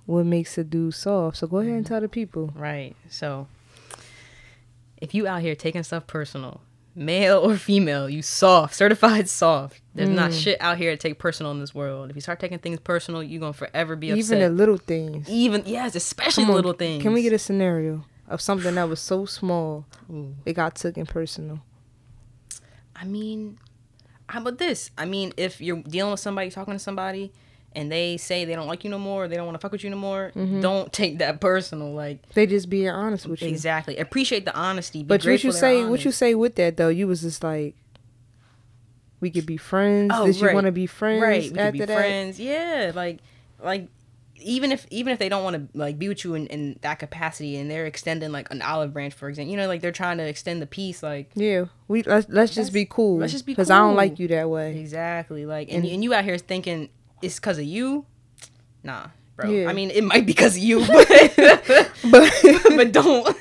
what 0.05 0.25
makes 0.25 0.57
a 0.57 0.63
dude 0.63 0.95
soft. 0.95 1.37
So 1.37 1.47
go 1.47 1.57
ahead 1.57 1.73
and 1.73 1.85
tell 1.85 2.01
the 2.01 2.09
people. 2.09 2.51
Right. 2.55 2.95
So 3.09 3.47
if 4.97 5.13
you 5.13 5.27
out 5.27 5.41
here 5.41 5.55
taking 5.55 5.83
stuff 5.83 6.07
personal, 6.07 6.61
male 6.95 7.39
or 7.39 7.57
female, 7.57 8.09
you 8.09 8.21
soft, 8.21 8.75
certified 8.75 9.29
soft. 9.29 9.81
There's 9.93 10.09
not 10.09 10.31
mm. 10.31 10.43
shit 10.43 10.57
out 10.61 10.77
here 10.77 10.91
to 10.91 10.97
take 10.97 11.19
personal 11.19 11.51
in 11.51 11.59
this 11.59 11.75
world. 11.75 12.09
If 12.09 12.15
you 12.15 12.21
start 12.21 12.39
taking 12.39 12.59
things 12.59 12.79
personal, 12.79 13.21
you're 13.21 13.39
gonna 13.39 13.53
forever 13.53 13.95
be 13.95 14.11
upset. 14.11 14.37
Even 14.37 14.39
the 14.39 14.49
little 14.49 14.77
things. 14.77 15.29
Even 15.29 15.63
yes, 15.65 15.95
especially 15.95 16.45
on, 16.45 16.51
little 16.51 16.73
things. 16.73 17.01
Can 17.01 17.13
we 17.13 17.21
get 17.23 17.33
a 17.33 17.39
scenario 17.39 18.05
of 18.27 18.41
something 18.41 18.75
that 18.75 18.87
was 18.87 18.99
so 18.99 19.25
small 19.25 19.85
Ooh. 20.09 20.35
it 20.45 20.53
got 20.53 20.75
taken 20.75 21.05
personal? 21.05 21.59
I 22.95 23.05
mean, 23.05 23.57
how 24.27 24.41
about 24.41 24.57
this? 24.59 24.91
I 24.97 25.05
mean, 25.05 25.33
if 25.35 25.59
you're 25.59 25.81
dealing 25.83 26.11
with 26.11 26.19
somebody, 26.19 26.49
talking 26.49 26.73
to 26.73 26.79
somebody, 26.79 27.33
and 27.73 27.91
they 27.91 28.17
say 28.17 28.43
they 28.45 28.55
don't 28.55 28.67
like 28.67 28.83
you 28.83 28.89
no 28.89 28.99
more, 28.99 29.27
they 29.27 29.35
don't 29.35 29.45
want 29.45 29.55
to 29.55 29.59
fuck 29.59 29.71
with 29.71 29.83
you 29.83 29.89
no 29.89 29.97
more, 29.97 30.31
Mm-hmm. 30.35 30.61
don't 30.61 30.91
take 30.91 31.19
that 31.19 31.39
personal. 31.39 31.93
Like 31.93 32.27
They 32.33 32.45
just 32.45 32.69
being 32.69 32.89
honest 32.89 33.25
with 33.27 33.41
you. 33.41 33.47
exactly, 33.47 33.97
appreciate 33.97 34.45
the 34.45 34.55
honesty. 34.55 34.99
Be 34.99 35.05
But 35.07 35.25
what 35.25 35.43
you 35.43 35.51
say, 35.51 35.85
what 35.85 36.03
you 36.05 36.11
say 36.11 36.35
with 36.35 36.55
that 36.55 36.77
though, 36.77 36.89
you 36.89 37.07
was 37.07 37.21
just 37.21 37.43
like, 37.43 37.75
we 39.19 39.29
could 39.29 39.45
be 39.45 39.57
friends. 39.57 40.11
Oh, 40.13 40.25
Did 40.25 40.39
you 40.39 40.53
want 40.53 40.65
to 40.65 40.71
be 40.71 40.87
friends? 40.87 41.21
right? 41.21 41.43
We 41.43 41.49
could 41.49 41.57
after 41.59 41.71
be 41.73 41.79
that? 41.79 41.95
friends. 41.97 42.39
Yeah, 42.39 42.91
like 42.95 43.19
like 43.63 43.87
even 44.43 44.71
if 44.71 44.87
even 44.89 45.13
if 45.13 45.19
they 45.19 45.29
don't 45.29 45.43
want 45.43 45.55
to 45.71 45.77
like 45.77 45.99
be 45.99 46.07
with 46.09 46.23
you 46.23 46.33
in, 46.33 46.47
in 46.47 46.79
that 46.81 46.97
capacity, 46.97 47.57
and 47.57 47.69
they're 47.69 47.85
extending 47.85 48.31
like 48.31 48.49
an 48.51 48.63
olive 48.63 48.91
branch, 48.93 49.13
for 49.13 49.29
example, 49.29 49.51
you 49.51 49.57
know, 49.57 49.67
like 49.67 49.81
they're 49.81 49.91
trying 49.91 50.17
to 50.17 50.23
extend 50.27 50.59
the 50.61 50.65
peace, 50.65 51.03
like 51.03 51.29
Yeah, 51.35 51.65
we 51.87 52.01
let's 52.01 52.27
let's 52.29 52.55
just 52.55 52.73
be 52.73 52.85
cool. 52.85 53.19
let's 53.19 53.31
just 53.31 53.45
be 53.45 53.51
because 53.53 53.69
I 53.69 53.77
don't 53.77 53.95
like 53.95 54.17
you 54.17 54.27
that 54.29 54.49
way. 54.49 54.79
exactly 54.79 55.45
like 55.45 55.67
and 55.69 55.83
And- 55.83 55.93
and 55.93 56.03
you 56.03 56.15
out 56.15 56.23
here 56.23 56.39
thinking 56.39 56.89
it's 57.21 57.35
because 57.39 57.57
of 57.57 57.65
you, 57.65 58.05
nah. 58.83 59.07
Bro, 59.35 59.49
Yeah. 59.49 59.69
I 59.69 59.73
mean, 59.73 59.91
it 59.91 60.03
might 60.03 60.25
be 60.25 60.33
because 60.33 60.55
of 60.57 60.63
you, 60.63 60.79
but 60.87 61.07
But 62.11 62.33
but 62.75 62.91
don't. 62.91 63.35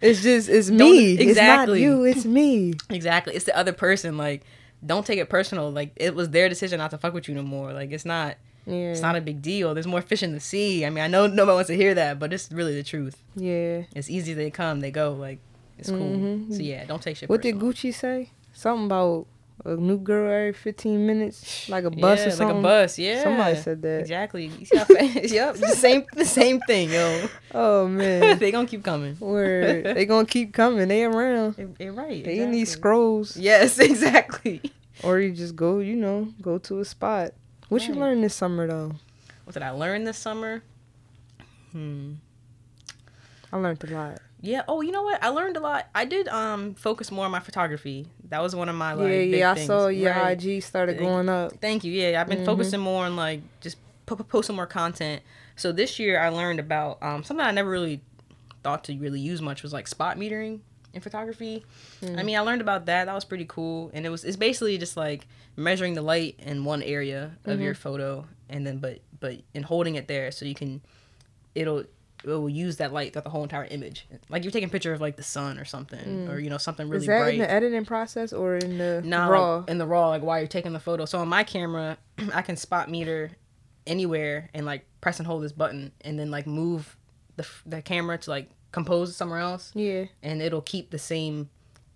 it's 0.00 0.22
just 0.22 0.48
it's 0.48 0.70
me. 0.70 1.14
It's 1.14 1.22
exactly. 1.22 1.80
not 1.80 1.84
you. 1.86 2.04
It's 2.04 2.24
me. 2.24 2.74
exactly, 2.90 3.34
it's 3.34 3.44
the 3.46 3.56
other 3.56 3.72
person. 3.72 4.16
Like, 4.16 4.42
don't 4.84 5.04
take 5.06 5.18
it 5.18 5.28
personal. 5.28 5.70
Like, 5.70 5.92
it 5.96 6.14
was 6.14 6.30
their 6.30 6.48
decision 6.48 6.78
not 6.78 6.90
to 6.92 6.98
fuck 6.98 7.14
with 7.14 7.28
you 7.28 7.34
no 7.34 7.42
more. 7.42 7.72
Like, 7.72 7.90
it's 7.92 8.04
not. 8.04 8.36
Yeah. 8.66 8.92
It's 8.92 9.00
not 9.00 9.16
a 9.16 9.20
big 9.20 9.42
deal. 9.42 9.74
There's 9.74 9.88
more 9.88 10.02
fish 10.02 10.22
in 10.22 10.30
the 10.32 10.38
sea. 10.40 10.86
I 10.86 10.90
mean, 10.90 11.02
I 11.02 11.08
know 11.08 11.26
nobody 11.26 11.54
wants 11.56 11.66
to 11.68 11.76
hear 11.76 11.94
that, 11.94 12.20
but 12.20 12.32
it's 12.32 12.50
really 12.52 12.74
the 12.76 12.84
truth. 12.84 13.20
yeah. 13.34 13.82
It's 13.96 14.08
easy 14.08 14.34
they 14.34 14.50
come, 14.52 14.78
they 14.80 14.92
go. 14.92 15.12
Like 15.14 15.40
it's 15.78 15.90
cool. 15.90 15.98
Mhm. 15.98 16.52
So 16.54 16.60
yeah, 16.62 16.84
don't 16.84 17.02
take 17.02 17.16
shit. 17.16 17.28
What 17.28 17.42
did. 17.42 17.56
Gucci 17.58 17.92
say? 17.92 18.30
Something 18.52 18.86
about 18.86 19.26
a 19.64 19.76
new 19.76 19.98
girl 19.98 20.30
every 20.30 20.52
fifteen 20.52 21.06
minutes, 21.06 21.68
like 21.68 21.84
a 21.84 21.90
bus 21.90 22.20
yeah, 22.20 22.26
or 22.26 22.30
something. 22.30 22.48
Like 22.48 22.56
a 22.56 22.62
bus, 22.62 22.98
yeah. 22.98 23.22
Somebody 23.22 23.56
said 23.56 23.82
that. 23.82 24.00
Exactly. 24.00 24.46
You 24.46 24.64
see 24.66 24.76
how 24.76 24.84
fast? 24.84 25.14
yep, 25.30 25.54
the 25.54 25.68
same, 25.68 26.04
the 26.14 26.24
same 26.24 26.60
thing, 26.60 26.90
yo. 26.90 27.28
Oh 27.54 27.86
man. 27.88 28.38
they 28.40 28.50
gonna 28.50 28.66
keep 28.68 28.82
coming. 28.82 29.16
Word. 29.20 29.84
they 29.96 30.04
gonna 30.06 30.26
keep 30.26 30.52
coming. 30.52 30.88
They 30.88 31.04
around. 31.04 31.54
They- 31.54 31.64
They're 31.64 31.92
right. 31.92 32.24
They 32.24 32.40
in 32.40 32.50
these 32.50 32.70
scrolls. 32.70 33.36
Yes, 33.36 33.78
exactly. 33.78 34.60
Or 35.02 35.18
you 35.20 35.32
just 35.32 35.56
go, 35.56 35.78
you 35.80 35.96
know, 35.96 36.28
go 36.40 36.58
to 36.58 36.80
a 36.80 36.84
spot. 36.84 37.32
What 37.68 37.82
you 37.86 37.94
Right. 37.94 38.00
learned 38.00 38.24
this 38.24 38.34
summer 38.34 38.66
though? 38.66 38.92
What 39.44 39.54
did 39.54 39.62
I 39.62 39.70
learn 39.70 40.04
this 40.04 40.18
summer? 40.18 40.62
Hmm. 41.72 42.12
I 43.52 43.56
learned 43.56 43.82
a 43.84 43.86
lot. 43.94 44.18
Yeah. 44.40 44.62
Oh, 44.68 44.80
you 44.80 44.92
know 44.92 45.02
what? 45.02 45.22
I 45.22 45.28
learned 45.28 45.56
a 45.56 45.60
lot. 45.60 45.86
I 45.94 46.04
did 46.04 46.28
um 46.28 46.74
focus 46.74 47.10
more 47.10 47.24
on 47.24 47.30
my 47.30 47.40
photography. 47.40 48.06
That 48.32 48.42
was 48.42 48.56
one 48.56 48.68
of 48.68 48.74
my 48.74 48.94
like. 48.94 49.08
yeah, 49.08 49.14
yeah. 49.20 49.50
I 49.52 49.54
things. 49.54 49.66
saw 49.66 49.86
your 49.88 50.10
Right. 50.12 50.42
IG 50.44 50.62
started 50.62 50.98
going 50.98 51.28
up. 51.28 51.52
Thank 51.60 51.84
you. 51.84 51.92
Yeah, 51.92 52.20
I've 52.20 52.28
been 52.28 52.38
Mhm. 52.40 52.44
focusing 52.46 52.80
more 52.80 53.04
on 53.04 53.14
like 53.14 53.40
just 53.60 53.76
po- 54.06 54.16
posting 54.16 54.56
more 54.56 54.66
content. 54.66 55.22
So 55.56 55.70
this 55.70 55.98
year 55.98 56.18
I 56.18 56.28
learned 56.30 56.58
about 56.58 57.02
um, 57.02 57.22
something 57.24 57.44
I 57.44 57.50
never 57.50 57.70
really 57.70 58.00
thought 58.62 58.84
to 58.84 58.96
really 58.98 59.20
use 59.20 59.40
much 59.42 59.62
was 59.62 59.72
like 59.72 59.86
spot 59.86 60.16
metering 60.16 60.60
in 60.94 61.00
photography. 61.00 61.64
Mm. 62.02 62.18
I 62.18 62.22
mean, 62.22 62.36
I 62.36 62.40
learned 62.40 62.60
about 62.62 62.86
that. 62.86 63.04
That 63.06 63.14
was 63.14 63.24
pretty 63.24 63.46
cool. 63.46 63.90
And 63.94 64.04
it 64.06 64.08
was 64.08 64.24
it's 64.24 64.36
basically 64.36 64.78
just 64.78 64.96
like 64.96 65.26
measuring 65.56 65.94
the 65.94 66.02
light 66.02 66.36
in 66.38 66.64
one 66.64 66.82
area 66.82 67.32
of 67.44 67.52
Mm-hmm. 67.54 67.62
your 67.62 67.74
photo 67.74 68.26
and 68.48 68.66
then 68.66 68.78
but 68.78 69.00
but 69.20 69.36
and 69.54 69.64
holding 69.66 69.94
it 69.96 70.08
there 70.08 70.30
so 70.32 70.44
you 70.46 70.54
can 70.54 70.80
it'll 71.54 71.84
it 72.24 72.28
will 72.28 72.48
use 72.48 72.76
that 72.76 72.92
light 72.92 73.12
throughout 73.12 73.24
the 73.24 73.30
whole 73.30 73.42
entire 73.42 73.64
image. 73.64 74.06
Like 74.28 74.44
you're 74.44 74.52
taking 74.52 74.68
a 74.68 74.72
picture 74.72 74.92
of 74.92 75.00
like 75.00 75.16
the 75.16 75.22
sun 75.22 75.58
or 75.58 75.64
something 75.64 76.26
mm. 76.26 76.30
or 76.30 76.38
you 76.38 76.50
know 76.50 76.58
something 76.58 76.88
really 76.88 77.02
Is 77.02 77.06
that 77.06 77.18
bright. 77.20 77.34
in 77.34 77.40
the 77.40 77.50
editing 77.50 77.84
process 77.84 78.32
or 78.32 78.56
in 78.56 78.78
the 78.78 79.02
Nah, 79.04 79.28
raw? 79.28 79.56
like, 79.56 79.70
in 79.70 79.78
the 79.78 79.86
raw, 79.86 80.08
like 80.08 80.22
while 80.22 80.38
you're 80.38 80.48
taking 80.48 80.72
the 80.72 80.80
photo. 80.80 81.04
So 81.04 81.18
on 81.18 81.28
my 81.28 81.44
camera, 81.44 81.98
I 82.34 82.42
can 82.42 82.56
spot 82.56 82.90
meter 82.90 83.32
anywhere 83.86 84.50
and 84.54 84.64
like 84.66 84.84
press 85.00 85.18
and 85.18 85.26
hold 85.26 85.42
this 85.42 85.52
button, 85.52 85.92
and 86.02 86.18
then 86.18 86.30
like 86.30 86.46
move 86.46 86.96
the 87.36 87.46
the 87.66 87.82
camera 87.82 88.18
to 88.18 88.30
like 88.30 88.50
compose 88.70 89.14
somewhere 89.16 89.40
else, 89.40 89.70
yeah. 89.74 90.04
and 90.22 90.40
it'll 90.40 90.62
keep 90.62 90.90
the 90.90 90.98
same 90.98 91.50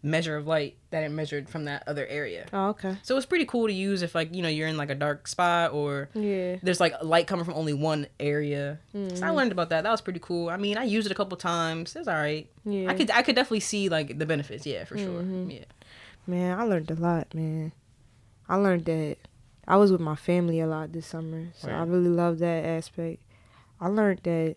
measure 0.06 0.36
of 0.36 0.46
light 0.46 0.76
that 0.90 1.02
it 1.02 1.10
measured 1.10 1.48
from 1.48 1.64
that 1.64 1.82
other 1.86 2.06
area. 2.06 2.46
Oh, 2.52 2.68
okay. 2.68 2.96
So 3.02 3.16
it's 3.16 3.26
pretty 3.26 3.44
cool 3.44 3.66
to 3.66 3.72
use 3.72 4.02
if 4.02 4.14
like 4.14 4.34
you 4.34 4.42
know 4.42 4.48
you're 4.48 4.68
in 4.68 4.76
like 4.76 4.90
a 4.90 4.94
dark 4.94 5.26
spot 5.26 5.72
or 5.72 6.08
Yeah. 6.14 6.56
there's 6.62 6.80
like 6.80 6.94
light 7.02 7.26
coming 7.26 7.44
from 7.44 7.54
only 7.54 7.72
one 7.74 8.06
area. 8.20 8.78
Mm-hmm. 8.94 9.22
I 9.24 9.30
learned 9.30 9.52
about 9.52 9.70
that. 9.70 9.82
That 9.82 9.90
was 9.90 10.00
pretty 10.00 10.20
cool. 10.20 10.48
I 10.48 10.56
mean, 10.56 10.78
I 10.78 10.84
used 10.84 11.06
it 11.06 11.12
a 11.12 11.14
couple 11.14 11.36
times. 11.36 11.96
It's 11.96 12.08
all 12.08 12.14
right. 12.14 12.48
Yeah. 12.64 12.88
I 12.90 12.94
could 12.94 13.10
I 13.10 13.22
could 13.22 13.34
definitely 13.34 13.60
see 13.60 13.88
like 13.88 14.18
the 14.18 14.26
benefits. 14.26 14.64
Yeah, 14.64 14.84
for 14.84 14.96
sure. 14.96 15.22
Mhm. 15.22 15.52
Yeah. 15.52 15.64
Man, 16.26 16.58
I 16.58 16.62
learned 16.64 16.90
a 16.90 16.94
lot, 16.94 17.34
man. 17.34 17.72
I 18.48 18.56
learned 18.56 18.84
that 18.86 19.16
I 19.68 19.76
was 19.76 19.90
with 19.90 20.00
my 20.00 20.14
family 20.16 20.60
a 20.60 20.66
lot 20.66 20.92
this 20.92 21.06
summer, 21.06 21.48
so 21.56 21.68
I 21.70 21.82
really 21.82 22.08
love 22.10 22.38
that 22.38 22.64
aspect. 22.64 23.20
I 23.80 23.88
learned 23.88 24.20
that 24.22 24.56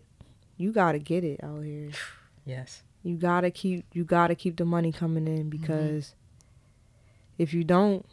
you 0.56 0.72
gotta 0.72 0.98
get 1.00 1.24
it 1.24 1.40
out 1.42 1.62
here. 1.64 1.90
Yes. 2.46 2.82
You 3.02 3.16
gotta 3.16 3.50
keep 3.50 3.84
you 3.92 4.04
gotta 4.04 4.34
keep 4.34 4.56
the 4.56 4.64
money 4.64 4.92
coming 4.92 5.26
in 5.26 5.48
because 5.48 6.14
if 7.38 7.54
you 7.54 7.64
don't, 7.64 8.04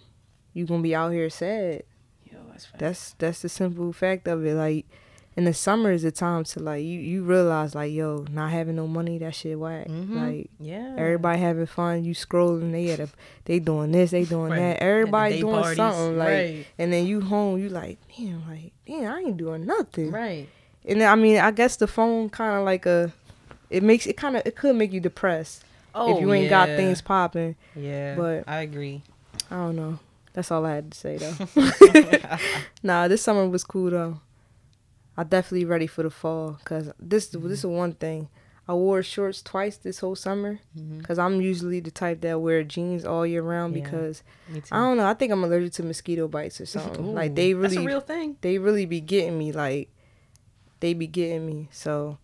you're 0.53 0.67
gonna 0.67 0.81
be 0.81 0.95
out 0.95 1.11
here 1.11 1.29
sad. 1.29 1.83
Yo, 2.23 2.37
that's. 2.49 2.67
That's 2.77 3.13
that's 3.17 3.41
the 3.41 3.49
simple 3.49 3.91
fact 3.91 4.27
of 4.27 4.45
it. 4.45 4.53
Like 4.55 4.85
in 5.35 5.43
the 5.43 5.53
summer 5.53 5.91
is 5.91 6.03
a 6.03 6.11
time 6.11 6.43
to 6.45 6.59
like 6.61 6.83
you 6.83 6.99
you 6.99 7.23
realize 7.23 7.75
like 7.75 7.91
yo 7.91 8.25
not 8.31 8.49
having 8.49 8.75
no 8.77 8.87
money 8.87 9.17
that 9.19 9.35
shit 9.35 9.59
whack. 9.59 9.87
Mhm. 9.87 10.15
Like 10.15 10.49
yeah. 10.59 10.95
everybody 10.97 11.39
having 11.39 11.65
fun, 11.65 12.05
you 12.05 12.15
scrolling 12.15 12.71
they 12.71 12.89
at 12.91 12.99
a, 13.01 13.09
they 13.45 13.59
doing 13.59 13.91
this 13.91 14.11
they 14.11 14.23
doing 14.23 14.51
Right. 14.51 14.59
that. 14.59 14.81
Everybody 14.81 15.41
doing 15.41 15.61
parties. 15.61 15.77
something 15.77 16.17
like 16.17 16.27
right. 16.29 16.65
and 16.79 16.91
then 16.93 17.05
you 17.05 17.21
home 17.21 17.59
you 17.59 17.69
like 17.69 17.99
damn 18.17 18.47
like 18.49 18.71
damn 18.87 19.13
I 19.13 19.19
ain't 19.19 19.37
doing 19.37 19.65
nothing. 19.65 20.11
Right. 20.11 20.47
And 20.85 21.01
then, 21.01 21.09
I 21.11 21.15
mean 21.15 21.37
I 21.37 21.51
guess 21.51 21.75
the 21.75 21.87
phone 21.87 22.29
kind 22.29 22.57
of 22.57 22.63
like 22.65 22.85
a 22.85 23.11
it 23.69 23.83
makes 23.83 24.05
it 24.05 24.17
kind 24.17 24.35
of 24.35 24.43
it 24.45 24.55
could 24.55 24.75
make 24.75 24.91
you 24.91 24.99
depressed. 24.99 25.63
Oh, 25.95 26.15
if 26.15 26.21
you 26.21 26.31
ain't 26.31 26.49
got 26.49 26.67
things 26.67 27.01
popping. 27.01 27.55
Yeah, 27.75 28.15
But- 28.15 28.43
I 28.47 28.61
agree. 28.61 29.01
I 29.49 29.55
don't 29.55 29.75
know. 29.75 29.99
That's 30.33 30.51
all 30.51 30.65
I 30.65 30.75
had 30.75 30.91
to 30.91 30.97
say 30.97 31.17
though. 31.17 31.35
nah, 32.83 33.07
this 33.07 33.23
summer 33.23 33.47
was 33.49 33.63
cool 33.63 33.89
though. 33.89 34.21
I 35.17 35.23
definitely 35.23 35.65
ready 35.65 35.87
for 35.87 36.03
the 36.03 36.11
fall 36.11 36.57
because 36.59 36.91
this 36.99 37.29
this 37.29 37.41
mm-hmm. 37.41 37.51
is 37.51 37.65
one 37.65 37.93
thing. 37.93 38.29
I 38.67 38.73
wore 38.73 39.01
shorts 39.01 39.41
twice 39.41 39.77
this 39.77 39.99
whole 39.99 40.15
summer 40.15 40.59
mm-hmm. 40.77 40.99
because 40.99 41.17
I'm 41.17 41.41
usually 41.41 41.79
the 41.79 41.89
type 41.89 42.21
that 42.21 42.41
wear 42.41 42.63
jeans 42.63 43.05
all 43.05 43.25
year 43.25 43.41
round 43.41 43.75
Yeah. 43.75 43.83
because. 43.83 44.23
I 44.71 44.77
don't 44.77 44.97
know. 44.97 45.07
I 45.07 45.13
think 45.13 45.31
I'm 45.31 45.43
allergic 45.43 45.73
to 45.73 45.83
mosquito 45.83 46.27
bites 46.27 46.61
or 46.61 46.65
something. 46.67 47.15
like 47.15 47.31
Ooh, 47.31 47.35
they 47.35 47.53
that's 47.53 47.73
really 47.73 47.85
a 47.85 47.87
real 47.87 48.01
thing. 48.01 48.37
they 48.41 48.59
really 48.59 48.85
be 48.85 49.01
getting 49.01 49.39
me. 49.39 49.51
Like 49.51 49.89
they 50.81 50.93
be 50.93 51.07
getting 51.07 51.45
me. 51.47 51.69
So 51.71 52.19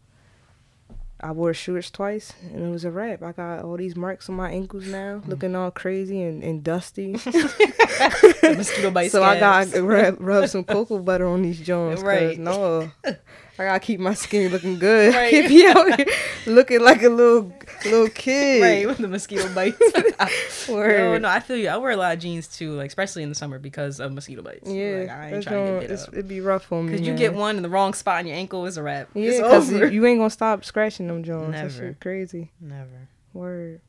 I 1.23 1.31
wore 1.31 1.53
shorts 1.53 1.89
twice 1.89 2.33
and 2.51 2.61
it 2.67 2.69
was 2.69 2.83
a 2.85 2.91
wrap. 2.91 3.23
I 3.23 3.31
got 3.31 3.63
all 3.63 3.77
these 3.77 3.95
marks 3.95 4.27
on 4.29 4.35
my 4.35 4.51
ankles 4.51 4.87
now, 4.87 5.21
Mm. 5.23 5.27
looking 5.27 5.55
all 5.55 5.71
crazy 5.71 6.21
and, 6.21 6.43
and 6.43 6.63
dusty. 6.63 7.13
Mosquito 8.43 8.91
bite. 8.91 9.11
so 9.11 9.23
I 9.23 9.39
got 9.39 9.67
scabs. 9.67 9.71
to 9.73 9.83
rub, 9.83 10.17
rub 10.19 10.49
some 10.49 10.63
cocoa 10.63 10.99
butter 10.99 11.25
on 11.27 11.41
these 11.41 11.59
joints. 11.59 12.01
Right. 12.03 12.37
No, 12.37 12.91
I 13.59 13.65
gotta 13.65 13.79
keep 13.79 13.99
my 13.99 14.15
skin 14.15 14.51
looking 14.51 14.79
good. 14.79 15.13
Right. 15.13 15.29
Can't 15.29 15.47
be 15.47 15.65
out 15.67 15.95
here 15.95 16.07
looking 16.47 16.81
like 16.81 17.03
a 17.03 17.09
little 17.09 17.53
little 17.85 18.09
kid. 18.09 18.61
right 18.61 18.87
with 18.87 18.97
the 18.97 19.07
mosquito 19.07 19.53
bites. 19.53 20.67
Word. 20.69 20.97
no, 20.97 21.17
no, 21.19 21.27
I 21.27 21.39
feel 21.39 21.57
you. 21.57 21.69
I 21.69 21.77
wear 21.77 21.91
a 21.91 21.97
lot 21.97 22.13
of 22.13 22.19
jeans 22.19 22.47
too, 22.47 22.71
like 22.73 22.87
especially 22.87 23.21
in 23.21 23.29
the 23.29 23.35
summer 23.35 23.59
because 23.59 23.99
of 23.99 24.11
mosquito 24.11 24.41
bites. 24.41 24.69
Yeah, 24.69 25.01
like, 25.01 25.09
I 25.09 25.33
ain't 25.33 25.43
trying 25.43 25.81
to 25.81 25.87
get 25.87 25.99
up. 25.99 26.09
it'd 26.13 26.27
be 26.27 26.41
rough 26.41 26.63
for 26.63 26.81
me. 26.81 26.91
Because 26.91 27.05
you 27.05 27.13
get 27.13 27.35
one 27.35 27.57
in 27.57 27.63
the 27.63 27.69
wrong 27.69 27.93
spot 27.93 28.21
in 28.21 28.27
your 28.27 28.37
ankle, 28.37 28.65
it's 28.65 28.77
a 28.77 28.83
wrap. 28.83 29.09
Yeah, 29.13 29.29
it's 29.29 29.39
over. 29.39 29.87
you 29.87 30.05
ain't 30.05 30.19
gonna 30.19 30.29
stop 30.29 30.65
scratching 30.65 31.07
them 31.07 31.23
joints. 31.23 31.51
That 31.51 31.63
Never. 31.63 31.69
shit 31.69 31.99
crazy. 31.99 32.51
Never. 32.59 33.09
Word. 33.33 33.81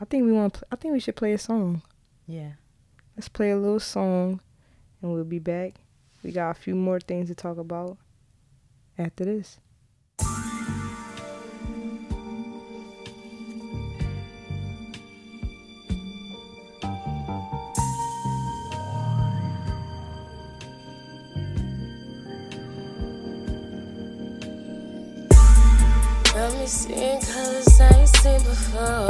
I 0.00 0.04
think 0.04 0.24
we 0.24 0.32
want. 0.32 0.62
I 0.70 0.76
think 0.76 0.92
we 0.92 1.00
should 1.00 1.16
play 1.16 1.32
a 1.32 1.38
song. 1.38 1.82
Yeah. 2.26 2.52
Let's 3.16 3.28
play 3.28 3.50
a 3.50 3.56
little 3.56 3.80
song, 3.80 4.40
and 5.00 5.12
we'll 5.12 5.24
be 5.24 5.38
back. 5.38 5.74
We 6.22 6.30
got 6.30 6.50
a 6.50 6.54
few 6.54 6.74
more 6.76 7.00
things 7.00 7.28
to 7.28 7.34
talk 7.34 7.58
about 7.58 7.98
after 9.02 9.24
this. 9.24 9.58
Got 26.32 26.54
me 26.58 26.66
seeing 26.66 27.20
colors 27.20 27.80
I 27.80 27.98
ain't 27.98 28.08
seen 28.08 28.38
before. 28.38 29.08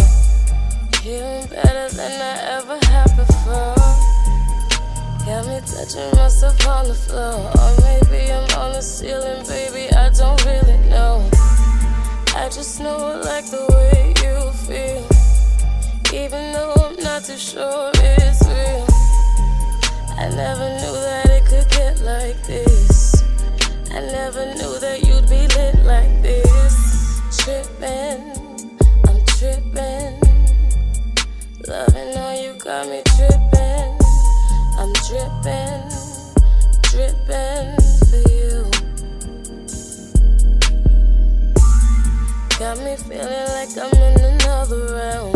Hearing 1.03 1.47
better 1.49 1.88
than 1.95 2.20
I 2.20 2.59
ever 2.59 2.78
have 2.86 3.16
before. 3.16 3.82
Got 5.33 5.47
me 5.47 5.61
touching 5.61 6.11
myself 6.14 6.66
on 6.68 6.89
the 6.89 6.95
floor. 6.95 7.41
Or 7.57 7.72
maybe 7.80 8.30
I'm 8.30 8.45
on 8.61 8.74
the 8.74 8.83
ceiling, 8.83 9.43
baby. 9.47 9.91
I 9.91 10.11
don't 10.11 10.45
really 10.45 10.76
know. 10.91 11.26
I 12.37 12.51
just 12.53 12.80
know 12.80 12.99
I 12.99 13.14
like 13.14 13.47
the 13.47 13.64
way 13.72 14.12
you 14.20 14.53
feel. 14.68 15.01
Even 16.12 16.53
though 16.53 16.74
I'm 16.85 17.03
not 17.03 17.24
too 17.24 17.39
sure 17.39 17.91
it's 17.95 18.47
real. 18.47 18.85
I 20.20 20.28
never 20.37 20.68
knew 20.80 20.97
that 21.01 21.30
it 21.30 21.47
could 21.47 21.68
get 21.70 22.03
like 22.03 22.37
this. 22.47 23.22
I 23.91 24.01
never 24.01 24.45
knew 24.55 24.78
that 24.80 25.01
you'd 25.03 25.30
be 25.30 25.47
lit 25.57 25.76
like 25.87 26.12
this. 26.20 26.76
Trippin', 27.39 28.37
I'm 29.09 29.24
trippin'. 29.24 30.20
Loving 31.66 32.16
how 32.18 32.33
you 32.33 32.53
got 32.62 32.87
me 32.87 33.01
trippin'. 33.16 33.52
I'm 34.95 35.03
drippin', 35.05 35.88
drippin' 36.82 37.76
for 38.09 38.22
you. 38.30 38.64
Got 42.59 42.78
me 42.78 42.97
feeling 42.97 43.49
like 43.49 43.72
I'm 43.78 43.93
in 43.95 44.20
another 44.20 44.95
realm. 44.95 45.34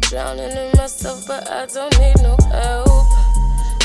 Drowning 0.00 0.50
in 0.50 0.76
myself, 0.76 1.26
but 1.28 1.48
I 1.48 1.66
don't 1.66 1.96
need 1.98 2.16
no 2.22 2.36
help. 2.50 2.88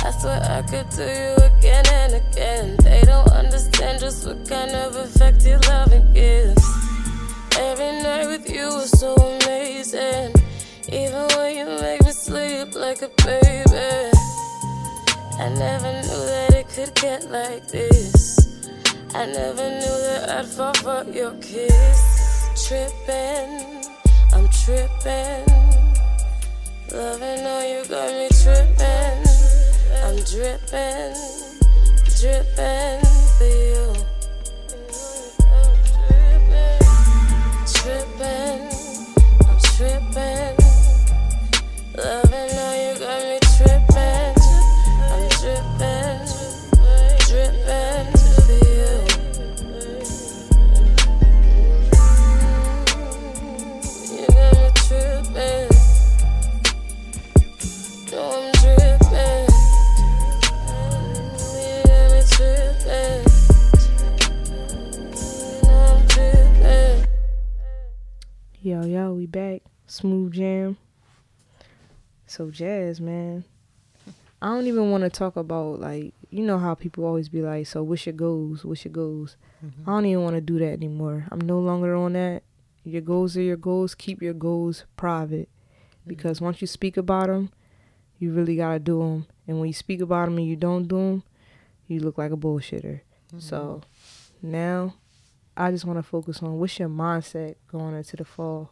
I 0.03 0.11
swear 0.19 0.41
I 0.41 0.63
could 0.63 0.89
do 0.89 1.03
you 1.03 1.36
again 1.36 1.86
and 1.88 2.13
again. 2.15 2.75
They 2.82 3.01
don't 3.05 3.29
understand 3.32 3.99
just 3.99 4.25
what 4.25 4.47
kind 4.49 4.71
of 4.71 4.95
effect 4.95 5.45
your 5.45 5.59
loving 5.59 6.11
gives. 6.13 6.65
Every 7.57 8.01
night 8.01 8.25
with 8.25 8.49
you 8.49 8.67
is 8.77 8.89
so 8.91 9.13
amazing. 9.15 10.34
Even 10.91 11.27
when 11.38 11.55
you 11.55 11.65
make 11.65 12.03
me 12.03 12.11
sleep 12.11 12.73
like 12.73 13.01
a 13.03 13.09
baby. 13.23 14.11
I 15.42 15.50
never 15.50 15.92
knew 16.04 16.26
that 16.28 16.54
it 16.54 16.70
could 16.70 16.94
get 16.94 17.32
like 17.32 17.66
this. 17.66 18.62
I 19.16 19.26
never 19.26 19.70
knew 19.72 19.98
that 20.06 20.30
I'd 20.30 20.46
fall 20.46 20.72
for 20.76 21.04
your 21.10 21.32
kiss. 21.42 22.68
Trippin', 22.68 23.82
I'm 24.34 24.48
trippin'. 24.50 25.46
Loving 26.94 27.39
how 27.39 27.62
you 27.66 27.84
got 27.89 28.14
me 28.14 28.30
trippin'. 28.30 29.26
I'm 30.06 30.18
drippin', 30.30 31.18
drippin' 32.22 33.02
for 33.38 33.50
you. 33.66 33.96
Trippin', 37.74 38.70
I'm 39.50 39.60
trippin'. 39.74 40.56
Loving 41.98 42.30
Yo, 68.82 68.88
yo, 68.88 69.13
we 69.13 69.27
back. 69.27 69.61
Smooth 69.86 70.34
jam. 70.34 70.75
So 72.25 72.49
jazz, 72.49 72.99
man. 72.99 73.43
I 74.41 74.47
don't 74.47 74.65
even 74.65 74.89
want 74.89 75.03
to 75.03 75.09
talk 75.11 75.36
about 75.36 75.79
like 75.79 76.15
you 76.32 76.43
know 76.43 76.57
how 76.57 76.73
people 76.73 77.05
always 77.05 77.29
be 77.29 77.43
like, 77.43 77.67
so 77.67 77.84
what's 77.84 78.07
your 78.07 78.13
goals? 78.13 78.65
What's 78.65 78.84
your 78.84 78.91
goals? 78.91 79.38
Mm-hmm. 79.63 79.88
I 79.88 79.93
don't 79.93 80.05
even 80.07 80.23
want 80.23 80.36
to 80.36 80.41
do 80.41 80.57
that 80.57 80.71
anymore. 80.71 81.27
I'm 81.29 81.41
no 81.41 81.59
longer 81.59 81.93
on 81.93 82.13
that. 82.13 82.41
Your 82.84 83.01
goals 83.01 83.38
are 83.38 83.43
your 83.43 83.57
goals. 83.57 83.93
Keep 83.93 84.23
your 84.23 84.34
goals 84.34 84.86
private, 84.97 85.49
because 86.07 86.38
mm-hmm. 86.38 86.45
once 86.45 86.61
you 86.61 86.65
speak 86.67 86.97
about 86.97 87.27
them, 87.27 87.51
you 88.17 88.32
really 88.32 88.55
gotta 88.55 88.79
do 88.79 88.99
them. 88.99 89.27
And 89.47 89.59
when 89.59 89.67
you 89.67 89.73
speak 89.73 90.01
about 90.01 90.25
them 90.25 90.39
and 90.39 90.47
you 90.47 90.55
don't 90.55 90.88
do 90.88 90.97
them, 90.97 91.23
you 91.86 91.99
look 91.99 92.17
like 92.17 92.32
a 92.32 92.38
bullshitter. 92.38 93.01
So 93.38 93.84
mm-hmm. 93.84 94.51
now, 94.51 94.95
I 95.58 95.72
just 95.72 95.86
want 95.86 95.99
to 95.99 96.04
focus 96.04 96.41
on 96.41 96.58
what's 96.60 96.80
your 96.80 96.89
mindset 96.89 97.56
going 97.72 97.95
into 97.95 98.16
the 98.18 98.26
fall. 98.26 98.72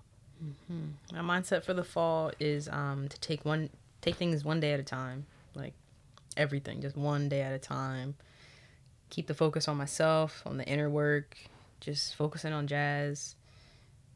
My 1.12 1.20
mindset 1.20 1.64
for 1.64 1.74
the 1.74 1.84
fall 1.84 2.32
is 2.40 2.70
um 2.70 3.08
to 3.10 3.20
take 3.20 3.44
one 3.46 3.70
take 4.02 4.16
things 4.16 4.46
one 4.46 4.60
day 4.60 4.72
at 4.74 4.80
a 4.80 4.84
time. 4.84 5.26
Like 5.56 5.74
everything, 6.38 6.82
just 6.82 6.96
one 6.96 7.28
day 7.30 7.42
at 7.42 7.52
a 7.52 7.60
time. 7.60 8.16
Keep 9.10 9.28
the 9.28 9.34
focus 9.34 9.68
on 9.68 9.76
myself, 9.76 10.44
on 10.46 10.58
the 10.58 10.66
inner 10.66 10.90
work, 10.90 11.36
just 11.82 12.16
focusing 12.16 12.54
on 12.54 12.68
jazz, 12.68 13.36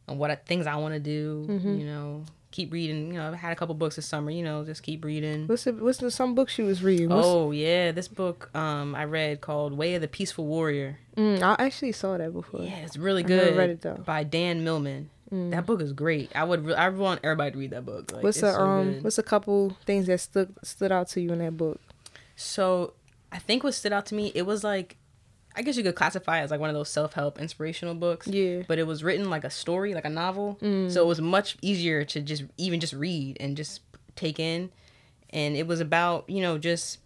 on 0.08 0.18
what 0.18 0.32
I, 0.32 0.36
things 0.36 0.68
I 0.68 0.76
want 0.76 0.94
to 0.94 1.00
do, 1.00 1.46
you 1.80 1.86
know. 1.86 2.24
Keep 2.54 2.72
reading, 2.72 3.08
you 3.08 3.14
know, 3.20 3.30
I've 3.30 3.34
had 3.34 3.52
a 3.52 3.56
couple 3.56 3.74
books 3.74 3.96
this 3.96 4.06
summer, 4.06 4.30
you 4.30 4.44
know, 4.44 4.64
just 4.64 4.84
keep 4.84 5.04
reading. 5.04 5.48
What's 5.48 5.64
the 5.64 5.74
what's 5.74 5.98
the 5.98 6.12
some 6.12 6.36
books 6.36 6.58
you 6.60 6.66
was 6.66 6.84
reading? 6.84 7.10
What's, 7.10 7.26
Oh 7.28 7.50
yeah, 7.50 7.92
this 7.92 8.08
book 8.08 8.50
um 8.56 8.94
I 8.94 9.06
read 9.06 9.42
called 9.42 9.74
Way 9.76 9.96
of 9.96 10.02
the 10.02 10.08
Peaceful 10.08 10.46
Warrior. 10.46 11.00
mm, 11.18 11.42
I 11.42 11.56
actually 11.58 11.94
saw 11.94 12.16
that 12.16 12.32
before. 12.32 12.62
Yeah, 12.62 12.78
it's 12.86 12.96
really 12.96 13.24
I 13.24 13.28
good. 13.28 13.58
read 13.58 13.70
it, 13.72 13.82
though. 13.82 13.96
By 14.06 14.24
Dan 14.24 14.64
Millman. 14.64 15.10
That 15.32 15.66
book 15.66 15.82
is 15.82 15.94
great. 15.94 16.30
I 16.36 16.44
would 16.44 16.64
re- 16.64 16.76
I 16.76 16.90
want 16.90 17.22
everybody 17.24 17.52
to 17.54 17.58
read 17.58 17.72
that 17.72 17.84
book. 17.88 18.12
Like, 18.14 18.24
what's 18.24 18.38
a 18.38 18.54
so 18.54 18.60
um 18.60 18.94
good. 18.94 19.04
what's 19.04 19.18
a 19.18 19.24
couple 19.24 19.76
things 19.84 20.06
that 20.06 20.20
stood 20.20 20.54
stood 20.64 20.92
out 20.92 21.08
to 21.10 21.22
you 21.22 21.32
in 21.34 21.40
that 21.40 21.58
book? 21.58 21.82
So 22.36 22.94
I 23.32 23.40
think 23.40 23.64
what 23.64 23.74
stood 23.74 23.94
out 23.94 24.06
to 24.08 24.16
me, 24.16 24.32
it 24.36 24.44
was 24.46 24.64
like, 24.64 24.96
I 25.56 25.62
guess 25.62 25.78
you 25.78 25.84
could 25.84 25.96
classify 25.96 26.40
it 26.40 26.44
as 26.44 26.52
like 26.52 26.60
one 26.60 26.70
of 26.70 26.76
those 26.76 26.90
self 26.90 27.14
help 27.14 27.40
inspirational 27.40 27.96
books. 27.96 28.28
Yeah. 28.28 28.64
But 28.68 28.80
it 28.80 28.88
was 28.88 29.04
written 29.04 29.30
like 29.30 29.44
a 29.44 29.50
story, 29.50 29.94
like 29.94 30.06
a 30.06 30.10
novel. 30.10 30.58
Mm. 30.62 30.92
So 30.92 31.02
it 31.02 31.08
was 31.08 31.22
much 31.22 31.58
easier 31.62 32.04
to 32.06 32.22
just 32.22 32.44
even 32.58 32.80
just 32.80 32.94
read 32.94 33.38
and 33.40 33.56
just 33.56 33.82
take 34.16 34.40
in. 34.40 34.72
And 35.30 35.56
it 35.56 35.68
was 35.68 35.80
about, 35.80 36.30
you 36.30 36.42
know, 36.42 36.58
just 36.58 37.00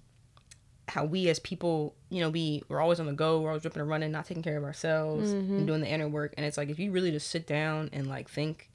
how 0.88 1.04
we 1.04 1.28
as 1.30 1.40
people, 1.40 1.96
you 2.10 2.22
know, 2.22 2.30
we 2.30 2.64
we're 2.70 2.80
always 2.80 3.00
on 3.00 3.06
the 3.06 3.14
go, 3.14 3.42
we're 3.42 3.50
always 3.50 3.64
ripping 3.64 3.82
and 3.82 3.90
running, 3.90 4.12
not 4.12 4.26
taking 4.26 4.44
care 4.44 4.58
of 4.58 4.64
ourselves 4.64 5.32
and 5.32 5.44
mm-hmm. 5.44 5.66
doing 5.66 5.82
the 5.82 5.88
inner 5.88 6.08
work. 6.08 6.34
And 6.38 6.46
it's 6.46 6.58
like 6.58 6.70
if 6.70 6.80
you 6.80 6.92
really 6.92 7.12
just 7.12 7.30
sit 7.30 7.48
down 7.48 7.90
and 7.92 8.08
like 8.08 8.30
think 8.30 8.70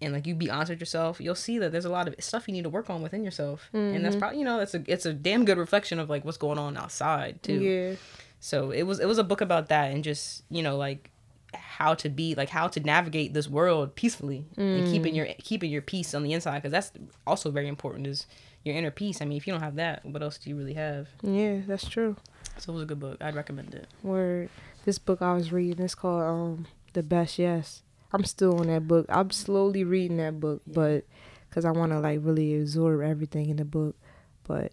and 0.00 0.12
like 0.12 0.26
you 0.26 0.34
be 0.34 0.50
honest 0.50 0.70
with 0.70 0.80
yourself, 0.80 1.20
you'll 1.20 1.34
see 1.34 1.58
that 1.58 1.72
there's 1.72 1.84
a 1.84 1.90
lot 1.90 2.08
of 2.08 2.14
stuff 2.18 2.46
you 2.48 2.52
need 2.52 2.64
to 2.64 2.68
work 2.68 2.90
on 2.90 3.02
within 3.02 3.24
yourself, 3.24 3.70
and 3.72 4.04
that's 4.04 4.14
mm-hmm. 4.14 4.20
probably 4.20 4.38
you 4.38 4.44
know 4.44 4.58
that's 4.58 4.74
a 4.74 4.82
it's 4.86 5.06
a 5.06 5.12
damn 5.12 5.44
good 5.44 5.58
reflection 5.58 5.98
of 5.98 6.10
like 6.10 6.24
what's 6.24 6.36
going 6.36 6.58
on 6.58 6.76
outside 6.76 7.42
too. 7.42 7.60
Yeah. 7.60 7.94
So 8.40 8.70
it 8.70 8.82
was 8.82 9.00
it 9.00 9.06
was 9.06 9.18
a 9.18 9.24
book 9.24 9.40
about 9.40 9.68
that 9.68 9.92
and 9.92 10.04
just 10.04 10.44
you 10.50 10.62
know 10.62 10.76
like 10.76 11.10
how 11.54 11.94
to 11.94 12.08
be 12.08 12.34
like 12.34 12.48
how 12.50 12.68
to 12.68 12.80
navigate 12.80 13.32
this 13.32 13.48
world 13.48 13.94
peacefully 13.94 14.44
and 14.56 14.84
keeping 14.86 15.14
your 15.14 15.26
keeping 15.38 15.70
your 15.70 15.82
peace 15.82 16.14
on 16.14 16.22
the 16.22 16.32
inside 16.32 16.58
because 16.62 16.72
that's 16.72 16.92
also 17.26 17.50
very 17.50 17.68
important 17.68 18.06
is 18.06 18.26
your 18.64 18.74
inner 18.74 18.90
peace. 18.90 19.22
I 19.22 19.24
mean, 19.24 19.38
if 19.38 19.46
you 19.46 19.52
don't 19.52 19.62
have 19.62 19.76
that, 19.76 20.04
what 20.04 20.22
else 20.22 20.38
do 20.38 20.50
you 20.50 20.56
really 20.56 20.74
have? 20.74 21.08
Yeah, 21.22 21.60
that's 21.66 21.88
true. 21.88 22.16
So 22.58 22.72
it 22.72 22.74
was 22.74 22.82
a 22.82 22.86
good 22.86 23.00
book. 23.00 23.18
I'd 23.20 23.34
recommend 23.36 23.74
it. 23.74 23.86
Where 24.02 24.48
this 24.84 24.98
book 24.98 25.22
I 25.22 25.34
was 25.34 25.52
reading, 25.52 25.84
it's 25.84 25.94
called 25.94 26.22
um 26.22 26.66
The 26.92 27.02
Best 27.02 27.38
Yes. 27.38 27.82
I'm 28.12 28.24
still 28.24 28.58
on 28.60 28.68
that 28.68 28.86
book. 28.86 29.06
I'm 29.08 29.30
slowly 29.30 29.84
reading 29.84 30.16
that 30.18 30.40
book, 30.40 30.62
but 30.66 31.04
because 31.48 31.64
I 31.64 31.70
want 31.70 31.92
to 31.92 32.00
like 32.00 32.20
really 32.22 32.58
absorb 32.60 33.00
everything 33.02 33.48
in 33.48 33.56
the 33.56 33.64
book. 33.64 33.96
But 34.44 34.72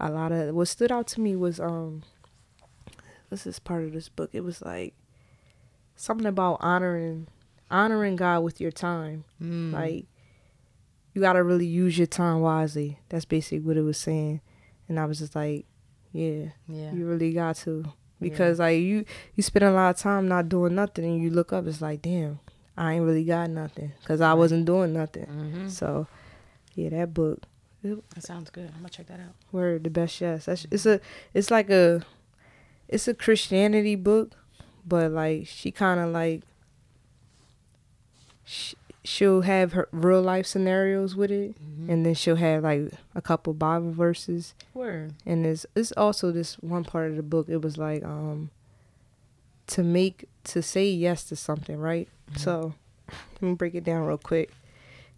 a 0.00 0.10
lot 0.10 0.32
of 0.32 0.54
what 0.54 0.68
stood 0.68 0.92
out 0.92 1.06
to 1.08 1.20
me 1.20 1.36
was 1.36 1.60
um, 1.60 2.02
this 3.32 3.46
is 3.46 3.58
part 3.58 3.82
of 3.84 3.92
this 3.92 4.08
book. 4.08 4.30
It 4.32 4.42
was 4.44 4.62
like 4.62 4.94
something 5.96 6.26
about 6.26 6.58
honoring 6.60 7.28
honoring 7.70 8.16
God 8.16 8.40
with 8.40 8.60
your 8.60 8.70
time. 8.70 9.24
Mm. 9.42 9.72
Like 9.72 10.06
you 11.14 11.20
gotta 11.20 11.42
really 11.42 11.66
use 11.66 11.96
your 11.98 12.06
time 12.06 12.40
wisely. 12.40 12.98
That's 13.08 13.24
basically 13.24 13.60
what 13.60 13.76
it 13.76 13.82
was 13.82 13.98
saying. 13.98 14.40
And 14.88 15.00
I 15.00 15.06
was 15.06 15.18
just 15.18 15.34
like, 15.34 15.64
yeah, 16.12 16.48
yeah. 16.68 16.92
you 16.92 17.06
really 17.06 17.32
got 17.32 17.56
to 17.56 17.84
because 18.20 18.58
like 18.58 18.78
you 18.78 19.04
you 19.34 19.42
spend 19.42 19.64
a 19.64 19.72
lot 19.72 19.90
of 19.90 19.96
time 19.96 20.28
not 20.28 20.48
doing 20.48 20.74
nothing 20.74 21.04
and 21.04 21.20
you 21.22 21.30
look 21.30 21.52
up 21.52 21.66
it's 21.66 21.80
like 21.82 22.00
damn 22.02 22.38
i 22.76 22.92
ain't 22.92 23.04
really 23.04 23.24
got 23.24 23.50
nothing 23.50 23.90
because 24.00 24.20
i 24.20 24.32
wasn't 24.32 24.64
doing 24.64 24.92
nothing 24.92 25.24
hmm 25.24 25.66
so 25.68 26.06
yeah 26.76 26.88
that 26.90 27.12
book 27.12 27.40
That 27.82 28.22
sounds 28.22 28.48
good. 28.50 28.68
I'm 28.68 28.76
gonna 28.76 28.90
check 28.90 29.08
that 29.08 29.18
out. 29.18 29.34
were 29.50 29.80
the 29.82 29.90
best 29.90 30.20
yes 30.20 30.44
that's 30.44 30.66
it's 30.70 30.86
a 30.86 31.00
it's 31.34 31.50
like 31.50 31.68
a 31.70 32.04
it's 32.92 33.08
a 33.08 33.14
christianity 33.14 33.94
book 33.96 34.32
but 34.86 35.10
like 35.10 35.46
she 35.46 35.70
kind 35.70 35.98
of 36.00 36.10
like 36.10 36.42
sh- 38.44 38.74
she'll 39.04 39.42
have 39.42 39.72
her 39.72 39.88
real 39.92 40.22
life 40.22 40.46
scenarios 40.46 41.16
with 41.16 41.30
it 41.30 41.56
and 41.88 42.06
then 42.06 42.14
she'll 42.14 42.36
have 42.36 42.62
like 42.62 42.92
a 43.14 43.20
couple 43.22 43.52
bible 43.52 43.90
verses. 43.92 44.54
Word. 44.74 45.14
and 45.26 45.44
it's 45.44 45.66
it's 45.74 45.92
also 45.92 46.30
this 46.30 46.54
one 46.60 46.84
part 46.84 47.10
of 47.10 47.16
the 47.16 47.22
book 47.22 47.48
it 47.48 47.60
was 47.62 47.76
like 47.76 48.04
um 48.04 48.50
to 49.68 49.82
make 49.82 50.28
to 50.44 50.62
say 50.62 50.86
yes 50.88 51.24
to 51.24 51.36
something 51.36 51.78
right? 51.78 52.08
So 52.36 52.74
let 53.40 53.42
me 53.42 53.54
break 53.54 53.74
it 53.74 53.84
down 53.84 54.04
real 54.06 54.18
quick. 54.18 54.52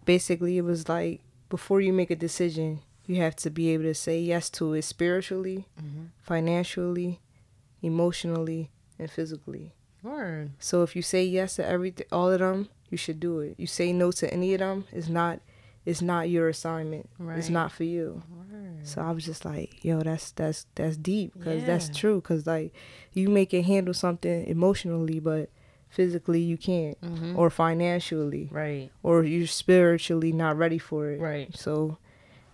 Basically 0.05 0.57
it 0.59 0.62
was 0.64 0.89
like 0.89 1.20
before 1.49 1.81
you 1.81 1.93
make 1.93 2.11
a 2.11 2.16
decision 2.16 2.81
you 3.07 3.16
have 3.16 3.37
to 3.37 3.51
be 3.51 3.68
able 3.70 3.85
to 3.85 3.95
say 3.95 4.18
yes 4.20 4.49
to 4.51 4.72
it 4.75 4.83
spiritually 4.83 5.66
Mhm. 5.81 6.09
financially 6.22 7.20
emotionally 7.85 8.70
and 8.99 9.11
physically 9.11 9.74
Word. 10.03 10.51
so 10.59 10.82
if 10.82 10.95
you 10.97 11.03
say 11.03 11.24
yes 11.24 11.57
to 11.57 11.66
everything 11.66 12.07
all 12.12 12.30
of 12.30 12.39
them 12.41 12.68
you 12.91 12.97
should 12.99 13.20
do 13.20 13.41
it 13.41 13.55
you 13.59 13.66
say 13.66 13.93
no 13.93 14.11
to 14.12 14.32
any 14.32 14.53
of 14.55 14.61
them 14.61 14.85
it's 14.93 15.09
not 15.09 15.41
it's 15.87 16.01
not 16.03 16.28
your 16.30 16.49
assignment 16.49 17.09
Right. 17.18 17.39
it's 17.39 17.49
not 17.51 17.70
for 17.72 17.85
you 17.85 18.22
Word. 18.30 18.87
so 18.87 19.03
I 19.03 19.11
was 19.12 19.24
just 19.24 19.45
like, 19.45 19.82
yo, 19.85 20.03
that's 20.03 20.30
that's 20.32 20.66
that's 20.74 20.97
deep 20.97 21.32
because 21.37 21.64
that's 21.64 21.89
true. 21.89 22.16
Because 22.20 22.47
like, 22.47 22.72
you 23.14 23.28
make 23.28 23.53
it 23.55 23.62
handle 23.64 23.95
something 23.95 24.47
emotionally, 24.47 25.20
but 25.20 25.49
physically 25.89 26.41
you 26.41 26.57
can't, 26.59 27.01
Mhm. 27.01 27.37
or 27.37 27.49
financially, 27.51 28.49
Right. 28.53 28.91
or 29.03 29.24
you're 29.24 29.47
spiritually 29.47 30.32
not 30.32 30.57
ready 30.59 30.78
for 30.78 31.11
it. 31.11 31.20
Right. 31.20 31.55
So, 31.57 31.97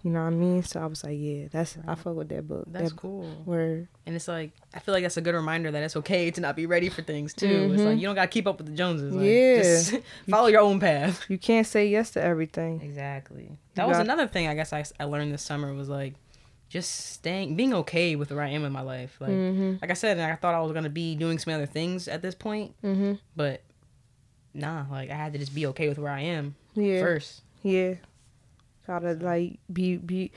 you 0.02 0.10
know 0.10 0.20
what 0.20 0.28
I 0.32 0.36
mean. 0.36 0.62
So 0.62 0.80
I 0.80 0.86
was 0.86 1.04
like, 1.04 1.16
yeah, 1.18 1.48
that's 1.50 1.76
I 1.86 1.94
fuck 1.94 2.14
with 2.16 2.28
that 2.30 2.48
book. 2.48 2.64
That's 2.68 2.90
that 2.90 2.96
cool. 2.96 3.24
Where 3.44 3.88
And 4.06 4.16
it's 4.16 4.28
like 4.28 4.52
I 4.74 4.78
feel 4.78 4.94
like 4.94 5.02
that's 5.04 5.16
a 5.16 5.20
good 5.20 5.34
reminder 5.34 5.70
that 5.70 5.82
it's 5.82 5.96
okay 5.96 6.30
to 6.30 6.40
not 6.40 6.56
be 6.56 6.66
ready 6.66 6.88
for 6.88 7.02
things 7.02 7.34
too. 7.34 7.70
It's 7.74 7.82
like 7.82 7.98
you 7.98 8.06
don't 8.06 8.14
gotta 8.14 8.28
keep 8.28 8.46
up 8.46 8.58
with 8.58 8.66
the 8.68 8.72
Joneses. 8.74 9.14
Like, 9.14 9.24
Yeah. 9.26 9.56
Just 9.62 9.94
follow 10.30 10.48
your 10.48 10.60
own 10.62 10.80
path. 10.80 11.24
you 11.28 11.38
can't 11.38 11.66
say 11.66 11.86
yes 11.88 12.10
to 12.12 12.22
everything. 12.22 12.80
Exactly. 12.80 13.50
That 13.74 13.86
was 13.88 13.96
got- 13.98 14.06
another 14.06 14.26
thing 14.26 14.48
I 14.48 14.54
guess 14.54 14.72
I, 14.72 14.84
I 14.98 15.04
learned 15.04 15.32
this 15.32 15.42
summer 15.42 15.72
was 15.74 15.88
like 15.88 16.14
just 16.68 17.12
staying 17.12 17.56
being 17.56 17.74
okay 17.74 18.14
with 18.16 18.30
where 18.30 18.42
I 18.44 18.48
am 18.50 18.64
in 18.64 18.72
my 18.72 18.82
life. 18.82 19.16
Like 19.20 19.30
Mm-hmm. 19.30 19.76
like 19.82 19.90
I 19.90 19.94
said, 19.94 20.18
I 20.18 20.36
thought 20.36 20.54
I 20.54 20.60
was 20.60 20.72
gonna 20.72 20.88
be 20.88 21.14
doing 21.16 21.38
some 21.38 21.52
other 21.52 21.66
things 21.66 22.08
at 22.08 22.22
this 22.22 22.34
point, 22.34 22.74
Mm-hmm. 22.82 23.14
but 23.36 23.62
nah, 24.54 24.84
like 24.90 25.10
I 25.10 25.14
had 25.14 25.32
to 25.34 25.38
just 25.38 25.54
be 25.54 25.66
okay 25.66 25.88
with 25.88 25.98
where 25.98 26.12
I 26.12 26.20
am 26.22 26.54
Yeah. 26.74 27.00
first. 27.00 27.42
Yeah. 27.62 27.94
Gotta 28.90 29.12
like 29.12 29.60
be 29.72 29.96
be 29.98 30.32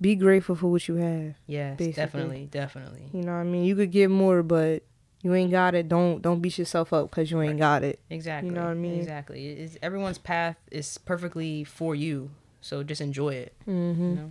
be 0.00 0.16
grateful 0.16 0.54
for 0.56 0.68
what 0.68 0.88
you 0.88 0.94
have. 0.96 1.34
Yes, 1.46 1.76
Basically. 1.76 1.92
definitely, 2.02 2.48
definitely. 2.50 3.10
You 3.12 3.20
know 3.20 3.32
what 3.32 3.38
I 3.40 3.44
mean? 3.44 3.64
You 3.64 3.76
could 3.76 3.90
get 3.90 4.10
more, 4.10 4.42
but 4.42 4.84
you 5.22 5.34
ain't 5.34 5.50
got 5.50 5.74
it. 5.74 5.88
Don't 5.88 6.22
don't 6.22 6.40
beat 6.40 6.56
yourself 6.58 6.94
up 6.94 7.10
because 7.10 7.30
you 7.30 7.42
ain't 7.42 7.58
got 7.58 7.84
it. 7.84 8.00
Exactly. 8.08 8.48
You 8.48 8.54
know 8.54 8.62
what 8.62 8.70
I 8.70 8.74
mean? 8.74 8.98
Exactly. 9.00 9.48
It 9.48 9.58
is 9.58 9.78
everyone's 9.82 10.16
path 10.16 10.56
is 10.70 10.96
perfectly 10.96 11.62
for 11.64 11.94
you. 11.94 12.30
So 12.62 12.82
just 12.82 13.02
enjoy 13.02 13.34
it. 13.34 13.54
Mm-hmm. 13.68 14.02
You 14.02 14.14
know? 14.16 14.30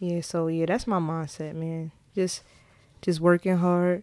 Yeah, 0.00 0.20
so 0.22 0.48
yeah, 0.48 0.66
that's 0.66 0.88
my 0.88 0.98
mindset, 0.98 1.54
man. 1.54 1.92
Just 2.16 2.42
just 3.02 3.20
working 3.20 3.58
hard, 3.58 4.02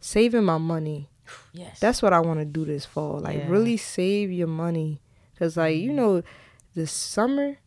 saving 0.00 0.44
my 0.44 0.58
money. 0.58 1.10
Yes. 1.52 1.78
That's 1.78 2.02
what 2.02 2.12
I 2.12 2.18
want 2.20 2.40
to 2.40 2.44
do 2.44 2.64
this 2.64 2.84
fall. 2.84 3.20
Like 3.20 3.36
Yeah. 3.36 3.42
Mm-hmm. 3.42 3.52
really 3.52 3.76
save 3.76 4.32
your 4.32 4.48
money 4.48 5.00
cuz 5.38 5.56
like, 5.56 5.76
you 5.76 5.92
know, 5.92 6.22
this 6.74 6.90
summer 6.92 7.58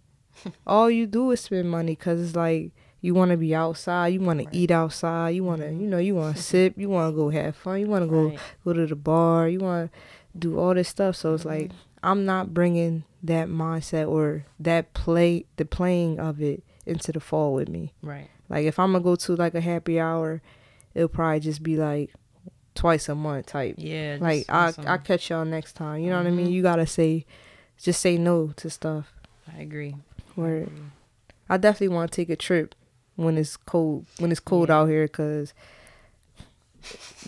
all 0.67 0.89
you 0.89 1.07
do 1.07 1.31
is 1.31 1.41
spend 1.41 1.69
money 1.69 1.95
cuz 1.95 2.21
it's 2.21 2.35
like 2.35 2.71
you 3.01 3.13
want 3.15 3.31
to 3.31 3.37
be 3.37 3.53
outside, 3.55 4.09
you 4.09 4.19
want 4.21 4.39
to 4.39 4.47
eat 4.57 4.69
outside, 4.71 5.29
you 5.31 5.43
want 5.43 5.61
to, 5.61 5.67
you 5.71 5.87
know, 5.87 5.97
you 5.97 6.13
want 6.15 6.35
to 6.35 6.41
sip, 6.51 6.77
you 6.77 6.87
want 6.89 7.11
to 7.11 7.15
go 7.15 7.29
have 7.29 7.55
fun, 7.55 7.79
you 7.79 7.87
want 7.87 8.03
to 8.03 8.07
go 8.09 8.35
go 8.63 8.73
to 8.73 8.85
the 8.85 8.95
bar, 8.95 9.47
you 9.49 9.59
want 9.59 9.91
to 9.91 10.37
do 10.37 10.57
all 10.59 10.73
this 10.73 10.89
stuff. 10.89 11.15
So 11.15 11.33
it's 11.33 11.43
Mm-hmm. 11.43 11.61
like 11.63 11.71
I'm 12.03 12.25
not 12.25 12.53
bringing 12.53 13.03
that 13.23 13.47
mindset 13.47 14.07
or 14.09 14.45
that 14.59 14.93
play 14.93 15.45
the 15.57 15.65
playing 15.65 16.19
of 16.19 16.41
it 16.41 16.63
into 16.85 17.11
the 17.11 17.19
fall 17.19 17.53
with 17.53 17.69
me. 17.69 17.93
Right. 18.01 18.27
Like 18.49 18.65
if 18.65 18.77
I'm 18.79 18.91
gonna 18.93 19.03
go 19.03 19.15
to 19.15 19.35
like 19.35 19.55
a 19.55 19.61
happy 19.61 19.99
hour, 19.99 20.41
it'll 20.93 21.07
probably 21.09 21.39
just 21.39 21.61
be 21.63 21.77
like 21.77 22.11
twice 22.75 23.09
a 23.09 23.15
month 23.15 23.47
type. 23.47 23.75
Yeah. 23.77 24.17
Like 24.19 24.45
I 24.49 24.73
I 24.85 24.97
catch 24.97 25.29
y'all 25.29 25.45
next 25.45 25.73
time. 25.73 26.01
You 26.01 26.09
know 26.11 26.17
what 26.17 26.27
I 26.27 26.31
mean? 26.31 26.47
Mhm. 26.47 26.51
You 26.51 26.61
gotta 26.61 26.85
say, 26.87 27.25
just 27.77 27.99
say 28.01 28.17
no 28.17 28.47
to 28.57 28.69
stuff. 28.69 29.13
I 29.55 29.61
agree. 29.61 29.95
Agree. 30.37 30.67
I 31.49 31.57
definitely 31.57 31.89
want 31.95 32.11
to 32.11 32.15
take 32.15 32.29
a 32.29 32.35
trip 32.35 32.75
when 33.15 33.37
it's 33.37 33.57
cold 33.57 34.05
when 34.19 34.31
it's 34.31 34.39
cold 34.39 34.69
Yeah. 34.69 34.75
out 34.79 34.85
here, 34.89 35.07
cause 35.07 35.53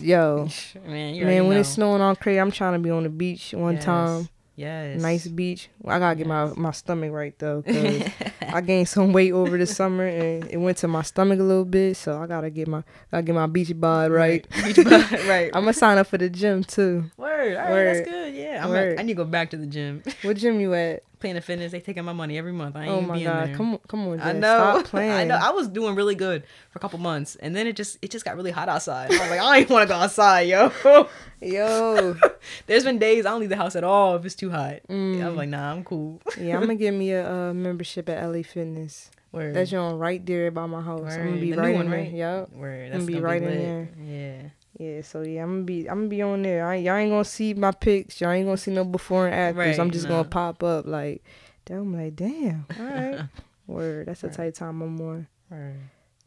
yo 0.00 0.48
Man, 0.86 1.24
man 1.24 1.46
when 1.46 1.56
it's 1.56 1.68
snowing 1.68 2.00
on 2.02 2.16
crazy, 2.16 2.40
I'm 2.40 2.50
trying 2.50 2.72
to 2.72 2.78
be 2.78 2.90
on 2.90 3.04
the 3.04 3.08
beach 3.08 3.52
one 3.54 3.74
Yes. 3.74 3.84
time. 3.84 4.28
Yes. 4.56 5.00
Nice 5.02 5.26
beach. 5.26 5.68
I 5.84 5.98
gotta 5.98 6.14
get 6.16 6.26
my 6.28 6.44
Yes. 6.46 6.56
my 6.56 6.70
stomach 6.70 7.12
right 7.12 7.36
though, 7.38 7.62
cause 7.62 8.02
I 8.42 8.60
gained 8.60 8.88
some 8.88 9.12
weight 9.12 9.32
over 9.32 9.58
the 9.58 9.66
summer 9.66 10.06
and 10.06 10.44
it 10.50 10.56
went 10.58 10.78
to 10.78 10.88
my 10.88 11.02
stomach 11.02 11.40
a 11.40 11.42
little 11.42 11.64
bit, 11.64 11.96
so 11.96 12.20
I 12.20 12.26
gotta 12.26 12.50
get 12.50 12.68
my 12.68 12.82
gotta 13.10 13.22
get 13.24 13.34
my 13.34 13.46
beach 13.46 13.72
bod 13.78 14.10
right. 14.12 14.46
Beach 14.64 14.76
bud, 14.76 15.12
right. 15.26 15.50
I'm 15.54 15.62
gonna 15.62 15.72
sign 15.72 15.98
up 15.98 16.06
for 16.06 16.18
the 16.18 16.28
gym 16.30 16.62
too. 16.64 17.10
Word. 17.16 17.56
All 17.56 17.62
right, 17.64 17.70
Word. 17.70 17.96
that's 17.96 18.08
good. 18.08 18.34
Yeah. 18.34 18.64
I'm 18.64 18.70
Word. 18.70 18.98
I 18.98 19.02
need 19.02 19.12
to 19.14 19.16
go 19.16 19.24
back 19.24 19.50
to 19.50 19.56
the 19.56 19.66
gym. 19.66 20.02
What 20.22 20.36
gym 20.36 20.60
you 20.60 20.72
at? 20.74 21.02
Planet 21.24 21.42
Fitness, 21.42 21.72
they 21.72 21.80
taking 21.80 22.04
my 22.04 22.12
money 22.12 22.36
every 22.36 22.52
month. 22.52 22.76
I 22.76 22.82
ain't 22.82 22.90
Oh 22.90 23.00
my 23.00 23.14
being 23.14 23.24
god, 23.26 23.48
there. 23.48 23.56
come 23.56 23.72
on, 23.72 23.80
come 23.88 24.06
on, 24.08 24.20
I 24.20 24.32
know. 24.32 24.40
Stop 24.80 24.84
playing. 24.90 25.10
I 25.10 25.24
know. 25.24 25.36
I 25.40 25.50
was 25.50 25.68
doing 25.68 25.94
really 25.94 26.14
good 26.14 26.42
for 26.70 26.78
a 26.78 26.80
couple 26.80 26.98
months, 26.98 27.34
and 27.36 27.56
then 27.56 27.66
it 27.66 27.76
just 27.76 27.96
it 28.02 28.10
just 28.10 28.24
got 28.26 28.36
really 28.36 28.50
hot 28.50 28.68
outside. 28.68 29.10
I 29.10 29.18
was 29.18 29.30
like, 29.30 29.40
I 29.40 29.58
ain't 29.58 29.70
want 29.70 29.82
to 29.82 29.88
go 29.88 29.98
outside, 29.98 30.42
yo. 30.42 30.70
Yo, 31.40 32.16
There's 32.66 32.84
been 32.84 32.98
days 32.98 33.26
I 33.26 33.30
don't 33.30 33.40
leave 33.40 33.48
the 33.50 33.56
house 33.56 33.76
at 33.76 33.84
all 33.84 34.16
if 34.16 34.24
it's 34.24 34.34
too 34.34 34.50
hot. 34.50 34.76
Mm. 34.88 35.24
I'm 35.24 35.36
like, 35.36 35.48
nah, 35.50 35.72
I'm 35.72 35.84
cool. 35.84 36.20
yeah, 36.38 36.54
I'm 36.54 36.60
gonna 36.62 36.74
give 36.76 36.94
me 36.94 37.12
a 37.12 37.30
uh, 37.50 37.52
membership 37.54 38.08
at 38.08 38.22
LA 38.26 38.42
Fitness. 38.42 39.10
Word. 39.32 39.54
That's 39.54 39.72
on 39.72 39.98
right 39.98 40.24
there 40.24 40.50
by 40.50 40.66
my 40.66 40.80
house. 40.80 41.12
I'm 41.14 41.24
gonna 41.30 41.40
be 41.40 41.52
The 41.52 41.60
right 41.60 41.74
one, 41.74 41.90
there. 41.90 42.00
right? 42.00 42.12
Yup. 42.12 42.52
Word. 42.52 42.78
gonna 42.90 42.92
That's 42.92 43.04
be 43.06 43.14
gonna 43.14 43.24
right 43.24 43.42
in 43.42 43.58
there. 43.58 43.88
Yeah. 44.04 44.48
Yeah, 44.78 45.02
so 45.02 45.22
yeah, 45.22 45.42
I'm 45.44 45.50
gonna 45.50 45.62
be 45.64 45.88
I'm 45.88 45.98
gonna 46.00 46.08
be 46.08 46.22
on 46.22 46.42
there. 46.42 46.66
I, 46.66 46.76
y'all 46.76 46.96
ain't 46.96 47.10
gonna 47.12 47.24
see 47.24 47.54
my 47.54 47.70
pics. 47.70 48.20
Y'all 48.20 48.30
ain't 48.32 48.46
gonna 48.46 48.56
see 48.56 48.72
no 48.72 48.84
before 48.84 49.26
and 49.26 49.34
afters. 49.34 49.56
Right, 49.56 49.80
I'm 49.80 49.90
just 49.90 50.04
nah. 50.08 50.16
gonna 50.22 50.28
pop 50.28 50.62
up 50.64 50.86
like, 50.86 51.22
damn, 51.64 51.78
I'm 51.78 51.94
like, 52.04 52.16
damn. 52.16 52.66
All 52.78 52.84
right, 52.86 53.20
word. 53.68 54.06
That's 54.06 54.22
the 54.22 54.28
Right. 54.28 54.36
type 54.36 54.54
time 54.54 54.82
I'm 54.82 55.00
on. 55.00 55.26
Word. 55.50 55.76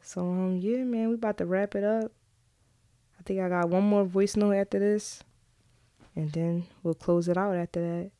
So 0.01 0.21
um, 0.21 0.57
yeah, 0.61 0.77
man, 0.83 1.09
we 1.09 1.15
about 1.15 1.37
to 1.39 1.45
wrap 1.45 1.75
it 1.75 1.83
up. 1.83 2.11
I 3.19 3.23
think 3.23 3.41
I 3.41 3.49
got 3.49 3.69
one 3.69 3.83
more 3.83 4.05
voice 4.05 4.37
note 4.37 4.53
after 4.53 4.79
this, 4.79 5.21
and 6.15 6.31
then 6.31 6.67
we'll 6.83 6.93
close 6.93 7.27
it 7.27 7.35
out 7.37 7.53
after 7.55 7.81
that. 7.81 8.11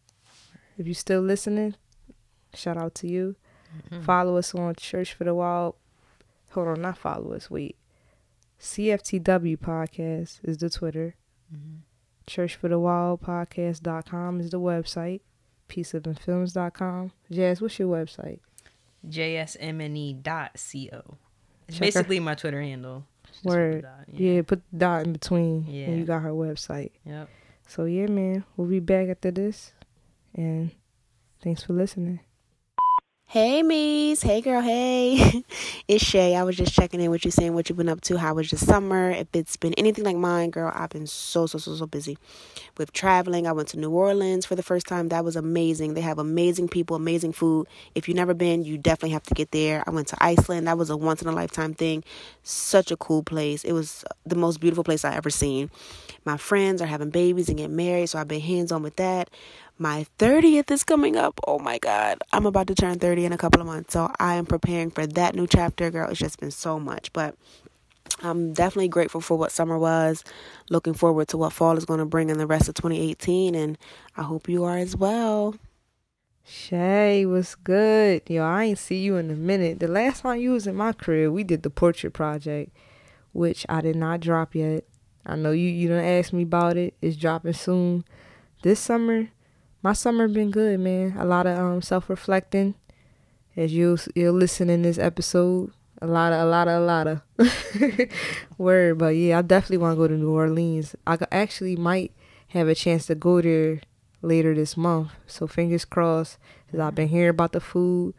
If 0.78 0.86
you're 0.88 0.94
still 0.94 1.22
listening, 1.22 1.76
shout 2.54 2.76
out 2.76 2.94
to 2.96 3.08
you. 3.08 3.38
Mhm. 3.92 4.04
Follow 4.04 4.36
us 4.38 4.54
on 4.54 4.76
Church 4.76 5.14
for 5.14 5.24
the 5.24 5.34
Wild. 5.34 5.76
Hold 6.52 6.68
on, 6.68 6.82
not 6.82 6.98
follow 6.98 7.32
us. 7.34 7.50
Wait, 7.50 7.78
CFTW 8.60 9.58
podcast 9.58 10.40
is 10.44 10.58
the 10.58 10.70
Twitter. 10.70 11.16
Mhm. 11.54 11.80
Church 12.26 12.56
for 12.56 12.68
the 12.68 12.80
Wild 12.80 13.22
podcast.com 13.22 14.40
is 14.42 14.50
the 14.52 14.60
website. 14.60 15.22
peaceofandfilms.com. 15.70 17.12
Jazz, 17.30 17.62
what's 17.62 17.78
your 17.78 17.94
website? 17.94 18.40
JSMNE.co. 19.08 21.18
It's 21.68 21.78
Check 21.78 21.78
her- 21.78 21.86
basically 22.00 22.20
my 22.22 22.36
Twitter 22.36 22.62
handle. 22.62 23.06
Just 23.26 23.44
with 23.44 23.54
the 23.54 23.60
Word. 23.60 23.82
dot, 23.82 24.06
Yeah. 24.14 24.42
put 24.44 24.62
the 24.72 24.78
dot 24.78 25.06
in 25.06 25.12
between. 25.14 25.66
Yeah. 25.68 25.88
And 25.88 26.00
you 26.00 26.06
got 26.06 26.22
her 26.22 26.32
website. 26.32 26.92
Yep. 27.06 27.30
So 27.68 27.84
yeah, 27.86 28.08
man, 28.08 28.46
we'll 28.56 28.70
be 28.70 28.80
back 28.80 29.10
after 29.10 29.30
this. 29.32 29.74
And 30.34 30.72
thanks 31.42 31.64
for 31.64 31.74
listening. 31.74 32.22
Hey, 33.30 33.62
Mies. 33.62 34.24
Hey, 34.24 34.40
girl. 34.40 34.62
Hey. 34.62 35.44
it's 35.90 36.02
Shay. 36.02 36.34
I 36.38 36.44
was 36.44 36.56
just 36.56 36.74
checking 36.74 37.02
in 37.02 37.12
with 37.12 37.26
you, 37.26 37.32
saying 37.32 37.54
what 37.54 37.68
you've 37.68 37.78
been 37.78 37.90
up 37.90 38.00
to. 38.04 38.18
How 38.18 38.34
was 38.36 38.54
your 38.54 38.60
summer? 38.60 39.12
If 39.12 39.28
it's 39.34 39.58
been 39.58 39.74
anything 39.74 40.06
like 40.06 40.16
mine, 40.16 40.50
girl, 40.50 40.72
I've 40.74 40.92
been 40.92 41.08
so, 41.08 41.46
so, 41.46 41.58
so, 41.58 41.76
so 41.76 41.86
busy 41.86 42.18
with 42.78 42.94
traveling. 42.94 43.46
I 43.46 43.52
went 43.52 43.68
to 43.70 43.78
New 43.80 43.92
Orleans 43.92 44.46
for 44.46 44.56
the 44.56 44.64
first 44.64 44.88
time. 44.88 45.10
That 45.10 45.26
was 45.26 45.36
amazing. 45.36 45.94
They 45.94 46.02
have 46.02 46.20
amazing 46.20 46.70
people, 46.70 46.96
amazing 46.96 47.34
food. 47.34 47.68
If 47.96 48.08
you've 48.08 48.16
never 48.16 48.34
been, 48.34 48.64
you 48.64 48.78
definitely 48.78 49.12
have 49.12 49.24
to 49.24 49.34
get 49.34 49.52
there. 49.52 49.84
I 49.86 49.92
went 49.92 50.08
to 50.08 50.18
Iceland. 50.24 50.68
That 50.68 50.78
was 50.78 50.90
a 50.90 50.96
once 50.96 51.22
in 51.22 51.28
a 51.28 51.34
lifetime 51.34 51.74
thing. 51.74 52.06
Such 52.44 52.92
a 52.92 52.98
cool 52.98 53.24
place. 53.24 53.66
It 53.66 53.74
was 53.74 54.06
the 54.26 54.38
most 54.38 54.62
beautiful 54.62 54.86
place 54.86 55.04
I 55.04 55.16
ever 55.16 55.30
seen. 55.30 55.70
My 56.24 56.38
friends 56.38 56.82
are 56.82 56.86
having 56.88 57.10
babies 57.10 57.50
and 57.50 57.58
getting 57.58 57.76
married, 57.76 58.08
so 58.08 58.20
I've 58.20 58.28
been 58.30 58.40
hands 58.42 58.72
on 58.72 58.84
with 58.84 58.96
that. 58.96 59.30
My 59.80 60.08
30th 60.18 60.72
is 60.72 60.84
coming 60.84 61.16
up. 61.16 61.40
Oh 61.48 61.60
my 61.60 61.78
God. 61.78 62.18
I'm 62.34 62.46
about 62.46 62.68
to 62.68 62.76
turn 62.76 62.98
30 62.98 63.26
in 63.26 63.34
a 63.34 63.38
couple 63.38 63.62
of 63.62 63.68
months. 63.68 63.94
So 63.94 64.12
I 64.20 64.36
am 64.36 64.46
preparing 64.46 64.90
for 64.90 65.06
that 65.06 65.36
new 65.36 65.46
chapter, 65.46 65.92
girl. 65.92 66.10
It's 66.10 66.20
just 66.20 66.40
been 66.40 66.52
so 66.52 66.80
much. 66.80 67.14
But 67.14 67.36
I'm 68.24 68.54
definitely 68.54 68.88
grateful 68.88 69.22
for 69.22 69.38
what 69.38 69.52
summer 69.52 69.78
was. 69.78 70.24
Looking 70.70 70.96
forward 70.96 71.28
to 71.30 71.38
what 71.38 71.54
fall 71.54 71.78
is 71.78 71.86
going 71.86 72.00
to 72.00 72.06
bring 72.06 72.30
in 72.30 72.40
the 72.40 72.48
rest 72.48 72.68
of 72.68 72.76
2018. 72.76 73.54
And 73.54 73.78
I 74.16 74.24
hope 74.24 74.50
you 74.50 74.64
are 74.64 74.78
as 74.78 74.96
well. 74.96 75.56
Shay, 76.44 77.26
what's 77.26 77.56
good? 77.56 78.22
Yo, 78.28 78.42
I 78.42 78.64
ain't 78.64 78.80
see 78.80 79.00
you 79.00 79.18
in 79.18 79.30
a 79.30 79.36
minute. 79.36 79.80
The 79.80 79.88
last 79.90 80.22
time 80.22 80.40
you 80.40 80.52
was 80.52 80.66
in 80.66 80.76
my 80.76 80.94
crib, 80.94 81.34
we 81.34 81.44
did 81.44 81.62
the 81.62 81.70
portrait 81.70 82.14
project, 82.14 82.72
which 83.34 83.66
I 83.68 83.82
did 83.82 83.98
not 83.98 84.22
drop 84.22 84.56
yet. 84.56 84.86
I 85.26 85.36
know 85.36 85.52
you 85.52 85.68
you 85.68 85.90
don't 85.90 86.06
ask 86.06 86.32
me 86.32 86.44
about 86.44 86.78
it. 86.78 86.94
It's 87.02 87.18
dropping 87.18 87.52
soon. 87.52 88.06
This 88.62 88.80
summer, 88.80 89.28
my 89.88 89.94
summer 89.94 90.28
been 90.28 90.52
good, 90.52 90.82
man. 90.82 91.16
A 91.18 91.24
lot 91.24 91.48
of 91.48 91.58
um 91.58 91.82
self 91.82 92.10
reflecting. 92.10 92.76
As 93.56 93.74
you 93.74 93.98
you'll 94.16 94.34
listen 94.34 94.70
in 94.70 94.82
this 94.82 94.98
episode. 94.98 95.72
A 96.02 96.08
lot 96.08 96.34
of 96.34 96.42
a 96.42 96.46
lot 96.46 96.68
of 96.68 96.82
a 96.82 96.86
lot 96.86 97.08
of 97.08 97.22
word, 98.58 98.98
but 98.98 99.16
yeah, 99.16 99.40
I 99.40 99.44
definitely 99.44 99.78
want 99.78 99.94
to 99.94 99.96
go 99.96 100.10
to 100.10 100.14
New 100.18 100.32
Orleans. 100.32 100.94
I 101.08 101.18
actually 101.32 101.78
might 101.78 102.12
have 102.50 102.68
a 102.68 102.76
chance 102.76 103.06
to 103.06 103.16
go 103.16 103.42
there 103.42 103.80
later 104.22 104.54
this 104.54 104.76
month. 104.76 105.12
So 105.26 105.48
fingers 105.48 105.86
crossed. 105.86 106.38
Cause 106.70 106.82
I've 106.82 106.94
been 106.94 107.08
hearing 107.08 107.30
about 107.30 107.54
the 107.54 107.62
food. 107.62 108.14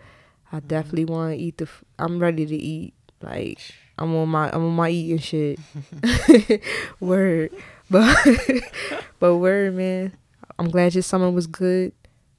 I 0.50 0.60
definitely 0.60 1.04
want 1.04 1.34
to 1.34 1.38
eat 1.38 1.58
the. 1.58 1.64
F- 1.64 1.84
I'm 1.98 2.18
ready 2.18 2.46
to 2.46 2.56
eat. 2.56 2.94
Like 3.20 3.60
I'm 3.98 4.16
on 4.16 4.30
my 4.30 4.48
I'm 4.50 4.64
on 4.64 4.74
my 4.74 4.88
eating 4.88 5.18
shit. 5.18 5.60
word, 7.00 7.50
but 7.90 8.16
but 9.20 9.36
word, 9.36 9.74
man. 9.74 10.16
I'm 10.58 10.70
glad 10.70 10.94
your 10.94 11.02
summer 11.02 11.30
was 11.30 11.46
good. 11.46 11.92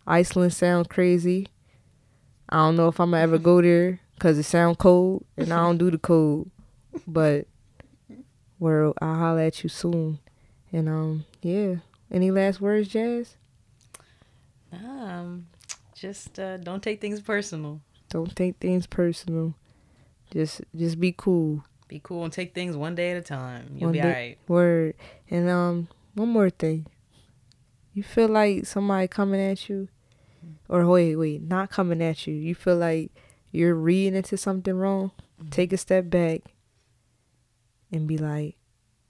Iceland 0.07 0.53
sound 0.53 0.89
crazy. 0.89 1.47
I 2.49 2.57
don't 2.57 2.75
know 2.77 2.87
if 2.87 2.99
I'm 2.99 3.11
gonna 3.11 3.21
ever 3.23 3.37
go 3.37 3.61
there 3.69 3.99
because 4.15 4.37
it 4.37 4.43
sound 4.43 4.77
cold 4.77 5.25
and 5.37 5.51
I 5.53 5.57
don't 5.57 5.77
do 5.77 5.91
the 5.91 5.97
cold. 5.97 6.49
But 7.07 7.45
world, 8.57 8.97
I'll 9.01 9.15
holler 9.15 9.41
at 9.41 9.61
you 9.63 9.69
soon. 9.69 10.19
And 10.71 10.89
um, 10.89 11.25
yeah. 11.41 11.75
Any 12.11 12.31
last 12.31 12.59
words, 12.59 12.87
Jazz? 12.89 13.35
Um, 14.73 15.47
just 15.95 16.39
uh, 16.39 16.57
don't 16.57 16.81
take 16.81 17.01
things 17.01 17.21
personal. 17.21 17.81
Don't 18.09 18.35
take 18.35 18.57
things 18.57 18.87
personal. 18.87 19.53
Just 20.31 20.61
just 20.75 20.99
be 20.99 21.13
cool. 21.15 21.63
Be 21.87 21.99
cool 22.03 22.23
and 22.23 22.33
take 22.33 22.53
things 22.53 22.75
one 22.75 22.95
day 22.95 23.11
at 23.11 23.17
a 23.17 23.21
time. 23.21 23.71
You'll 23.75 23.85
One 23.87 23.93
be 23.93 23.99
day- 24.01 24.07
alright. 24.07 24.37
Word. 24.47 24.95
And 25.29 25.49
um, 25.49 25.87
one 26.13 26.29
more 26.29 26.49
thing. 26.49 26.85
You 27.93 28.03
feel 28.03 28.27
like 28.29 28.65
somebody 28.65 29.07
coming 29.07 29.41
at 29.41 29.67
you, 29.69 29.87
or 30.67 30.85
wait, 30.85 31.15
wait, 31.15 31.41
not 31.41 31.69
coming 31.69 32.01
at 32.01 32.27
you. 32.27 32.33
You 32.33 32.55
feel 32.55 32.77
like 32.77 33.11
you're 33.51 33.75
reading 33.75 34.15
into 34.15 34.37
something 34.37 34.73
wrong. 34.75 35.11
Take 35.49 35.73
a 35.73 35.77
step 35.77 36.09
back 36.09 36.41
and 37.91 38.07
be 38.07 38.17
like, 38.17 38.55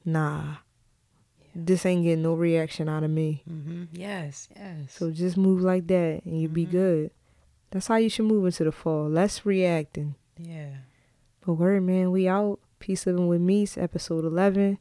Nah, 0.05 0.55
this 1.53 1.85
ain't 1.85 2.03
getting 2.03 2.23
no 2.23 2.33
reaction 2.33 2.87
out 2.87 3.03
of 3.03 3.11
me. 3.11 3.43
Mm-hmm. 3.49 3.83
Yes, 3.93 4.47
yes. 4.55 4.93
So 4.93 5.11
just 5.11 5.37
move 5.37 5.61
like 5.61 5.87
that, 5.87 6.21
and 6.25 6.41
you'll 6.41 6.51
be 6.51 6.65
good. 6.65 7.11
That's 7.71 7.87
how 7.87 7.97
you 7.97 8.09
should 8.09 8.25
move 8.25 8.45
into 8.45 8.63
the 8.63 8.71
fall. 8.71 9.07
Less 9.09 9.45
reacting. 9.45 10.15
yeah. 10.37 10.69
But 11.45 11.53
word, 11.53 11.83
man, 11.83 12.11
we 12.11 12.27
out. 12.27 12.59
Peace 12.79 13.05
living 13.05 13.27
with 13.27 13.41
me, 13.41 13.67
episode 13.77 14.23
eleven. 14.25 14.77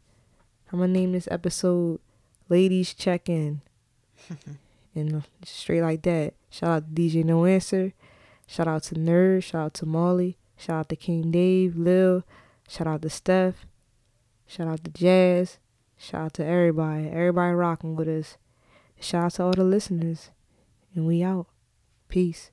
I'm 0.72 0.78
gonna 0.80 0.92
name 0.92 1.12
this 1.12 1.28
episode 1.30 2.00
"Ladies 2.48 2.94
Check 2.94 3.28
In," 3.28 3.62
and 4.94 5.22
straight 5.44 5.82
like 5.82 6.02
that. 6.02 6.34
Shout 6.50 6.70
out 6.70 6.94
to 6.94 7.02
DJ 7.02 7.24
No 7.24 7.44
Answer. 7.44 7.92
Shout 8.46 8.68
out 8.68 8.82
to 8.84 8.94
Nerd. 8.94 9.42
Shout 9.42 9.66
out 9.66 9.74
to 9.74 9.86
Molly. 9.86 10.38
Shout 10.56 10.80
out 10.80 10.88
to 10.88 10.96
King 10.96 11.30
Dave, 11.30 11.76
Lil. 11.76 12.24
Shout 12.68 12.86
out 12.86 13.02
to 13.02 13.10
Steph. 13.10 13.66
Shout 14.46 14.68
out 14.68 14.82
to 14.84 14.90
Jazz. 14.90 15.58
Shout 15.96 16.22
out 16.22 16.34
to 16.34 16.44
everybody. 16.44 17.08
Everybody 17.08 17.54
rocking 17.54 17.96
with 17.96 18.08
us. 18.08 18.36
Shout 19.00 19.24
out 19.24 19.32
to 19.34 19.42
all 19.44 19.52
the 19.52 19.64
listeners. 19.64 20.30
And 20.94 21.06
we 21.06 21.22
out. 21.22 21.46
Peace. 22.08 22.50